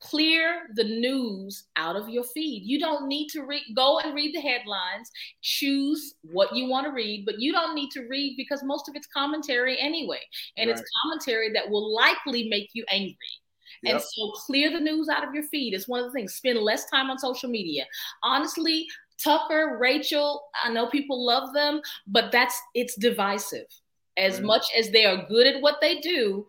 clear 0.00 0.68
the 0.74 0.84
news 0.84 1.64
out 1.76 1.96
of 1.96 2.08
your 2.08 2.24
feed. 2.24 2.62
You 2.64 2.78
don't 2.78 3.08
need 3.08 3.28
to 3.28 3.42
read, 3.42 3.62
go 3.74 3.98
and 3.98 4.14
read 4.14 4.34
the 4.34 4.40
headlines, 4.40 5.10
choose 5.42 6.14
what 6.22 6.54
you 6.54 6.68
want 6.68 6.86
to 6.86 6.92
read, 6.92 7.24
but 7.26 7.40
you 7.40 7.52
don't 7.52 7.74
need 7.74 7.90
to 7.90 8.06
read 8.08 8.36
because 8.36 8.62
most 8.62 8.88
of 8.88 8.96
it's 8.96 9.08
commentary 9.08 9.78
anyway. 9.78 10.20
And 10.56 10.68
right. 10.68 10.78
it's 10.78 10.88
commentary 11.02 11.52
that 11.52 11.68
will 11.68 11.94
likely 11.94 12.48
make 12.48 12.70
you 12.74 12.84
angry. 12.90 13.16
Yep. 13.82 13.94
And 13.94 14.02
so 14.02 14.30
clear 14.46 14.70
the 14.70 14.80
news 14.80 15.08
out 15.08 15.26
of 15.26 15.34
your 15.34 15.44
feed. 15.44 15.74
It's 15.74 15.88
one 15.88 16.00
of 16.00 16.06
the 16.06 16.12
things. 16.12 16.34
Spend 16.34 16.58
less 16.58 16.88
time 16.90 17.10
on 17.10 17.18
social 17.18 17.48
media. 17.48 17.84
Honestly, 18.22 18.86
Tucker, 19.22 19.78
Rachel, 19.80 20.42
I 20.62 20.70
know 20.72 20.88
people 20.88 21.24
love 21.24 21.52
them, 21.52 21.80
but 22.06 22.32
that's 22.32 22.60
it's 22.74 22.96
divisive. 22.96 23.66
As 24.16 24.34
right. 24.34 24.44
much 24.44 24.66
as 24.76 24.90
they 24.90 25.04
are 25.04 25.26
good 25.28 25.46
at 25.46 25.62
what 25.62 25.76
they 25.80 26.00
do, 26.00 26.44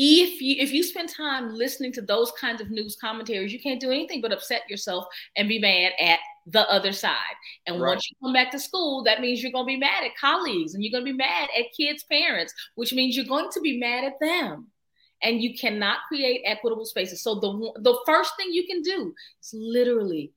if 0.00 0.40
you 0.40 0.54
if 0.60 0.72
you 0.72 0.84
spend 0.84 1.08
time 1.08 1.52
listening 1.52 1.92
to 1.94 2.00
those 2.00 2.30
kinds 2.40 2.60
of 2.60 2.70
news 2.70 2.96
commentaries, 3.00 3.52
you 3.52 3.58
can't 3.58 3.80
do 3.80 3.90
anything 3.90 4.20
but 4.20 4.32
upset 4.32 4.62
yourself 4.70 5.06
and 5.36 5.48
be 5.48 5.58
mad 5.58 5.92
at 6.00 6.20
the 6.46 6.70
other 6.70 6.92
side. 6.92 7.16
And 7.66 7.80
right. 7.80 7.88
once 7.88 8.08
you 8.08 8.16
come 8.22 8.32
back 8.32 8.52
to 8.52 8.60
school, 8.60 9.02
that 9.04 9.20
means 9.20 9.42
you're 9.42 9.50
going 9.50 9.64
to 9.64 9.72
be 9.72 9.76
mad 9.76 10.04
at 10.04 10.16
colleagues 10.16 10.74
and 10.74 10.84
you're 10.84 10.92
going 10.92 11.04
to 11.04 11.12
be 11.12 11.16
mad 11.16 11.48
at 11.58 11.74
kids' 11.76 12.04
parents, 12.04 12.54
which 12.76 12.92
means 12.92 13.16
you're 13.16 13.26
going 13.26 13.50
to 13.50 13.60
be 13.60 13.76
mad 13.80 14.04
at 14.04 14.20
them. 14.20 14.68
And 15.20 15.42
you 15.42 15.58
cannot 15.58 15.98
create 16.06 16.42
equitable 16.44 16.86
spaces. 16.86 17.20
So 17.20 17.34
the 17.40 17.80
the 17.80 17.98
first 18.06 18.34
thing 18.36 18.52
you 18.52 18.68
can 18.68 18.82
do 18.82 19.12
is 19.42 19.50
literally 19.52 20.32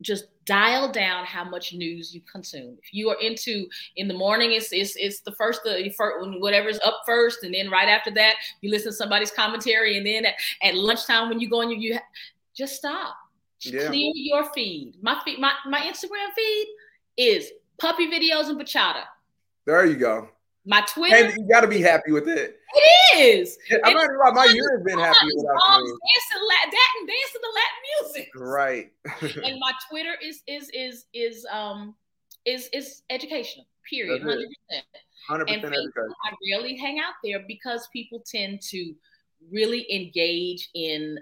just 0.00 0.24
dial 0.44 0.90
down 0.90 1.24
how 1.24 1.44
much 1.44 1.72
news 1.72 2.14
you 2.14 2.20
consume. 2.30 2.76
If 2.82 2.92
you 2.92 3.08
are 3.10 3.20
into 3.20 3.66
in 3.96 4.08
the 4.08 4.14
morning, 4.14 4.52
it's 4.52 4.72
it's 4.72 4.96
it's 4.96 5.20
the 5.20 5.32
first 5.32 5.62
the 5.64 5.90
first 5.96 6.40
whatever's 6.40 6.78
up 6.84 7.02
first, 7.06 7.42
and 7.44 7.54
then 7.54 7.70
right 7.70 7.88
after 7.88 8.10
that, 8.12 8.34
you 8.60 8.70
listen 8.70 8.92
to 8.92 8.96
somebody's 8.96 9.30
commentary, 9.30 9.96
and 9.96 10.06
then 10.06 10.24
at, 10.26 10.34
at 10.62 10.74
lunchtime 10.74 11.28
when 11.28 11.40
you 11.40 11.48
go 11.48 11.60
on 11.60 11.70
you, 11.70 11.76
you 11.76 11.98
just 12.54 12.76
stop. 12.76 13.16
Yeah. 13.60 13.86
Clear 13.86 14.12
your 14.14 14.52
feed. 14.52 14.94
My 15.00 15.20
feed, 15.24 15.38
my 15.38 15.52
my 15.66 15.80
Instagram 15.80 16.32
feed 16.36 16.66
is 17.16 17.50
puppy 17.78 18.10
videos 18.10 18.48
and 18.48 18.60
bachata. 18.60 19.04
There 19.66 19.86
you 19.86 19.96
go. 19.96 20.28
My 20.66 20.80
Twitter. 20.88 21.14
Hey, 21.14 21.34
you 21.36 21.46
got 21.50 21.60
to 21.60 21.68
be 21.68 21.80
happy 21.80 22.10
with 22.10 22.28
it. 22.28 22.58
It 22.74 23.18
is. 23.18 23.58
I'm 23.84 23.94
not 23.94 24.34
my 24.34 24.46
year 24.46 24.76
has 24.76 24.84
been 24.84 24.98
happy 24.98 25.26
with 25.26 25.46
dancing 25.46 26.48
Latin, 26.48 27.06
dancing 27.06 27.40
the 27.42 27.52
Latin 27.54 27.82
music. 28.02 28.30
Right. 28.34 28.92
and 29.46 29.60
my 29.60 29.72
Twitter 29.90 30.14
is 30.22 30.42
is 30.46 30.70
is 30.72 31.06
is 31.12 31.46
um 31.52 31.94
is 32.44 32.68
is 32.72 33.02
educational. 33.10 33.66
Period. 33.88 34.22
Hundred 34.22 34.48
percent. 34.68 34.86
Hundred 35.28 35.46
percent 35.46 35.64
educational 35.64 36.14
I 36.24 36.32
rarely 36.50 36.76
hang 36.76 36.98
out 36.98 37.14
there 37.22 37.44
because 37.46 37.86
people 37.92 38.22
tend 38.24 38.62
to 38.70 38.94
really 39.52 39.86
engage 39.92 40.70
in 40.74 41.18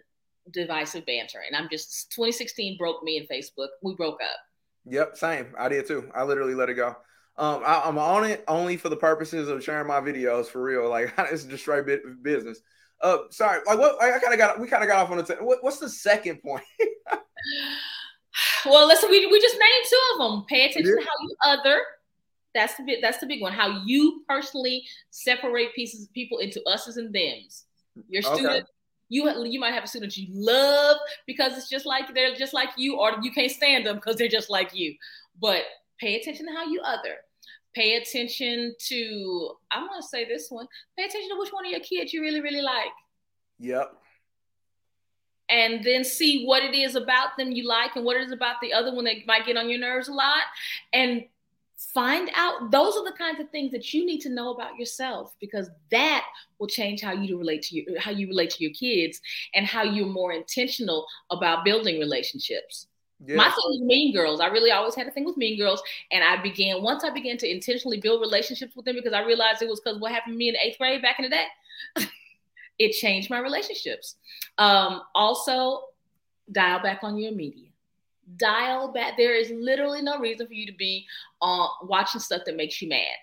divisive 0.52 1.04
banter, 1.06 1.40
and 1.46 1.56
I'm 1.56 1.68
just 1.68 2.12
2016 2.12 2.78
broke 2.78 3.02
me 3.02 3.16
in 3.18 3.26
Facebook. 3.26 3.68
We 3.82 3.94
broke 3.94 4.20
up. 4.22 4.38
Yep, 4.86 5.16
same. 5.16 5.54
I 5.58 5.68
did 5.68 5.86
too. 5.86 6.10
I 6.14 6.22
literally 6.24 6.54
let 6.54 6.68
it 6.68 6.74
go. 6.74 6.96
Um, 7.38 7.62
I, 7.64 7.88
am 7.88 7.98
on 7.98 8.24
it 8.24 8.44
only 8.46 8.76
for 8.76 8.88
the 8.88 8.96
purposes 8.96 9.48
of 9.48 9.64
sharing 9.64 9.86
my 9.86 10.00
videos 10.00 10.46
for 10.46 10.62
real. 10.62 10.88
Like 10.88 11.14
it's 11.18 11.44
just 11.44 11.62
straight 11.62 11.86
business. 12.22 12.60
Uh, 13.00 13.18
sorry. 13.30 13.60
Like 13.66 13.78
what? 13.78 14.00
I 14.02 14.18
kind 14.18 14.32
of 14.32 14.38
got 14.38 14.60
we 14.60 14.68
kind 14.68 14.82
of 14.82 14.88
got 14.88 15.00
off 15.00 15.10
on 15.10 15.18
the. 15.18 15.24
T- 15.24 15.34
what, 15.40 15.58
what's 15.62 15.78
the 15.78 15.88
second 15.88 16.42
point? 16.42 16.62
well, 18.66 18.86
listen. 18.86 19.10
We, 19.10 19.26
we 19.26 19.40
just 19.40 19.56
named 19.58 19.86
two 19.88 20.00
of 20.12 20.30
them. 20.30 20.44
Pay 20.48 20.66
attention 20.66 20.94
yeah. 20.98 21.04
to 21.04 21.08
how 21.08 21.16
you 21.22 21.36
other. 21.58 21.82
That's 22.54 22.76
the 22.76 22.84
bit. 22.84 23.00
That's 23.02 23.18
the 23.18 23.26
big 23.26 23.40
one. 23.40 23.52
How 23.52 23.82
you 23.84 24.22
personally 24.28 24.84
separate 25.10 25.74
pieces 25.74 26.04
of 26.04 26.12
people 26.12 26.38
into 26.38 26.62
us's 26.68 26.96
and 26.96 27.12
them's. 27.12 27.64
Your 28.08 28.22
student. 28.22 28.46
Okay. 28.46 28.66
You, 29.08 29.44
you 29.44 29.60
might 29.60 29.74
have 29.74 29.84
a 29.84 29.86
student 29.86 30.16
you 30.16 30.28
love 30.30 30.96
because 31.26 31.58
it's 31.58 31.68
just 31.68 31.84
like 31.84 32.14
they're 32.14 32.34
just 32.34 32.54
like 32.54 32.70
you, 32.78 32.98
or 32.98 33.12
you 33.20 33.30
can't 33.30 33.50
stand 33.50 33.84
them 33.84 33.96
because 33.96 34.16
they're 34.16 34.28
just 34.28 34.48
like 34.48 34.74
you. 34.74 34.94
But 35.38 35.64
Pay 36.02 36.16
attention 36.16 36.46
to 36.46 36.52
how 36.52 36.64
you 36.64 36.80
other. 36.80 37.18
Pay 37.74 37.94
attention 37.94 38.74
to, 38.88 39.52
I'm 39.70 39.86
going 39.86 40.02
to 40.02 40.06
say 40.06 40.24
this 40.24 40.50
one, 40.50 40.66
pay 40.98 41.04
attention 41.04 41.30
to 41.30 41.38
which 41.38 41.52
one 41.52 41.64
of 41.64 41.70
your 41.70 41.78
kids 41.78 42.12
you 42.12 42.22
really, 42.22 42.40
really 42.40 42.60
like. 42.60 42.90
Yep. 43.60 43.94
And 45.48 45.84
then 45.84 46.02
see 46.02 46.44
what 46.44 46.64
it 46.64 46.74
is 46.74 46.96
about 46.96 47.36
them 47.38 47.52
you 47.52 47.68
like 47.68 47.94
and 47.94 48.04
what 48.04 48.16
it 48.16 48.24
is 48.24 48.32
about 48.32 48.56
the 48.60 48.72
other 48.72 48.92
one 48.92 49.04
that 49.04 49.14
might 49.28 49.46
get 49.46 49.56
on 49.56 49.70
your 49.70 49.78
nerves 49.78 50.08
a 50.08 50.12
lot. 50.12 50.42
And 50.92 51.22
find 51.94 52.30
out 52.34 52.72
those 52.72 52.96
are 52.96 53.04
the 53.04 53.16
kinds 53.16 53.38
of 53.38 53.48
things 53.50 53.70
that 53.70 53.94
you 53.94 54.04
need 54.04 54.22
to 54.22 54.28
know 54.28 54.52
about 54.52 54.76
yourself 54.76 55.36
because 55.40 55.70
that 55.92 56.24
will 56.58 56.66
change 56.66 57.00
how 57.00 57.12
you 57.12 57.38
relate 57.38 57.62
to 57.62 57.76
your 57.76 58.00
how 58.00 58.10
you 58.10 58.28
relate 58.28 58.50
to 58.50 58.62
your 58.62 58.72
kids 58.72 59.20
and 59.54 59.66
how 59.66 59.82
you're 59.82 60.06
more 60.06 60.32
intentional 60.32 61.04
about 61.30 61.64
building 61.64 61.98
relationships 61.98 62.86
yeah. 63.26 63.36
My 63.36 63.44
thing 63.44 63.54
was 63.56 63.80
Mean 63.82 64.12
Girls. 64.12 64.40
I 64.40 64.46
really 64.46 64.70
always 64.70 64.94
had 64.94 65.06
a 65.06 65.10
thing 65.10 65.24
with 65.24 65.36
Mean 65.36 65.58
Girls, 65.58 65.82
and 66.10 66.24
I 66.24 66.42
began 66.42 66.82
once 66.82 67.04
I 67.04 67.10
began 67.10 67.36
to 67.38 67.50
intentionally 67.50 68.00
build 68.00 68.20
relationships 68.20 68.74
with 68.74 68.84
them 68.84 68.96
because 68.96 69.12
I 69.12 69.22
realized 69.24 69.62
it 69.62 69.68
was 69.68 69.80
because 69.80 70.00
what 70.00 70.12
happened 70.12 70.34
to 70.34 70.38
me 70.38 70.48
in 70.48 70.56
eighth 70.56 70.78
grade 70.78 71.02
back 71.02 71.18
in 71.18 71.24
the 71.24 71.30
day. 71.30 71.46
it 72.78 72.92
changed 72.92 73.30
my 73.30 73.38
relationships. 73.38 74.16
Um, 74.58 75.02
also, 75.14 75.84
dial 76.50 76.82
back 76.82 77.00
on 77.02 77.16
your 77.16 77.32
media. 77.32 77.68
Dial 78.36 78.92
back. 78.92 79.16
There 79.16 79.34
is 79.34 79.50
literally 79.50 80.02
no 80.02 80.18
reason 80.18 80.46
for 80.46 80.54
you 80.54 80.66
to 80.66 80.76
be 80.76 81.06
uh, 81.40 81.66
watching 81.82 82.20
stuff 82.20 82.42
that 82.46 82.56
makes 82.56 82.80
you 82.82 82.88
mad. 82.88 83.16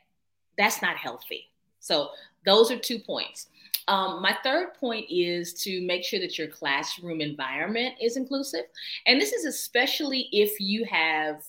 That's 0.57 0.81
not 0.81 0.97
healthy. 0.97 1.49
So 1.79 2.09
those 2.45 2.71
are 2.71 2.77
two 2.77 2.99
points. 2.99 3.47
Um, 3.89 4.21
my 4.21 4.37
third 4.43 4.75
point 4.75 5.07
is 5.09 5.53
to 5.63 5.81
make 5.81 6.03
sure 6.03 6.19
that 6.19 6.37
your 6.37 6.47
classroom 6.47 7.21
environment 7.21 7.95
is 7.99 8.17
inclusive. 8.17 8.65
And 9.07 9.19
this 9.19 9.33
is 9.33 9.45
especially 9.45 10.29
if 10.31 10.59
you 10.59 10.85
have 10.85 11.43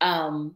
um, 0.00 0.54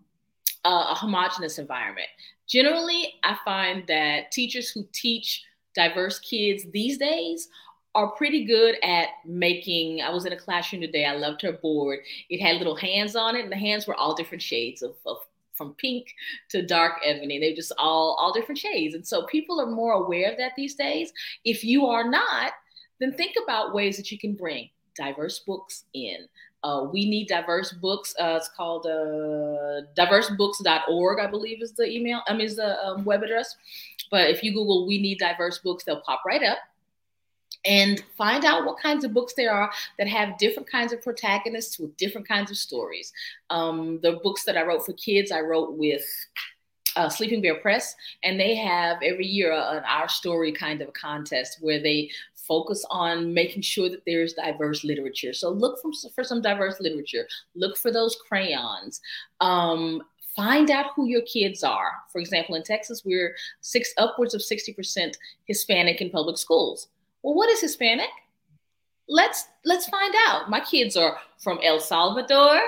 a, 0.64 0.68
a 0.70 0.94
homogenous 0.94 1.58
environment. 1.58 2.08
Generally, 2.48 3.14
I 3.22 3.36
find 3.44 3.86
that 3.86 4.32
teachers 4.32 4.70
who 4.70 4.86
teach 4.92 5.44
diverse 5.74 6.18
kids 6.20 6.64
these 6.72 6.96
days 6.96 7.48
are 7.94 8.12
pretty 8.12 8.46
good 8.46 8.76
at 8.82 9.08
making. 9.26 10.00
I 10.00 10.08
was 10.08 10.24
in 10.24 10.32
a 10.32 10.38
classroom 10.38 10.80
today. 10.80 11.04
I 11.04 11.16
loved 11.16 11.42
her 11.42 11.52
board. 11.52 11.98
It 12.30 12.40
had 12.40 12.56
little 12.56 12.76
hands 12.76 13.14
on 13.14 13.36
it, 13.36 13.42
and 13.42 13.52
the 13.52 13.56
hands 13.56 13.86
were 13.86 13.94
all 13.94 14.14
different 14.14 14.42
shades 14.42 14.80
of, 14.80 14.94
of 15.04 15.18
from 15.56 15.74
pink 15.74 16.14
to 16.50 16.64
dark 16.64 16.94
ebony. 17.04 17.38
They're 17.38 17.54
just 17.54 17.72
all 17.78 18.16
all 18.20 18.32
different 18.32 18.58
shades. 18.58 18.94
And 18.94 19.06
so 19.06 19.26
people 19.26 19.60
are 19.60 19.66
more 19.66 19.92
aware 19.92 20.30
of 20.30 20.38
that 20.38 20.52
these 20.56 20.74
days. 20.74 21.12
If 21.44 21.64
you 21.64 21.86
are 21.86 22.08
not, 22.08 22.52
then 23.00 23.12
think 23.12 23.34
about 23.42 23.74
ways 23.74 23.96
that 23.96 24.10
you 24.10 24.18
can 24.18 24.34
bring 24.34 24.70
diverse 24.96 25.40
books 25.40 25.84
in. 25.94 26.26
Uh, 26.64 26.86
we 26.92 27.08
need 27.08 27.28
diverse 27.28 27.72
books. 27.72 28.14
Uh, 28.18 28.38
it's 28.38 28.48
called 28.48 28.86
uh, 28.86 29.82
diversebooks.org, 29.96 31.20
I 31.20 31.26
believe 31.26 31.62
is 31.62 31.72
the 31.72 31.88
email, 31.88 32.22
I 32.26 32.32
mean, 32.32 32.46
is 32.46 32.56
the 32.56 32.82
um, 32.84 33.04
web 33.04 33.22
address. 33.22 33.54
But 34.10 34.30
if 34.30 34.42
you 34.42 34.52
Google 34.52 34.86
"we 34.86 35.00
need 35.00 35.18
diverse 35.18 35.58
books," 35.58 35.84
they'll 35.84 36.00
pop 36.00 36.22
right 36.26 36.42
up 36.42 36.58
and 37.64 38.02
find 38.16 38.44
out 38.44 38.64
what 38.64 38.80
kinds 38.80 39.04
of 39.04 39.12
books 39.12 39.34
there 39.34 39.52
are 39.52 39.70
that 39.98 40.08
have 40.08 40.38
different 40.38 40.70
kinds 40.70 40.92
of 40.92 41.02
protagonists 41.02 41.78
with 41.78 41.96
different 41.96 42.26
kinds 42.26 42.50
of 42.50 42.56
stories. 42.56 43.12
Um, 43.50 43.98
the 44.02 44.20
books 44.22 44.44
that 44.44 44.56
I 44.56 44.62
wrote 44.62 44.86
for 44.86 44.92
kids, 44.92 45.32
I 45.32 45.40
wrote 45.40 45.74
with 45.74 46.04
uh, 46.94 47.08
Sleeping 47.08 47.42
Bear 47.42 47.56
Press, 47.56 47.94
and 48.22 48.40
they 48.40 48.54
have 48.54 48.98
every 49.02 49.26
year 49.26 49.52
an 49.52 49.82
Our 49.86 50.08
Story 50.08 50.52
kind 50.52 50.80
of 50.80 50.88
a 50.88 50.92
contest 50.92 51.58
where 51.60 51.82
they 51.82 52.10
focus 52.34 52.84
on 52.90 53.34
making 53.34 53.62
sure 53.62 53.90
that 53.90 54.02
there's 54.06 54.34
diverse 54.34 54.84
literature. 54.84 55.32
So 55.32 55.50
look 55.50 55.80
for, 55.82 55.90
for 56.14 56.24
some 56.24 56.40
diverse 56.40 56.80
literature. 56.80 57.26
Look 57.54 57.76
for 57.76 57.90
those 57.90 58.16
crayons. 58.28 59.00
Um, 59.40 60.02
find 60.36 60.70
out 60.70 60.92
who 60.94 61.06
your 61.06 61.22
kids 61.22 61.64
are. 61.64 61.90
For 62.12 62.20
example, 62.20 62.54
in 62.54 62.62
Texas, 62.62 63.02
we're 63.04 63.34
six 63.60 63.92
upwards 63.98 64.34
of 64.34 64.40
60% 64.40 65.14
Hispanic 65.46 66.00
in 66.00 66.10
public 66.10 66.38
schools. 66.38 66.88
Well, 67.26 67.34
what 67.34 67.50
is 67.50 67.60
Hispanic? 67.60 68.08
Let's 69.08 69.48
let's 69.64 69.88
find 69.88 70.14
out. 70.28 70.48
My 70.48 70.60
kids 70.60 70.96
are 70.96 71.18
from 71.38 71.58
El 71.60 71.80
Salvador, 71.80 72.60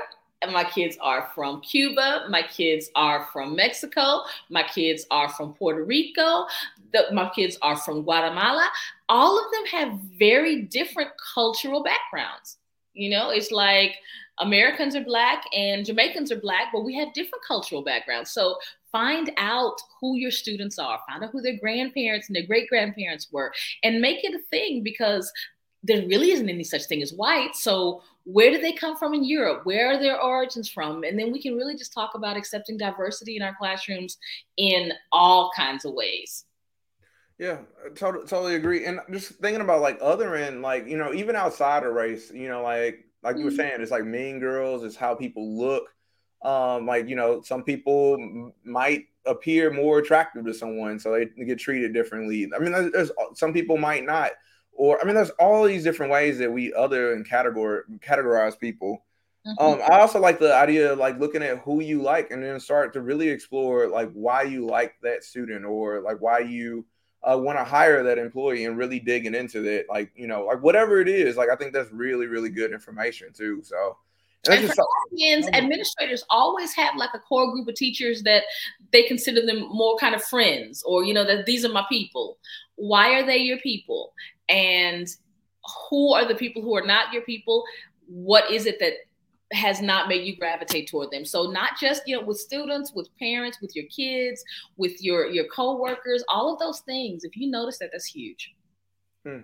and 0.43 0.53
my 0.53 0.65
kids 0.65 0.99
are 1.01 1.31
from 1.33 1.61
Cuba. 1.61 2.27
My 2.29 2.43
kids 2.43 2.91
are 2.97 3.29
from 3.33 3.55
Mexico. 3.55 4.23
My 4.51 4.65
kids 4.65 5.07
are 5.13 5.29
from 5.29 5.53
Puerto 5.53 5.85
Rico. 5.85 6.47
The, 6.93 7.05
my 7.13 7.31
kids 7.37 7.57
are 7.63 7.77
from 7.77 8.03
Guatemala. 8.03 8.69
All 9.09 9.39
of 9.39 9.45
them 9.53 9.65
have 9.67 10.01
very 10.19 10.63
different 10.63 11.11
cultural 11.33 11.85
backgrounds. 11.85 12.57
You 12.95 13.11
know, 13.11 13.31
it's 13.31 13.53
like 13.53 13.95
Americans 14.41 14.97
are 14.97 15.05
black 15.05 15.45
and 15.57 15.87
Jamaicans 15.87 16.33
are 16.33 16.41
black, 16.41 16.73
but 16.73 16.85
we 16.85 16.97
have 16.97 17.13
different 17.13 17.45
cultural 17.47 17.83
backgrounds. 17.83 18.33
So 18.33 18.57
find 18.93 19.31
out 19.37 19.77
who 20.01 20.17
your 20.17 20.31
students 20.31 20.79
are, 20.79 20.99
find 21.09 21.23
out 21.23 21.31
who 21.31 21.43
their 21.43 21.59
grandparents 21.59 22.29
and 22.29 22.37
their 22.37 22.47
great 22.47 22.69
grandparents 22.69 23.29
were, 23.31 23.53
and 23.83 24.01
make 24.01 24.25
it 24.25 24.35
a 24.35 24.43
thing 24.51 24.83
because 24.83 25.31
there 25.83 26.07
really 26.07 26.33
isn't 26.33 26.49
any 26.49 26.65
such 26.65 26.87
thing 26.87 27.03
as 27.03 27.13
white. 27.13 27.55
So 27.55 28.03
where 28.25 28.51
do 28.51 28.61
they 28.61 28.73
come 28.73 28.97
from 28.97 29.15
in 29.15 29.25
Europe? 29.25 29.65
Where 29.65 29.93
are 29.93 29.99
their 29.99 30.21
origins 30.21 30.69
from? 30.69 31.05
And 31.05 31.19
then 31.19 31.33
we 31.33 31.41
can 31.41 31.55
really 31.55 31.77
just 31.77 31.93
talk 31.93 32.15
about 32.15 32.37
accepting 32.37 32.77
diversity 32.77 33.37
in 33.37 33.43
our 33.43 33.55
classrooms 33.57 34.19
in 34.57 34.93
all 35.13 35.51
kinds 35.57 35.85
of 35.85 35.95
ways. 35.95 36.45
Yeah, 37.39 37.59
totally, 37.95 38.27
totally 38.27 38.55
agree. 38.57 38.85
And 38.85 39.01
just 39.13 39.35
thinking 39.35 39.61
about 39.61 39.81
like 39.81 39.99
other 40.03 40.35
end, 40.35 40.61
like 40.61 40.89
you 40.89 40.97
know, 40.97 41.15
even 41.15 41.37
outside 41.37 41.85
of 41.85 41.95
race, 41.95 42.33
you 42.33 42.49
know, 42.49 42.63
like 42.63 43.05
like 43.23 43.37
you 43.37 43.45
were 43.45 43.51
mm-hmm. 43.51 43.59
saying, 43.59 43.81
it's 43.81 43.93
like 43.93 44.05
Mean 44.05 44.41
Girls, 44.41 44.83
it's 44.83 44.97
how 44.97 45.15
people 45.15 45.57
look. 45.57 45.85
Um, 46.43 46.87
like 46.87 47.09
you 47.09 47.17
know, 47.17 47.43
some 47.43 47.63
people 47.63 48.15
m- 48.15 48.53
might 48.65 49.07
appear 49.27 49.71
more 49.73 49.99
attractive 49.99 50.45
to 50.45 50.55
someone, 50.55 50.99
so 50.99 51.13
they 51.13 51.45
get 51.45 51.59
treated 51.59 51.93
differently. 51.93 52.51
I 52.55 52.59
mean, 52.59 52.73
there's, 52.73 52.93
there's 52.93 53.11
some 53.35 53.53
people 53.53 53.77
might 53.77 54.05
not, 54.05 54.33
or 54.73 55.01
I 55.01 55.05
mean, 55.05 55.15
there's 55.15 55.31
all 55.39 55.65
these 55.65 55.85
different 55.85 56.13
ways 56.13 56.39
that 56.39 56.53
we 56.53 56.73
other 56.73 57.13
and 57.13 57.29
categor 57.29 57.83
categorize 57.99 58.59
people. 58.59 59.05
Mm-hmm. 59.47 59.65
Um, 59.65 59.81
I 59.91 60.01
also 60.01 60.21
like 60.21 60.39
the 60.39 60.55
idea 60.55 60.93
of 60.93 60.99
like 60.99 61.19
looking 61.19 61.43
at 61.43 61.59
who 61.59 61.81
you 61.81 62.03
like 62.03 62.31
and 62.31 62.43
then 62.43 62.61
start 62.61 62.93
to 62.95 63.01
really 63.01 63.29
explore 63.29 63.89
like 63.89 64.11
why 64.13 64.43
you 64.43 64.67
like 64.67 64.95
that 65.03 65.25
student 65.25 65.65
or 65.65 66.01
like 66.01 66.21
why 66.21 66.41
you 66.41 66.85
uh, 67.23 67.37
want 67.37 67.59
to 67.59 67.65
hire 67.65 68.03
that 68.05 68.19
employee 68.19 68.65
and 68.65 68.79
really 68.79 69.01
digging 69.01 69.35
into 69.35 69.61
that, 69.63 69.87
like 69.89 70.13
you 70.15 70.27
know, 70.27 70.45
like 70.45 70.63
whatever 70.63 71.01
it 71.01 71.09
is. 71.09 71.37
Like 71.37 71.49
I 71.51 71.57
think 71.57 71.73
that's 71.73 71.91
really, 71.93 72.27
really 72.27 72.51
good 72.51 72.73
information 72.73 73.33
too. 73.33 73.63
So 73.63 73.97
and, 74.47 74.61
and 74.61 74.69
for 74.69 74.75
so- 74.75 75.49
administrators 75.53 76.25
always 76.31 76.75
have 76.75 76.97
like 76.97 77.11
a 77.15 77.19
core 77.19 77.51
group 77.53 77.69
of 77.69 77.75
teachers 77.75 78.23
that 78.23 78.45
they 78.93 79.03
consider 79.03 79.45
them 79.45 79.69
more 79.71 79.97
kind 79.99 80.15
of 80.15 80.23
friends, 80.23 80.83
or 80.87 81.05
you 81.05 81.15
know 81.15 81.25
that 81.25 81.47
these 81.47 81.65
are 81.65 81.73
my 81.73 81.85
people. 81.89 82.39
Why 82.77 83.15
are 83.15 83.27
they 83.27 83.39
your 83.39 83.59
people? 83.59 84.13
And 84.49 85.09
who 85.91 86.15
are 86.15 86.27
the 86.27 86.35
people 86.35 86.63
who 86.63 86.75
are 86.77 86.87
not 86.87 87.13
your 87.13 87.23
people? 87.23 87.65
What 88.07 88.51
is 88.51 88.67
it 88.67 88.79
that 88.81 88.95
has 89.53 89.81
not 89.81 90.09
made 90.09 90.27
you 90.27 90.37
gravitate 90.37 90.89
toward 90.89 91.11
them. 91.11 91.25
So 91.25 91.51
not 91.51 91.73
just 91.81 92.03
you 92.07 92.17
know 92.17 92.25
with 92.25 92.39
students, 92.39 92.93
with 92.95 93.09
parents, 93.19 93.61
with 93.61 93.75
your 93.75 93.87
kids, 93.87 94.43
with 94.77 95.03
your 95.03 95.27
your 95.27 95.47
coworkers, 95.47 96.25
all 96.29 96.53
of 96.53 96.59
those 96.59 96.81
things. 96.81 97.25
If 97.25 97.37
you 97.37 97.51
notice 97.51 97.79
that, 97.79 97.91
that's 97.93 98.07
huge. 98.07 98.55
Hmm. 99.27 99.41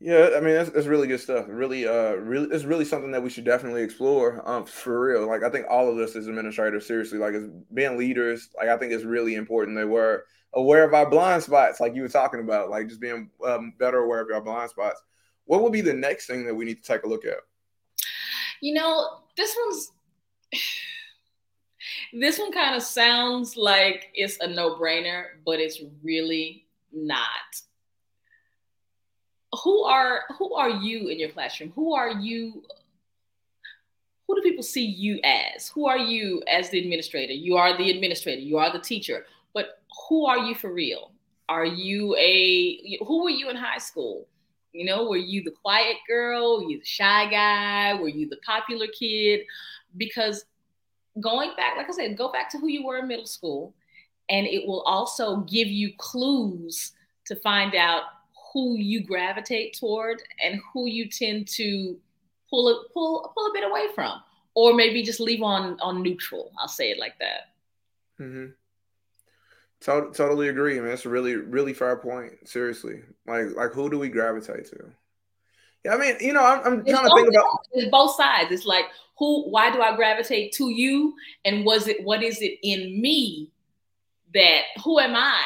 Yeah, 0.00 0.30
I 0.36 0.40
mean 0.40 0.54
that's, 0.54 0.70
that's 0.70 0.86
really 0.86 1.08
good 1.08 1.20
stuff. 1.20 1.46
Really, 1.48 1.86
uh, 1.86 2.12
really, 2.12 2.48
it's 2.54 2.64
really 2.64 2.84
something 2.84 3.10
that 3.10 3.22
we 3.22 3.30
should 3.30 3.44
definitely 3.44 3.82
explore. 3.82 4.42
Um, 4.48 4.64
for 4.64 5.00
real. 5.00 5.26
Like 5.26 5.42
I 5.42 5.50
think 5.50 5.66
all 5.68 5.90
of 5.90 5.98
us 5.98 6.14
as 6.14 6.28
administrators, 6.28 6.86
seriously, 6.86 7.18
like 7.18 7.34
as 7.34 7.48
being 7.74 7.98
leaders, 7.98 8.48
like 8.56 8.68
I 8.68 8.76
think 8.76 8.92
it's 8.92 9.04
really 9.04 9.34
important 9.34 9.76
that 9.76 9.88
we're 9.88 10.22
aware 10.54 10.84
of 10.84 10.94
our 10.94 11.08
blind 11.08 11.42
spots, 11.42 11.80
like 11.80 11.94
you 11.94 12.02
were 12.02 12.08
talking 12.08 12.40
about, 12.40 12.70
like 12.70 12.88
just 12.88 13.00
being 13.00 13.30
um, 13.44 13.74
better 13.78 13.98
aware 13.98 14.20
of 14.20 14.28
our 14.32 14.40
blind 14.40 14.70
spots. 14.70 15.02
What 15.46 15.62
would 15.62 15.72
be 15.72 15.80
the 15.80 15.94
next 15.94 16.26
thing 16.26 16.46
that 16.46 16.54
we 16.54 16.64
need 16.64 16.82
to 16.82 16.92
take 16.92 17.02
a 17.02 17.08
look 17.08 17.24
at? 17.24 17.38
You 18.60 18.74
know, 18.74 19.20
this 19.36 19.56
one's 19.64 19.92
this 22.12 22.38
one 22.38 22.52
kind 22.52 22.76
of 22.76 22.82
sounds 22.82 23.56
like 23.56 24.10
it's 24.14 24.38
a 24.40 24.46
no-brainer, 24.46 25.24
but 25.44 25.58
it's 25.58 25.80
really 26.02 26.66
not. 26.92 27.28
Who 29.64 29.84
are 29.84 30.24
who 30.38 30.54
are 30.54 30.70
you 30.70 31.08
in 31.08 31.18
your 31.18 31.30
classroom? 31.30 31.72
Who 31.74 31.94
are 31.94 32.10
you 32.10 32.62
who 34.26 34.36
do 34.36 34.42
people 34.42 34.62
see 34.62 34.84
you 34.84 35.20
as? 35.24 35.68
Who 35.68 35.88
are 35.88 35.98
you 35.98 36.42
as 36.46 36.68
the 36.68 36.78
administrator? 36.78 37.32
You 37.32 37.56
are 37.56 37.76
the 37.76 37.90
administrator, 37.90 38.42
you 38.42 38.58
are 38.58 38.70
the 38.70 38.78
teacher, 38.78 39.24
but 39.54 39.80
who 40.08 40.26
are 40.26 40.38
you 40.38 40.54
for 40.54 40.72
real? 40.72 41.12
Are 41.48 41.64
you 41.64 42.14
a 42.16 42.98
who 43.06 43.24
were 43.24 43.30
you 43.30 43.48
in 43.48 43.56
high 43.56 43.78
school? 43.78 44.26
You 44.72 44.84
know, 44.84 45.08
were 45.08 45.16
you 45.16 45.42
the 45.42 45.50
quiet 45.50 45.96
girl? 46.06 46.58
Were 46.58 46.70
you 46.70 46.78
the 46.78 46.84
shy 46.84 47.30
guy? 47.30 47.94
Were 47.94 48.08
you 48.08 48.28
the 48.28 48.36
popular 48.44 48.86
kid? 48.86 49.40
Because 49.96 50.44
going 51.20 51.52
back, 51.56 51.78
like 51.78 51.88
I 51.88 51.92
said, 51.92 52.18
go 52.18 52.30
back 52.30 52.50
to 52.50 52.58
who 52.58 52.68
you 52.68 52.84
were 52.84 52.98
in 52.98 53.08
middle 53.08 53.26
school, 53.26 53.74
and 54.28 54.46
it 54.46 54.66
will 54.66 54.82
also 54.82 55.38
give 55.38 55.68
you 55.68 55.92
clues 55.96 56.92
to 57.24 57.36
find 57.36 57.74
out 57.74 58.02
who 58.52 58.76
you 58.76 59.04
gravitate 59.04 59.76
toward 59.78 60.22
and 60.44 60.60
who 60.72 60.86
you 60.86 61.08
tend 61.08 61.48
to 61.48 61.96
pull 62.50 62.68
a, 62.68 62.88
pull 62.92 63.32
pull 63.34 63.46
a 63.46 63.52
bit 63.52 63.68
away 63.68 63.86
from, 63.94 64.20
or 64.54 64.74
maybe 64.74 65.02
just 65.02 65.20
leave 65.20 65.42
on 65.42 65.78
on 65.80 66.02
neutral. 66.02 66.52
I'll 66.60 66.68
say 66.68 66.90
it 66.90 66.98
like 66.98 67.18
that. 67.18 67.52
Mm-hmm. 68.20 68.46
Tot- 69.80 70.14
totally 70.14 70.48
agree, 70.48 70.80
man. 70.80 70.88
That's 70.88 71.06
a 71.06 71.08
really, 71.08 71.36
really 71.36 71.72
fair 71.72 71.96
point. 71.96 72.48
Seriously, 72.48 73.02
like, 73.26 73.54
like 73.54 73.72
who 73.72 73.88
do 73.88 73.98
we 73.98 74.08
gravitate 74.08 74.66
to? 74.70 74.90
Yeah, 75.84 75.94
I 75.94 75.98
mean, 75.98 76.16
you 76.20 76.32
know, 76.32 76.44
I'm, 76.44 76.58
I'm 76.58 76.84
trying 76.84 77.08
to 77.08 77.14
think 77.14 77.28
about 77.28 77.60
it's 77.72 77.90
both 77.90 78.16
sides. 78.16 78.50
It's 78.50 78.66
like 78.66 78.86
who, 79.16 79.48
why 79.48 79.70
do 79.70 79.80
I 79.80 79.94
gravitate 79.94 80.52
to 80.54 80.70
you, 80.70 81.14
and 81.44 81.64
was 81.64 81.86
it 81.86 82.02
what 82.02 82.22
is 82.22 82.42
it 82.42 82.58
in 82.62 83.00
me 83.00 83.52
that 84.34 84.62
who 84.84 84.98
am 84.98 85.14
I 85.14 85.44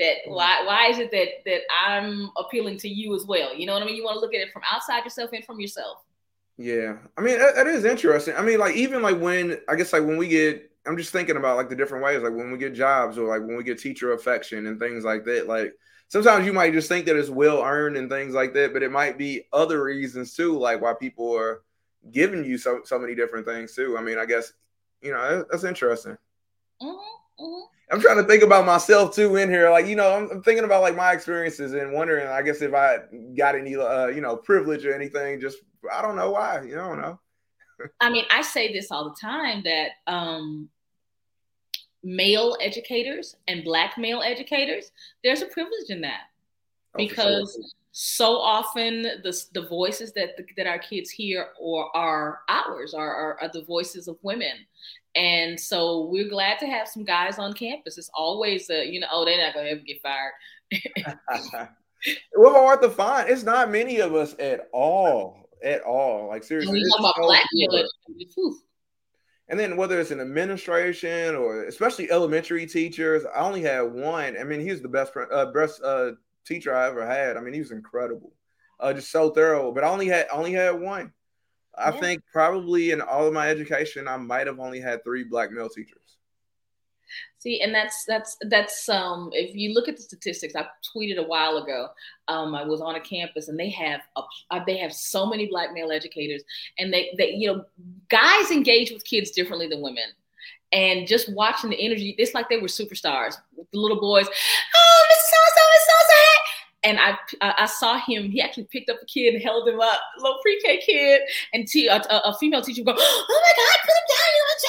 that 0.00 0.16
mm-hmm. 0.24 0.32
why 0.32 0.62
why 0.66 0.88
is 0.88 0.98
it 0.98 1.12
that 1.12 1.28
that 1.46 1.60
I'm 1.70 2.30
appealing 2.36 2.78
to 2.78 2.88
you 2.88 3.14
as 3.14 3.24
well? 3.24 3.56
You 3.56 3.66
know 3.66 3.74
what 3.74 3.82
I 3.82 3.86
mean? 3.86 3.94
You 3.94 4.04
want 4.04 4.16
to 4.16 4.20
look 4.20 4.34
at 4.34 4.40
it 4.40 4.52
from 4.52 4.62
outside 4.70 5.04
yourself 5.04 5.30
and 5.32 5.44
from 5.44 5.60
yourself. 5.60 5.98
Yeah, 6.56 6.96
I 7.16 7.20
mean 7.20 7.38
that, 7.38 7.54
that 7.54 7.66
is 7.68 7.84
interesting. 7.84 8.34
I 8.36 8.42
mean, 8.42 8.58
like 8.58 8.74
even 8.74 9.02
like 9.02 9.18
when 9.20 9.58
I 9.68 9.76
guess 9.76 9.92
like 9.92 10.04
when 10.04 10.16
we 10.16 10.28
get 10.28 10.70
I'm 10.86 10.96
just 10.96 11.12
thinking 11.12 11.36
about 11.36 11.56
like 11.56 11.68
the 11.68 11.76
different 11.76 12.04
ways, 12.04 12.22
like 12.22 12.32
when 12.32 12.50
we 12.50 12.58
get 12.58 12.74
jobs 12.74 13.18
or 13.18 13.28
like 13.28 13.46
when 13.46 13.56
we 13.56 13.64
get 13.64 13.78
teacher 13.78 14.12
affection 14.12 14.66
and 14.66 14.80
things 14.80 15.04
like 15.04 15.24
that. 15.26 15.46
Like 15.46 15.74
sometimes 16.08 16.46
you 16.46 16.52
might 16.52 16.72
just 16.72 16.88
think 16.88 17.06
that 17.06 17.16
it's 17.16 17.28
well 17.28 17.62
earned 17.62 17.96
and 17.96 18.10
things 18.10 18.34
like 18.34 18.54
that, 18.54 18.72
but 18.72 18.82
it 18.82 18.90
might 18.90 19.18
be 19.18 19.46
other 19.52 19.84
reasons 19.84 20.34
too, 20.34 20.58
like 20.58 20.80
why 20.80 20.94
people 20.94 21.36
are 21.36 21.62
giving 22.10 22.44
you 22.44 22.56
so 22.56 22.80
so 22.84 22.98
many 22.98 23.14
different 23.14 23.46
things 23.46 23.74
too. 23.74 23.96
I 23.98 24.02
mean, 24.02 24.18
I 24.18 24.24
guess 24.24 24.52
you 25.02 25.12
know 25.12 25.44
that's 25.50 25.64
interesting. 25.64 26.16
Mm-hmm, 26.82 27.16
mm-hmm. 27.40 27.66
I'm 27.92 28.00
trying 28.00 28.18
to 28.18 28.24
think 28.24 28.42
about 28.42 28.66
myself 28.66 29.14
too 29.14 29.34
in 29.36 29.50
here, 29.50 29.70
like 29.70 29.86
you 29.86 29.96
know, 29.96 30.16
I'm, 30.16 30.30
I'm, 30.30 30.42
thinking 30.42 30.64
about 30.64 30.82
like 30.82 30.94
my 30.94 31.12
experiences 31.12 31.72
and 31.72 31.92
wondering, 31.92 32.28
I 32.28 32.42
guess 32.42 32.62
if 32.62 32.72
I 32.72 32.98
got 33.36 33.56
any 33.56 33.74
uh, 33.76 34.06
you 34.06 34.20
know 34.20 34.36
privilege 34.36 34.86
or 34.86 34.94
anything. 34.94 35.40
Just 35.40 35.58
I 35.92 36.02
don't 36.02 36.16
know 36.16 36.30
why, 36.30 36.62
you 36.62 36.76
know, 36.76 36.84
I 36.84 36.88
don't 36.88 37.00
know. 37.00 37.20
I 38.00 38.10
mean, 38.10 38.24
I 38.30 38.42
say 38.42 38.72
this 38.72 38.90
all 38.90 39.04
the 39.04 39.16
time 39.20 39.62
that 39.64 39.90
um, 40.06 40.68
male 42.02 42.56
educators 42.60 43.36
and 43.48 43.64
black 43.64 43.98
male 43.98 44.22
educators, 44.22 44.92
there's 45.24 45.42
a 45.42 45.46
privilege 45.46 45.90
in 45.90 46.00
that 46.02 46.22
oh, 46.94 46.98
because 46.98 47.52
sure. 47.54 47.64
so 47.92 48.36
often 48.36 49.02
the, 49.02 49.44
the 49.52 49.66
voices 49.66 50.12
that 50.12 50.30
that 50.56 50.66
our 50.66 50.78
kids 50.78 51.10
hear 51.10 51.48
or 51.58 51.94
are 51.96 52.40
ours 52.48 52.94
are, 52.94 53.14
are, 53.14 53.40
are 53.40 53.50
the 53.52 53.64
voices 53.64 54.08
of 54.08 54.16
women. 54.22 54.52
And 55.14 55.58
so 55.58 56.06
we're 56.10 56.28
glad 56.28 56.58
to 56.60 56.66
have 56.66 56.88
some 56.88 57.04
guys 57.04 57.38
on 57.38 57.52
campus. 57.52 57.98
It's 57.98 58.10
always 58.14 58.70
a, 58.70 58.86
you 58.86 59.00
know, 59.00 59.08
oh, 59.10 59.24
they're 59.24 59.38
not 59.38 59.54
gonna 59.54 59.70
ever 59.70 59.80
get 59.80 60.00
fired. 60.02 60.32
We're 62.34 62.52
hard 62.52 62.80
to 62.82 62.90
find. 62.90 63.28
It's 63.28 63.42
not 63.42 63.70
many 63.70 64.00
of 64.00 64.14
us 64.14 64.34
at 64.38 64.68
all 64.72 65.50
at 65.62 65.82
all. 65.82 66.28
Like 66.28 66.44
seriously, 66.44 66.82
about 66.98 67.14
black 67.18 67.44
and 69.50 69.58
then 69.58 69.76
whether 69.76 69.98
it's 70.00 70.12
an 70.12 70.20
administration 70.20 71.34
or 71.34 71.64
especially 71.64 72.10
elementary 72.10 72.66
teachers, 72.66 73.24
I 73.34 73.40
only 73.40 73.62
had 73.62 73.80
one. 73.80 74.36
I 74.38 74.44
mean, 74.44 74.60
he 74.60 74.70
was 74.70 74.80
the 74.80 74.88
best 74.88 75.12
uh, 75.16 75.46
best 75.46 75.82
uh, 75.82 76.12
teacher 76.46 76.74
I 76.74 76.86
ever 76.86 77.04
had. 77.04 77.36
I 77.36 77.40
mean, 77.40 77.52
he 77.52 77.60
was 77.60 77.72
incredible, 77.72 78.32
uh, 78.78 78.92
just 78.92 79.10
so 79.10 79.30
thorough. 79.30 79.72
But 79.72 79.82
I 79.82 79.88
only 79.88 80.06
had 80.06 80.28
only 80.32 80.52
had 80.52 80.80
one. 80.80 81.12
I 81.76 81.90
yeah. 81.90 82.00
think 82.00 82.22
probably 82.32 82.90
in 82.90 83.00
all 83.00 83.26
of 83.26 83.32
my 83.32 83.48
education, 83.48 84.08
I 84.08 84.16
might 84.16 84.46
have 84.46 84.58
only 84.58 84.80
had 84.80 85.04
three 85.04 85.24
black 85.24 85.50
male 85.52 85.68
teachers. 85.68 86.10
See, 87.38 87.62
and 87.62 87.74
that's 87.74 88.04
that's 88.04 88.36
that's 88.50 88.88
um 88.88 89.30
if 89.32 89.56
you 89.56 89.72
look 89.72 89.88
at 89.88 89.96
the 89.96 90.02
statistics, 90.02 90.54
I 90.54 90.66
tweeted 90.94 91.16
a 91.16 91.22
while 91.22 91.56
ago. 91.56 91.88
Um, 92.28 92.54
I 92.54 92.64
was 92.64 92.80
on 92.80 92.96
a 92.96 93.00
campus 93.00 93.48
and 93.48 93.58
they 93.58 93.70
have 93.70 94.02
a, 94.16 94.22
uh, 94.50 94.64
they 94.66 94.76
have 94.76 94.92
so 94.92 95.26
many 95.26 95.46
black 95.46 95.72
male 95.72 95.90
educators, 95.90 96.42
and 96.78 96.92
they 96.92 97.14
they 97.16 97.30
you 97.30 97.48
know 97.48 97.64
guys 98.10 98.50
engage 98.50 98.90
with 98.90 99.04
kids 99.04 99.30
differently 99.30 99.68
than 99.68 99.80
women. 99.80 100.04
And 100.72 101.06
just 101.06 101.32
watching 101.32 101.70
the 101.70 101.84
energy, 101.84 102.14
it's 102.16 102.32
like 102.32 102.48
they 102.48 102.58
were 102.58 102.68
superstars. 102.68 103.34
The 103.56 103.78
little 103.78 104.00
boys, 104.00 104.28
oh, 104.28 105.04
Mr. 105.10 105.30
So 105.30 105.36
so, 105.54 105.62
so 105.86 106.06
so. 106.08 106.39
And 106.82 106.98
I, 106.98 107.18
I 107.42 107.66
saw 107.66 107.98
him. 107.98 108.30
He 108.30 108.40
actually 108.40 108.64
picked 108.64 108.88
up 108.88 108.96
a 109.02 109.04
kid 109.04 109.34
and 109.34 109.42
held 109.42 109.68
him 109.68 109.80
up, 109.80 110.00
a 110.16 110.22
little 110.22 110.38
pre-K 110.40 110.80
kid, 110.80 111.20
and 111.52 111.68
a, 111.90 112.34
female 112.38 112.62
teacher 112.62 112.82
go, 112.82 112.94
"Oh 112.96 112.96
my 112.96 113.52
God, 113.62 113.80
put 113.82 113.92
him 113.92 114.06
down! 114.08 114.30
You 114.34 114.44
want 114.48 114.60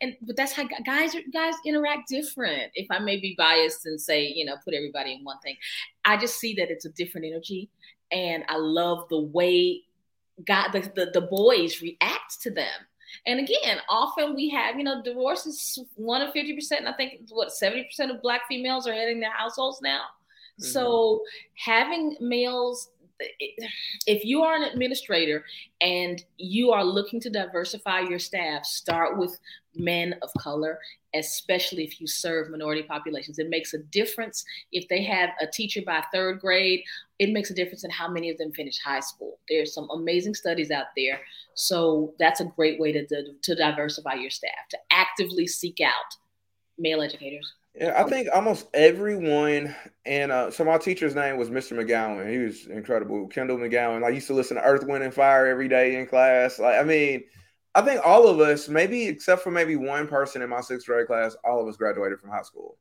and 0.00 0.16
but 0.22 0.36
that's 0.36 0.52
how 0.52 0.64
guys 0.84 1.14
guys 1.32 1.54
interact 1.64 2.08
different 2.08 2.70
if 2.74 2.86
i 2.90 2.98
may 2.98 3.18
be 3.18 3.34
biased 3.38 3.86
and 3.86 4.00
say 4.00 4.26
you 4.26 4.44
know 4.44 4.56
put 4.64 4.74
everybody 4.74 5.14
in 5.14 5.24
one 5.24 5.38
thing 5.40 5.56
i 6.04 6.16
just 6.16 6.38
see 6.38 6.54
that 6.54 6.70
it's 6.70 6.84
a 6.84 6.90
different 6.90 7.26
energy 7.26 7.68
and 8.10 8.44
i 8.48 8.56
love 8.56 9.08
the 9.08 9.20
way 9.20 9.80
god 10.46 10.70
the, 10.72 10.80
the, 10.94 11.10
the 11.12 11.20
boys 11.20 11.80
react 11.80 12.40
to 12.40 12.50
them 12.50 12.80
and 13.26 13.40
again 13.40 13.78
often 13.88 14.34
we 14.34 14.48
have 14.48 14.76
you 14.76 14.84
know 14.84 15.02
divorce 15.02 15.46
is 15.46 15.78
one 15.94 16.20
of 16.20 16.34
50% 16.34 16.72
and 16.78 16.88
i 16.88 16.92
think 16.92 17.20
what 17.30 17.48
70% 17.48 17.84
of 18.10 18.20
black 18.20 18.42
females 18.48 18.86
are 18.86 18.92
heading 18.92 19.20
their 19.20 19.32
households 19.32 19.80
now 19.80 20.02
mm-hmm. 20.60 20.64
so 20.64 21.22
having 21.54 22.16
males 22.20 22.90
if 24.06 24.24
you 24.24 24.42
are 24.42 24.54
an 24.54 24.62
administrator 24.62 25.44
and 25.80 26.22
you 26.36 26.70
are 26.70 26.84
looking 26.84 27.20
to 27.20 27.30
diversify 27.30 28.00
your 28.00 28.18
staff, 28.18 28.64
start 28.64 29.16
with 29.18 29.38
men 29.74 30.14
of 30.22 30.30
color, 30.38 30.78
especially 31.14 31.84
if 31.84 32.00
you 32.00 32.06
serve 32.06 32.50
minority 32.50 32.82
populations. 32.82 33.38
It 33.38 33.48
makes 33.48 33.74
a 33.74 33.78
difference 33.78 34.44
if 34.72 34.88
they 34.88 35.02
have 35.04 35.30
a 35.40 35.46
teacher 35.46 35.82
by 35.84 36.04
third 36.12 36.40
grade. 36.40 36.82
It 37.18 37.32
makes 37.32 37.50
a 37.50 37.54
difference 37.54 37.84
in 37.84 37.90
how 37.90 38.08
many 38.08 38.30
of 38.30 38.38
them 38.38 38.52
finish 38.52 38.78
high 38.80 39.00
school. 39.00 39.38
There's 39.48 39.74
some 39.74 39.88
amazing 39.90 40.34
studies 40.34 40.70
out 40.70 40.86
there. 40.96 41.20
So 41.54 42.14
that's 42.18 42.40
a 42.40 42.44
great 42.44 42.80
way 42.80 42.92
to, 42.92 43.06
to, 43.06 43.32
to 43.42 43.54
diversify 43.54 44.14
your 44.14 44.30
staff, 44.30 44.68
to 44.70 44.78
actively 44.90 45.46
seek 45.46 45.80
out 45.80 46.16
male 46.78 47.02
educators. 47.02 47.54
Yeah, 47.78 47.92
I 48.02 48.08
think 48.08 48.28
almost 48.34 48.68
everyone, 48.72 49.76
and 50.06 50.32
uh, 50.32 50.50
so 50.50 50.64
my 50.64 50.78
teacher's 50.78 51.14
name 51.14 51.36
was 51.36 51.50
Mr. 51.50 51.74
McGowan. 51.74 52.30
He 52.30 52.38
was 52.38 52.66
incredible, 52.68 53.26
Kendall 53.28 53.58
McGowan. 53.58 54.02
I 54.02 54.08
used 54.08 54.28
to 54.28 54.32
listen 54.34 54.56
to 54.56 54.62
Earth, 54.62 54.86
Wind, 54.86 55.04
and 55.04 55.12
Fire 55.12 55.46
every 55.46 55.68
day 55.68 55.96
in 55.96 56.06
class. 56.06 56.58
Like, 56.58 56.76
I 56.80 56.84
mean, 56.84 57.24
I 57.74 57.82
think 57.82 58.00
all 58.02 58.28
of 58.28 58.40
us, 58.40 58.70
maybe 58.70 59.06
except 59.08 59.42
for 59.42 59.50
maybe 59.50 59.76
one 59.76 60.08
person 60.08 60.40
in 60.40 60.48
my 60.48 60.62
sixth 60.62 60.86
grade 60.86 61.06
class, 61.06 61.36
all 61.44 61.60
of 61.60 61.68
us 61.68 61.76
graduated 61.76 62.18
from 62.18 62.30
high 62.30 62.42
school, 62.42 62.78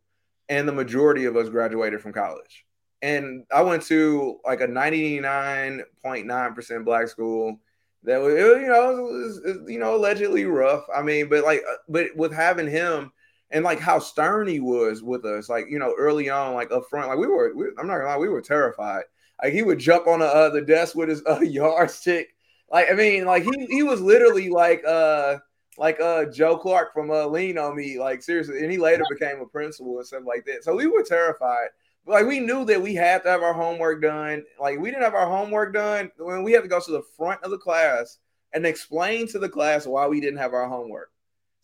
and 0.47 0.65
the 0.65 0.71
majority 0.71 1.25
of 1.25 1.35
us 1.35 1.49
graduated 1.49 1.99
from 2.01 2.13
college. 2.13 2.65
And 3.01 3.43
I 3.53 3.63
went 3.63 3.83
to 3.87 4.39
like 4.45 4.61
a 4.61 4.67
ninety 4.67 5.19
nine 5.19 5.83
point 6.05 6.25
nine 6.25 6.53
percent 6.53 6.85
black 6.85 7.09
school. 7.09 7.59
That 8.03 8.21
was, 8.21 8.33
you 8.33 8.67
know, 8.67 9.01
was, 9.01 9.41
you 9.67 9.79
know, 9.79 9.95
allegedly 9.97 10.45
rough. 10.45 10.85
I 10.95 11.01
mean, 11.01 11.27
but 11.27 11.43
like, 11.43 11.63
uh, 11.69 11.75
but 11.89 12.15
with 12.15 12.31
having 12.31 12.67
him 12.69 13.11
and 13.51 13.63
like 13.63 13.79
how 13.79 13.99
stern 13.99 14.47
he 14.47 14.59
was 14.59 15.03
with 15.03 15.25
us, 15.25 15.49
like 15.49 15.65
you 15.69 15.79
know, 15.79 15.93
early 15.97 16.29
on, 16.29 16.53
like 16.53 16.71
up 16.71 16.83
front, 16.89 17.07
like 17.07 17.17
we 17.17 17.27
were, 17.27 17.53
we, 17.55 17.65
I'm 17.77 17.87
not 17.87 17.97
gonna 17.97 18.09
lie, 18.09 18.17
we 18.17 18.29
were 18.29 18.41
terrified. 18.41 19.03
Like 19.41 19.53
he 19.53 19.63
would 19.63 19.79
jump 19.79 20.07
on 20.07 20.19
the, 20.19 20.25
uh, 20.25 20.49
the 20.49 20.61
desk 20.61 20.95
with 20.95 21.09
his 21.09 21.21
uh, 21.29 21.39
yardstick. 21.39 22.35
Like 22.71 22.91
I 22.91 22.95
mean, 22.95 23.25
like 23.25 23.43
he 23.43 23.65
he 23.67 23.83
was 23.83 24.01
literally 24.01 24.49
like 24.49 24.83
uh 24.85 25.37
like 25.77 25.99
uh 25.99 26.25
Joe 26.25 26.57
Clark 26.57 26.93
from 26.93 27.11
uh 27.11 27.25
Lean 27.27 27.57
on 27.57 27.75
Me, 27.75 27.99
like 27.99 28.23
seriously, 28.23 28.61
and 28.61 28.71
he 28.71 28.77
later 28.77 29.03
became 29.09 29.39
a 29.39 29.45
principal 29.45 29.97
and 29.97 30.07
stuff 30.07 30.23
like 30.25 30.45
that. 30.45 30.63
So 30.63 30.75
we 30.75 30.87
were 30.87 31.03
terrified. 31.03 31.67
But, 32.05 32.13
like 32.13 32.25
we 32.25 32.39
knew 32.39 32.65
that 32.65 32.81
we 32.81 32.95
had 32.95 33.23
to 33.23 33.29
have 33.29 33.43
our 33.43 33.53
homework 33.53 34.01
done. 34.01 34.43
Like 34.59 34.79
we 34.79 34.89
didn't 34.89 35.03
have 35.03 35.15
our 35.15 35.27
homework 35.27 35.73
done 35.73 36.11
when 36.17 36.43
we 36.43 36.53
had 36.53 36.63
to 36.63 36.69
go 36.69 36.79
to 36.79 36.91
the 36.91 37.03
front 37.15 37.43
of 37.43 37.51
the 37.51 37.57
class 37.57 38.17
and 38.53 38.65
explain 38.65 39.27
to 39.27 39.39
the 39.39 39.49
class 39.49 39.85
why 39.85 40.07
we 40.07 40.21
didn't 40.21 40.39
have 40.39 40.53
our 40.53 40.67
homework. 40.67 41.11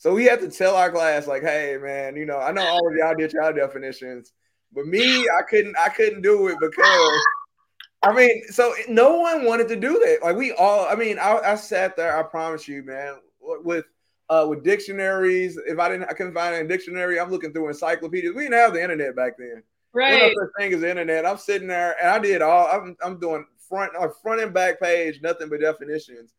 So 0.01 0.15
we 0.15 0.25
had 0.25 0.39
to 0.39 0.49
tell 0.49 0.75
our 0.77 0.89
class, 0.89 1.27
like, 1.27 1.43
hey 1.43 1.77
man, 1.79 2.15
you 2.15 2.25
know, 2.25 2.39
I 2.39 2.51
know 2.51 2.65
all 2.65 2.87
of 2.87 2.95
y'all 2.95 3.13
did 3.13 3.33
y'all 3.33 3.53
definitions, 3.53 4.33
but 4.73 4.87
me, 4.87 5.29
I 5.29 5.43
couldn't, 5.47 5.75
I 5.77 5.89
couldn't 5.89 6.23
do 6.23 6.47
it 6.47 6.57
because 6.59 7.21
I 8.01 8.11
mean, 8.11 8.41
so 8.49 8.73
no 8.89 9.17
one 9.17 9.45
wanted 9.45 9.67
to 9.67 9.75
do 9.75 9.99
that. 9.99 10.23
Like 10.23 10.37
we 10.37 10.53
all, 10.53 10.87
I 10.87 10.95
mean, 10.95 11.19
I, 11.19 11.37
I 11.45 11.53
sat 11.53 11.95
there, 11.95 12.17
I 12.17 12.23
promise 12.23 12.67
you, 12.67 12.81
man, 12.81 13.17
with 13.39 13.85
uh, 14.27 14.47
with 14.49 14.63
dictionaries. 14.63 15.59
If 15.67 15.77
I 15.77 15.89
didn't, 15.89 16.09
I 16.09 16.13
couldn't 16.13 16.33
find 16.33 16.55
a 16.55 16.67
dictionary. 16.67 17.19
I'm 17.19 17.29
looking 17.29 17.53
through 17.53 17.67
encyclopedias. 17.67 18.33
We 18.33 18.45
didn't 18.45 18.57
have 18.57 18.73
the 18.73 18.81
internet 18.81 19.15
back 19.15 19.37
then. 19.37 19.61
Right. 19.93 20.33
No 20.35 20.47
thing 20.57 20.71
is 20.71 20.81
internet. 20.81 21.27
I'm 21.27 21.37
sitting 21.37 21.67
there 21.67 21.95
and 22.01 22.09
I 22.09 22.17
did 22.17 22.41
all. 22.41 22.65
I'm, 22.65 22.97
I'm 23.05 23.19
doing 23.19 23.45
front, 23.69 23.93
like 23.93 24.15
front 24.23 24.41
and 24.41 24.51
back 24.51 24.81
page, 24.81 25.19
nothing 25.21 25.47
but 25.47 25.61
definitions 25.61 26.33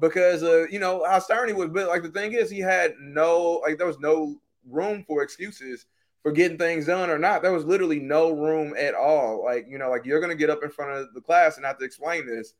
because 0.00 0.42
uh, 0.42 0.66
you 0.70 0.78
know 0.78 1.04
how 1.08 1.18
stern 1.18 1.48
he 1.48 1.54
was. 1.54 1.70
But 1.70 1.88
like 1.88 2.02
the 2.02 2.10
thing 2.10 2.32
is, 2.32 2.50
he 2.50 2.60
had 2.60 2.94
no 3.00 3.60
like 3.62 3.78
there 3.78 3.86
was 3.86 4.00
no 4.00 4.36
room 4.68 5.04
for 5.06 5.22
excuses 5.22 5.86
for 6.22 6.32
getting 6.32 6.58
things 6.58 6.86
done 6.86 7.10
or 7.10 7.18
not. 7.18 7.42
There 7.42 7.52
was 7.52 7.64
literally 7.64 7.98
no 7.98 8.30
room 8.30 8.74
at 8.78 8.94
all. 8.94 9.44
Like 9.44 9.66
you 9.68 9.78
know, 9.78 9.90
like 9.90 10.04
you're 10.04 10.20
gonna 10.20 10.34
get 10.34 10.50
up 10.50 10.62
in 10.62 10.70
front 10.70 10.92
of 10.92 11.14
the 11.14 11.20
class 11.20 11.56
and 11.56 11.66
have 11.66 11.78
to 11.78 11.84
explain 11.84 12.26
this. 12.26 12.54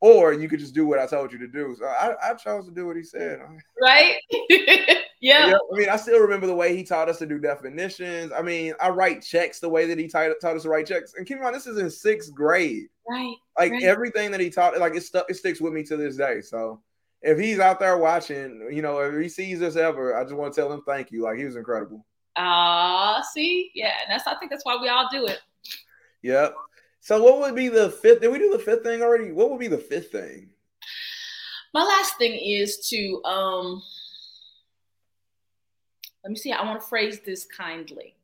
Or 0.00 0.32
you 0.32 0.48
could 0.48 0.60
just 0.60 0.74
do 0.74 0.86
what 0.86 0.98
I 0.98 1.06
told 1.06 1.32
you 1.32 1.38
to 1.38 1.46
do. 1.46 1.74
So 1.78 1.86
I, 1.86 2.14
I 2.22 2.34
chose 2.34 2.66
to 2.66 2.70
do 2.70 2.86
what 2.86 2.96
he 2.96 3.02
said. 3.02 3.40
Right. 3.80 4.16
yeah. 4.50 4.98
yeah. 5.20 5.54
I 5.54 5.78
mean, 5.78 5.88
I 5.88 5.96
still 5.96 6.20
remember 6.20 6.46
the 6.46 6.54
way 6.54 6.76
he 6.76 6.82
taught 6.82 7.08
us 7.08 7.18
to 7.20 7.26
do 7.26 7.38
definitions. 7.38 8.30
I 8.36 8.42
mean, 8.42 8.74
I 8.80 8.90
write 8.90 9.22
checks 9.22 9.60
the 9.60 9.68
way 9.68 9.86
that 9.86 9.98
he 9.98 10.06
taught, 10.06 10.30
taught 10.42 10.56
us 10.56 10.64
to 10.64 10.68
write 10.68 10.86
checks. 10.86 11.14
And 11.16 11.26
keep 11.26 11.38
in 11.38 11.42
mind, 11.42 11.54
this 11.54 11.66
is 11.66 11.78
in 11.78 11.88
sixth 11.88 12.34
grade. 12.34 12.88
Right. 13.08 13.34
Like 13.58 13.72
right. 13.72 13.82
everything 13.84 14.30
that 14.32 14.40
he 14.40 14.50
taught, 14.50 14.78
like 14.78 14.94
it 14.94 15.02
stuck, 15.02 15.30
it 15.30 15.34
sticks 15.34 15.60
with 15.60 15.72
me 15.72 15.82
to 15.84 15.96
this 15.96 16.16
day. 16.16 16.42
So 16.42 16.82
if 17.24 17.38
he's 17.38 17.58
out 17.58 17.80
there 17.80 17.96
watching, 17.96 18.68
you 18.70 18.82
know, 18.82 18.98
if 18.98 19.20
he 19.20 19.28
sees 19.28 19.62
us 19.62 19.76
ever, 19.76 20.16
I 20.16 20.24
just 20.24 20.34
want 20.34 20.52
to 20.52 20.60
tell 20.60 20.70
him 20.70 20.82
thank 20.86 21.10
you. 21.10 21.22
Like 21.22 21.38
he 21.38 21.44
was 21.44 21.56
incredible. 21.56 22.04
Ah, 22.36 23.18
uh, 23.18 23.22
see, 23.22 23.70
yeah, 23.74 23.94
and 24.02 24.10
that's 24.10 24.26
I 24.26 24.34
think 24.36 24.50
that's 24.50 24.64
why 24.64 24.76
we 24.80 24.88
all 24.88 25.08
do 25.10 25.26
it. 25.26 25.40
Yep. 26.22 26.54
So 27.04 27.22
what 27.22 27.38
would 27.38 27.54
be 27.54 27.68
the 27.68 27.90
fifth? 27.90 28.22
Did 28.22 28.32
we 28.32 28.38
do 28.38 28.50
the 28.50 28.58
fifth 28.58 28.82
thing 28.82 29.02
already? 29.02 29.30
What 29.30 29.50
would 29.50 29.60
be 29.60 29.68
the 29.68 29.76
fifth 29.76 30.10
thing? 30.10 30.48
My 31.74 31.82
last 31.82 32.16
thing 32.16 32.32
is 32.32 32.78
to 32.88 33.22
um 33.24 33.82
let 36.24 36.30
me 36.30 36.36
see. 36.36 36.50
I 36.50 36.64
want 36.64 36.80
to 36.80 36.86
phrase 36.86 37.20
this 37.20 37.44
kindly. 37.44 38.14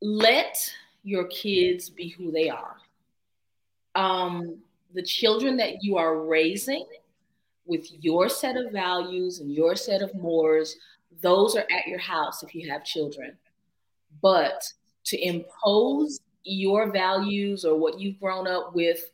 Let 0.00 0.72
your 1.02 1.24
kids 1.24 1.90
be 1.90 2.10
who 2.10 2.30
they 2.30 2.48
are. 2.48 2.76
Um, 3.96 4.58
the 4.94 5.02
children 5.02 5.56
that 5.56 5.82
you 5.82 5.96
are 5.96 6.20
raising 6.20 6.86
with 7.66 7.88
your 8.04 8.28
set 8.28 8.56
of 8.56 8.70
values 8.70 9.40
and 9.40 9.52
your 9.52 9.74
set 9.74 10.00
of 10.00 10.14
mores, 10.14 10.76
those 11.20 11.56
are 11.56 11.66
at 11.72 11.88
your 11.88 11.98
house 11.98 12.44
if 12.44 12.54
you 12.54 12.70
have 12.70 12.84
children. 12.84 13.36
But 14.22 14.62
to 15.08 15.26
impose 15.26 16.20
your 16.44 16.90
values 16.90 17.64
or 17.64 17.76
what 17.76 18.00
you've 18.00 18.18
grown 18.20 18.46
up 18.46 18.74
with 18.74 19.10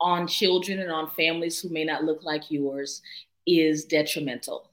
on 0.00 0.26
children 0.26 0.80
and 0.80 0.90
on 0.90 1.10
families 1.10 1.60
who 1.60 1.68
may 1.68 1.84
not 1.84 2.04
look 2.04 2.22
like 2.22 2.50
yours 2.50 3.00
is 3.46 3.84
detrimental. 3.84 4.70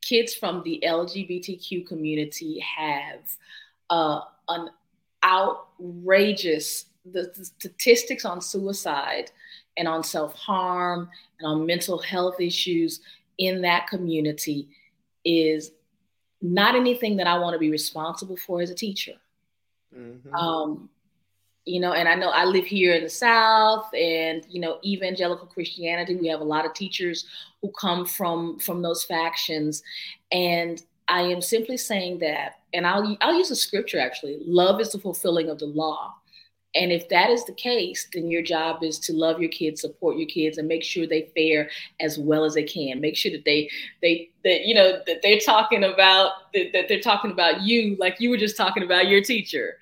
Kids 0.00 0.34
from 0.34 0.62
the 0.62 0.82
LGBTQ 0.86 1.86
community 1.86 2.60
have 2.60 3.20
uh, 3.90 4.20
an 4.48 4.70
outrageous 5.24 6.86
the, 7.10 7.30
the 7.36 7.44
statistics 7.44 8.24
on 8.24 8.40
suicide 8.40 9.30
and 9.76 9.86
on 9.86 10.02
self 10.02 10.34
harm 10.34 11.08
and 11.38 11.46
on 11.46 11.66
mental 11.66 11.98
health 11.98 12.40
issues 12.40 13.00
in 13.38 13.60
that 13.62 13.86
community 13.88 14.68
is 15.24 15.72
not 16.40 16.74
anything 16.74 17.16
that 17.16 17.26
I 17.26 17.38
want 17.38 17.54
to 17.54 17.58
be 17.58 17.70
responsible 17.70 18.36
for 18.36 18.60
as 18.60 18.70
a 18.70 18.74
teacher. 18.74 19.14
Mm-hmm. 19.96 20.34
Um, 20.34 20.88
you 21.64 21.80
know, 21.80 21.92
and 21.92 22.08
I 22.08 22.14
know 22.14 22.28
I 22.28 22.44
live 22.44 22.66
here 22.66 22.92
in 22.94 23.04
the 23.04 23.10
South, 23.10 23.86
and 23.94 24.44
you 24.48 24.60
know, 24.60 24.78
evangelical 24.84 25.46
Christianity. 25.46 26.16
We 26.16 26.28
have 26.28 26.40
a 26.40 26.44
lot 26.44 26.66
of 26.66 26.74
teachers 26.74 27.26
who 27.62 27.70
come 27.72 28.04
from 28.04 28.58
from 28.58 28.82
those 28.82 29.04
factions, 29.04 29.82
and 30.30 30.82
I 31.08 31.22
am 31.22 31.40
simply 31.40 31.76
saying 31.76 32.18
that, 32.18 32.60
and 32.74 32.86
I'll 32.86 33.16
I'll 33.20 33.36
use 33.36 33.50
a 33.50 33.56
scripture 33.56 33.98
actually. 33.98 34.38
Love 34.44 34.80
is 34.80 34.92
the 34.92 34.98
fulfilling 34.98 35.48
of 35.48 35.58
the 35.58 35.66
law. 35.66 36.14
And 36.74 36.90
if 36.90 37.08
that 37.08 37.30
is 37.30 37.44
the 37.44 37.52
case, 37.52 38.08
then 38.12 38.28
your 38.28 38.42
job 38.42 38.82
is 38.82 38.98
to 39.00 39.12
love 39.12 39.40
your 39.40 39.50
kids, 39.50 39.80
support 39.80 40.16
your 40.16 40.26
kids, 40.26 40.58
and 40.58 40.66
make 40.66 40.82
sure 40.82 41.06
they 41.06 41.30
fare 41.34 41.70
as 42.00 42.18
well 42.18 42.44
as 42.44 42.54
they 42.54 42.64
can. 42.64 43.00
Make 43.00 43.16
sure 43.16 43.30
that 43.30 43.44
they 43.44 43.70
they 44.02 44.30
that 44.42 44.66
you 44.66 44.74
know 44.74 45.00
that 45.06 45.22
they're 45.22 45.38
talking 45.38 45.84
about 45.84 46.52
that, 46.52 46.72
that 46.72 46.88
they're 46.88 47.00
talking 47.00 47.30
about 47.30 47.62
you 47.62 47.96
like 48.00 48.16
you 48.18 48.30
were 48.30 48.36
just 48.36 48.56
talking 48.56 48.82
about 48.82 49.08
your 49.08 49.22
teacher. 49.22 49.78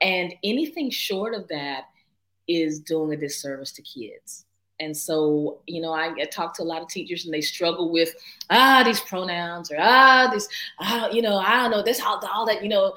And 0.00 0.34
anything 0.44 0.90
short 0.90 1.34
of 1.34 1.48
that 1.48 1.86
is 2.48 2.80
doing 2.80 3.12
a 3.12 3.16
disservice 3.16 3.72
to 3.72 3.82
kids. 3.82 4.44
And 4.80 4.96
so, 4.96 5.60
you 5.66 5.82
know, 5.82 5.92
I, 5.92 6.14
I, 6.18 6.24
talk 6.24 6.56
to 6.56 6.62
a 6.62 6.64
lot 6.64 6.80
of 6.80 6.88
teachers 6.88 7.26
and 7.26 7.34
they 7.34 7.42
struggle 7.42 7.92
with 7.92 8.14
ah 8.48 8.82
these 8.82 9.00
pronouns 9.00 9.70
or 9.70 9.76
ah 9.78 10.30
this 10.32 10.48
ah 10.80 11.10
you 11.10 11.20
know 11.20 11.36
I 11.36 11.58
don't 11.58 11.70
know 11.70 11.82
this 11.82 12.00
all 12.00 12.18
all 12.32 12.46
that 12.46 12.62
you 12.62 12.70
know 12.70 12.94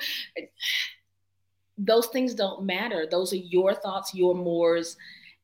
those 1.78 2.08
things 2.08 2.34
don't 2.34 2.66
matter. 2.66 3.08
Those 3.10 3.34
are 3.34 3.38
your 3.38 3.74
thoughts, 3.74 4.14
your 4.14 4.36
mores, 4.36 4.98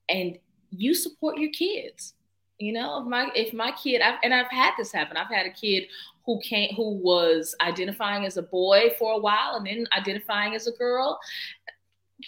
and 0.09 0.37
you 0.69 0.93
support 0.93 1.37
your 1.37 1.51
kids. 1.51 2.13
You 2.59 2.73
know, 2.73 3.01
if 3.01 3.07
my 3.07 3.31
if 3.35 3.53
my 3.53 3.71
kid, 3.71 4.01
I've, 4.01 4.19
and 4.23 4.33
I've 4.33 4.51
had 4.51 4.73
this 4.77 4.91
happen. 4.91 5.17
I've 5.17 5.33
had 5.33 5.45
a 5.45 5.51
kid 5.51 5.85
who 6.25 6.39
came 6.41 6.75
who 6.75 6.97
was 6.97 7.55
identifying 7.61 8.25
as 8.25 8.37
a 8.37 8.43
boy 8.43 8.93
for 8.99 9.13
a 9.13 9.17
while 9.17 9.55
and 9.55 9.65
then 9.65 9.87
identifying 9.97 10.55
as 10.55 10.67
a 10.67 10.71
girl. 10.73 11.19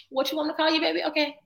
What 0.08 0.30
you 0.30 0.38
want 0.38 0.50
to 0.50 0.56
call 0.56 0.72
you, 0.72 0.80
baby? 0.80 1.04
Okay. 1.04 1.36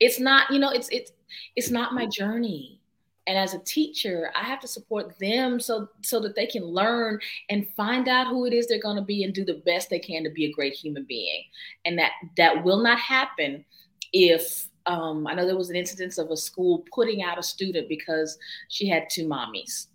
It's 0.00 0.18
not, 0.18 0.50
you 0.50 0.58
know, 0.58 0.70
it's 0.70 0.88
it's 0.88 1.12
it's 1.54 1.70
not 1.70 1.94
my 1.94 2.06
journey 2.06 2.80
and 3.26 3.38
as 3.38 3.54
a 3.54 3.58
teacher 3.60 4.30
i 4.34 4.42
have 4.42 4.60
to 4.60 4.68
support 4.68 5.18
them 5.18 5.58
so 5.58 5.88
so 6.02 6.20
that 6.20 6.34
they 6.34 6.46
can 6.46 6.64
learn 6.64 7.18
and 7.48 7.68
find 7.76 8.08
out 8.08 8.28
who 8.28 8.46
it 8.46 8.52
is 8.52 8.66
they're 8.66 8.80
going 8.80 8.96
to 8.96 9.02
be 9.02 9.24
and 9.24 9.34
do 9.34 9.44
the 9.44 9.62
best 9.66 9.90
they 9.90 9.98
can 9.98 10.24
to 10.24 10.30
be 10.30 10.46
a 10.46 10.52
great 10.52 10.74
human 10.74 11.04
being. 11.04 11.44
And 11.84 11.98
that 11.98 12.12
that 12.36 12.64
will 12.64 12.82
not 12.82 12.98
happen 12.98 13.64
if 14.12 14.68
um, 14.86 15.26
i 15.26 15.34
know 15.34 15.46
there 15.46 15.56
was 15.56 15.70
an 15.70 15.76
incident 15.76 16.18
of 16.18 16.30
a 16.30 16.36
school 16.36 16.84
putting 16.92 17.22
out 17.22 17.38
a 17.38 17.42
student 17.42 17.88
because 17.88 18.38
she 18.68 18.88
had 18.88 19.08
two 19.10 19.26
mommies. 19.26 19.88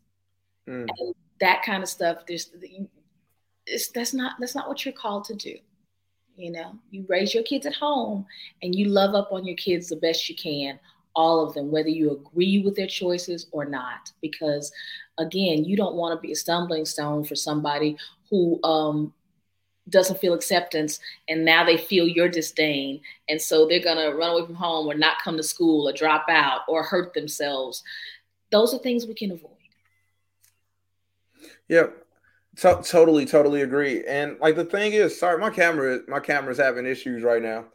Mm. 0.68 0.88
and 1.00 1.16
that 1.40 1.64
kind 1.64 1.82
of 1.82 1.90
stuff 1.90 2.20
there's 2.28 2.52
it's, 3.66 3.90
that's 3.90 4.14
not 4.14 4.34
that's 4.40 4.56
not 4.56 4.68
what 4.68 4.86
you're 4.86 4.94
called 4.94 5.24
to 5.26 5.36
do. 5.36 5.56
You 6.36 6.52
know 6.52 6.76
you 6.90 7.06
raise 7.08 7.34
your 7.34 7.44
kids 7.44 7.66
at 7.66 7.76
home 7.76 8.26
and 8.62 8.74
you 8.74 8.86
love 8.86 9.14
up 9.14 9.32
on 9.32 9.46
your 9.46 9.58
kids 9.58 9.90
the 9.90 9.96
best 9.98 10.30
you 10.30 10.36
can 10.36 10.80
all 11.16 11.46
of 11.46 11.54
them, 11.54 11.72
whether 11.72 11.90
you 11.90 12.12
agree 12.12 12.62
with 12.64 12.76
their 12.76 12.88
choices 12.88 13.48
or 13.52 13.66
not. 13.66 14.12
Because 14.22 14.72
again, 15.18 15.66
you 15.66 15.76
don't 15.76 15.96
want 15.96 16.18
to 16.18 16.22
be 16.26 16.32
a 16.32 16.36
stumbling 16.36 16.86
stone 16.86 17.24
for 17.24 17.36
somebody 17.36 17.98
who 18.30 18.62
um, 18.64 19.14
doesn't 19.90 20.20
feel 20.20 20.34
acceptance 20.34 21.00
and 21.28 21.44
now 21.44 21.64
they 21.64 21.78
feel 21.78 22.08
your 22.08 22.30
disdain. 22.30 23.02
And 23.28 23.42
so 23.42 23.68
they're 23.68 23.84
going 23.84 23.98
to 23.98 24.16
run 24.16 24.32
away 24.32 24.46
from 24.46 24.56
home 24.56 24.88
or 24.88 24.94
not 24.94 25.22
come 25.24 25.38
to 25.38 25.44
school 25.44 25.88
or 25.88 25.94
drop 25.94 26.26
out 26.30 26.62
or 26.68 26.84
hurt 26.84 27.14
themselves. 27.14 27.84
Those 28.52 28.74
are 28.74 28.80
things 28.80 29.06
we 29.06 29.14
can 29.14 29.32
avoid. 29.32 29.52
Yep. 31.68 32.06
To- 32.58 32.82
totally, 32.84 33.26
totally 33.26 33.62
agree. 33.62 34.04
And 34.06 34.38
like 34.40 34.56
the 34.56 34.66
thing 34.66 34.94
is, 34.94 35.18
sorry, 35.18 35.40
my 35.40 35.50
camera, 35.50 36.00
my 36.08 36.20
camera's 36.20 36.58
having 36.58 36.86
issues 36.86 37.24
right 37.24 37.42
now. 37.42 37.66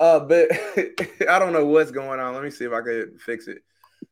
Uh, 0.00 0.20
but 0.20 0.48
I 1.28 1.38
don't 1.38 1.52
know 1.52 1.66
what's 1.66 1.90
going 1.90 2.20
on. 2.20 2.34
Let 2.34 2.42
me 2.42 2.50
see 2.50 2.64
if 2.64 2.72
I 2.72 2.80
could 2.80 3.20
fix 3.20 3.46
it. 3.46 3.62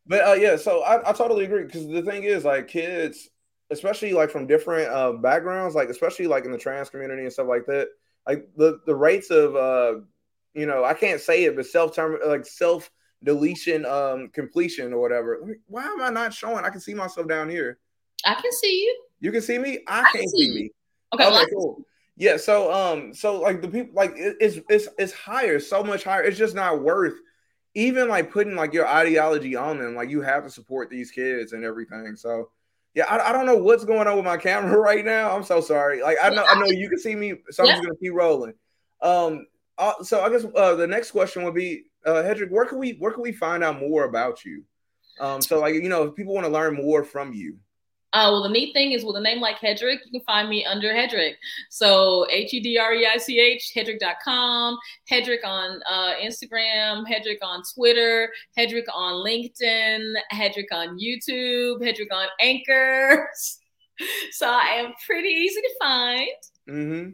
But 0.07 0.27
uh, 0.27 0.33
yeah, 0.35 0.57
so 0.57 0.83
I, 0.83 1.11
I 1.11 1.13
totally 1.13 1.45
agree 1.45 1.65
because 1.65 1.87
the 1.87 2.03
thing 2.03 2.25
is, 2.25 2.45
like 2.45 2.69
kids, 2.69 3.29
especially 3.71 4.13
like 4.13 4.31
from 4.31 4.47
different 4.47 4.89
uh, 4.89 5.13
backgrounds, 5.13 5.75
like 5.75 5.89
especially 5.89 6.27
like 6.27 6.45
in 6.45 6.53
the 6.53 6.59
trans 6.59 6.91
community 6.91 7.23
and 7.23 7.33
stuff 7.33 7.49
like 7.49 7.67
that, 7.67 7.89
like 8.27 8.49
the 8.57 8.81
the 8.87 8.95
rates 8.95 9.31
of 9.31 9.57
uh, 9.57 10.01
you 10.55 10.67
know, 10.67 10.85
I 10.85 10.95
can't 10.95 11.21
say 11.21 11.45
it, 11.45 11.57
but 11.57 11.67
self 11.67 11.95
term 11.95 12.19
like 12.27 12.47
self 12.47 12.91
deletion 13.25 13.87
um 13.87 14.29
completion 14.33 14.93
or 14.93 15.01
whatever. 15.01 15.57
Why 15.67 15.85
am 15.85 16.03
I 16.03 16.11
not 16.11 16.35
showing? 16.35 16.65
I 16.65 16.71
can 16.71 16.81
see 16.81 16.95
myself 16.95 17.29
down 17.29 17.49
here. 17.49 17.79
I 18.25 18.35
can 18.35 18.53
see 18.53 18.83
you. 18.83 19.05
You 19.21 19.33
can 19.33 19.43
see 19.43 19.59
me. 19.59 19.81
I, 19.87 20.01
I 20.01 20.13
can't 20.13 20.31
see, 20.31 20.49
see 20.49 20.55
me. 20.55 20.71
Okay, 21.15 21.25
okay 21.25 21.33
well, 21.33 21.47
cool. 21.47 21.87
Yeah, 22.17 22.37
so 22.37 22.73
um, 22.73 23.15
so 23.15 23.41
like 23.41 23.63
the 23.63 23.69
people 23.69 23.95
like 23.95 24.13
it, 24.17 24.37
it's 24.41 24.59
it's 24.69 24.89
it's 24.99 25.13
higher, 25.13 25.59
so 25.59 25.83
much 25.83 26.05
higher. 26.05 26.23
It's 26.23 26.39
just 26.39 26.55
not 26.55 26.83
worth 26.83 27.15
even 27.75 28.09
like 28.09 28.31
putting 28.31 28.55
like 28.55 28.73
your 28.73 28.87
ideology 28.87 29.57
on 29.57 29.79
them. 29.79 29.95
Like 29.95 30.11
you 30.11 30.21
have 30.21 30.45
to 30.45 30.51
support 30.51 30.91
these 30.91 31.11
kids 31.11 31.53
and 31.53 31.65
everything. 31.65 32.17
So 32.17 32.51
yeah, 32.95 33.07
I, 33.07 33.31
I 33.31 33.33
don't 33.33 33.47
know 33.47 33.57
what's 33.57 33.85
going 33.85 34.07
on 34.07 34.17
with 34.17 34.25
my 34.25 34.37
camera 34.49 34.79
right 34.79 35.05
now. 35.05 35.35
I'm 35.35 35.45
so 35.45 35.61
sorry. 35.61 36.03
Like 36.03 36.19
I 36.23 36.31
know 36.31 36.45
I 36.45 36.59
know 36.59 36.67
you 36.67 36.89
can 36.89 36.99
see 36.99 37.15
me, 37.15 37.35
so 37.51 37.63
I'm 37.63 37.71
just 37.71 37.83
gonna 37.83 37.97
keep 37.97 38.13
rolling. 38.13 38.55
Um, 39.01 39.47
uh, 39.79 40.03
so 40.03 40.21
I 40.21 40.29
guess 40.29 40.45
uh, 40.55 40.75
the 40.75 40.87
next 40.87 41.11
question 41.11 41.43
would 41.45 41.55
be, 41.55 41.85
uh, 42.05 42.23
Hedreich, 42.23 42.51
where 42.51 42.67
can 42.67 42.79
we 42.79 42.93
where 42.99 43.13
can 43.13 43.23
we 43.23 43.33
find 43.33 43.65
out 43.65 43.81
more 43.81 44.05
about 44.05 44.45
you? 44.45 44.65
Um, 45.19 45.41
so 45.41 45.61
like 45.61 45.75
you 45.75 45.89
know, 45.89 46.05
if 46.05 46.15
people 46.15 46.35
want 46.35 46.47
to 46.47 46.53
learn 46.53 46.75
more 46.75 47.05
from 47.05 47.33
you. 47.33 47.59
Uh, 48.13 48.29
well, 48.31 48.43
the 48.43 48.49
neat 48.49 48.75
thing 48.75 48.93
is 48.93 49.05
with 49.05 49.17
a 49.17 49.21
name 49.21 49.41
like 49.41 49.57
Hedreich, 49.59 49.99
you 50.05 50.11
can 50.13 50.21
find 50.27 50.49
me 50.49 50.67
under 50.67 50.93
Hedreich. 50.93 51.35
So 51.71 52.27
H 52.31 52.53
E 52.53 52.61
D 52.61 52.77
R 52.77 52.93
E 52.93 53.07
I 53.07 53.17
C 53.17 53.41
H, 53.41 53.73
Hedreich.com, 53.75 54.77
Hedreich 55.11 55.45
on 55.45 55.81
uh, 55.89 56.15
Instagram, 56.23 57.07
Hedreich 57.07 57.39
on 57.41 57.63
Twitter, 57.75 58.31
Hedreich 58.59 58.85
on 58.93 59.25
LinkedIn, 59.25 60.13
Hedreich 60.31 60.67
on 60.73 60.99
YouTube, 60.99 61.81
Hedreich 61.81 62.13
on 62.13 62.27
Anchor. 62.39 63.31
so 64.33 64.47
I 64.47 64.83
am 64.85 64.93
pretty 65.07 65.29
easy 65.29 65.61
to 65.61 65.71
find. 65.81 66.29
Mm-hmm. 66.69 67.11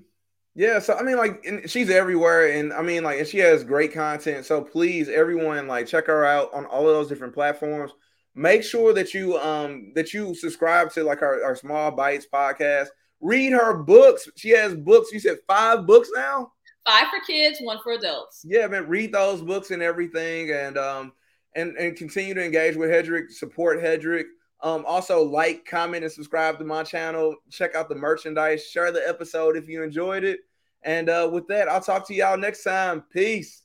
Yeah, 0.56 0.80
so 0.80 0.94
I 0.94 1.04
mean, 1.04 1.16
like, 1.16 1.68
she's 1.68 1.88
everywhere, 1.88 2.48
and 2.48 2.72
I 2.72 2.82
mean, 2.82 3.04
like, 3.04 3.20
and 3.20 3.28
she 3.28 3.38
has 3.38 3.62
great 3.62 3.94
content. 3.94 4.44
So 4.44 4.60
please, 4.60 5.08
everyone, 5.08 5.68
like, 5.68 5.86
check 5.86 6.08
her 6.08 6.24
out 6.24 6.52
on 6.52 6.66
all 6.66 6.88
of 6.88 6.96
those 6.96 7.08
different 7.08 7.34
platforms 7.34 7.92
make 8.38 8.62
sure 8.62 8.94
that 8.94 9.12
you 9.12 9.36
um 9.38 9.92
that 9.94 10.14
you 10.14 10.34
subscribe 10.34 10.92
to 10.92 11.02
like 11.02 11.22
our, 11.22 11.42
our 11.44 11.56
small 11.56 11.90
bites 11.90 12.26
podcast. 12.32 12.86
Read 13.20 13.52
her 13.52 13.74
books. 13.74 14.28
She 14.36 14.50
has 14.50 14.74
books. 14.74 15.10
You 15.12 15.18
said 15.18 15.38
five 15.46 15.86
books 15.86 16.08
now? 16.14 16.52
Five 16.86 17.08
for 17.08 17.20
kids 17.26 17.58
one 17.60 17.78
for 17.82 17.92
adults. 17.92 18.42
Yeah 18.44 18.66
man. 18.68 18.88
Read 18.88 19.12
those 19.12 19.42
books 19.42 19.72
and 19.72 19.82
everything 19.82 20.52
and 20.52 20.78
um 20.78 21.12
and 21.56 21.76
and 21.76 21.96
continue 21.96 22.34
to 22.34 22.44
engage 22.44 22.76
with 22.76 22.90
hedreich 22.90 23.32
support 23.32 23.80
hedreich. 23.80 24.26
Um 24.62 24.84
also 24.86 25.22
like 25.22 25.64
comment 25.64 26.04
and 26.04 26.12
subscribe 26.12 26.58
to 26.58 26.64
my 26.64 26.84
channel. 26.84 27.34
Check 27.50 27.74
out 27.74 27.88
the 27.88 27.96
merchandise. 27.96 28.64
Share 28.64 28.92
the 28.92 29.06
episode 29.06 29.56
if 29.56 29.68
you 29.68 29.82
enjoyed 29.82 30.22
it. 30.22 30.40
And 30.84 31.08
uh 31.10 31.28
with 31.32 31.48
that 31.48 31.68
i'll 31.68 31.80
talk 31.80 32.06
to 32.06 32.14
y'all 32.14 32.38
next 32.38 32.62
time. 32.62 33.02
Peace 33.12 33.64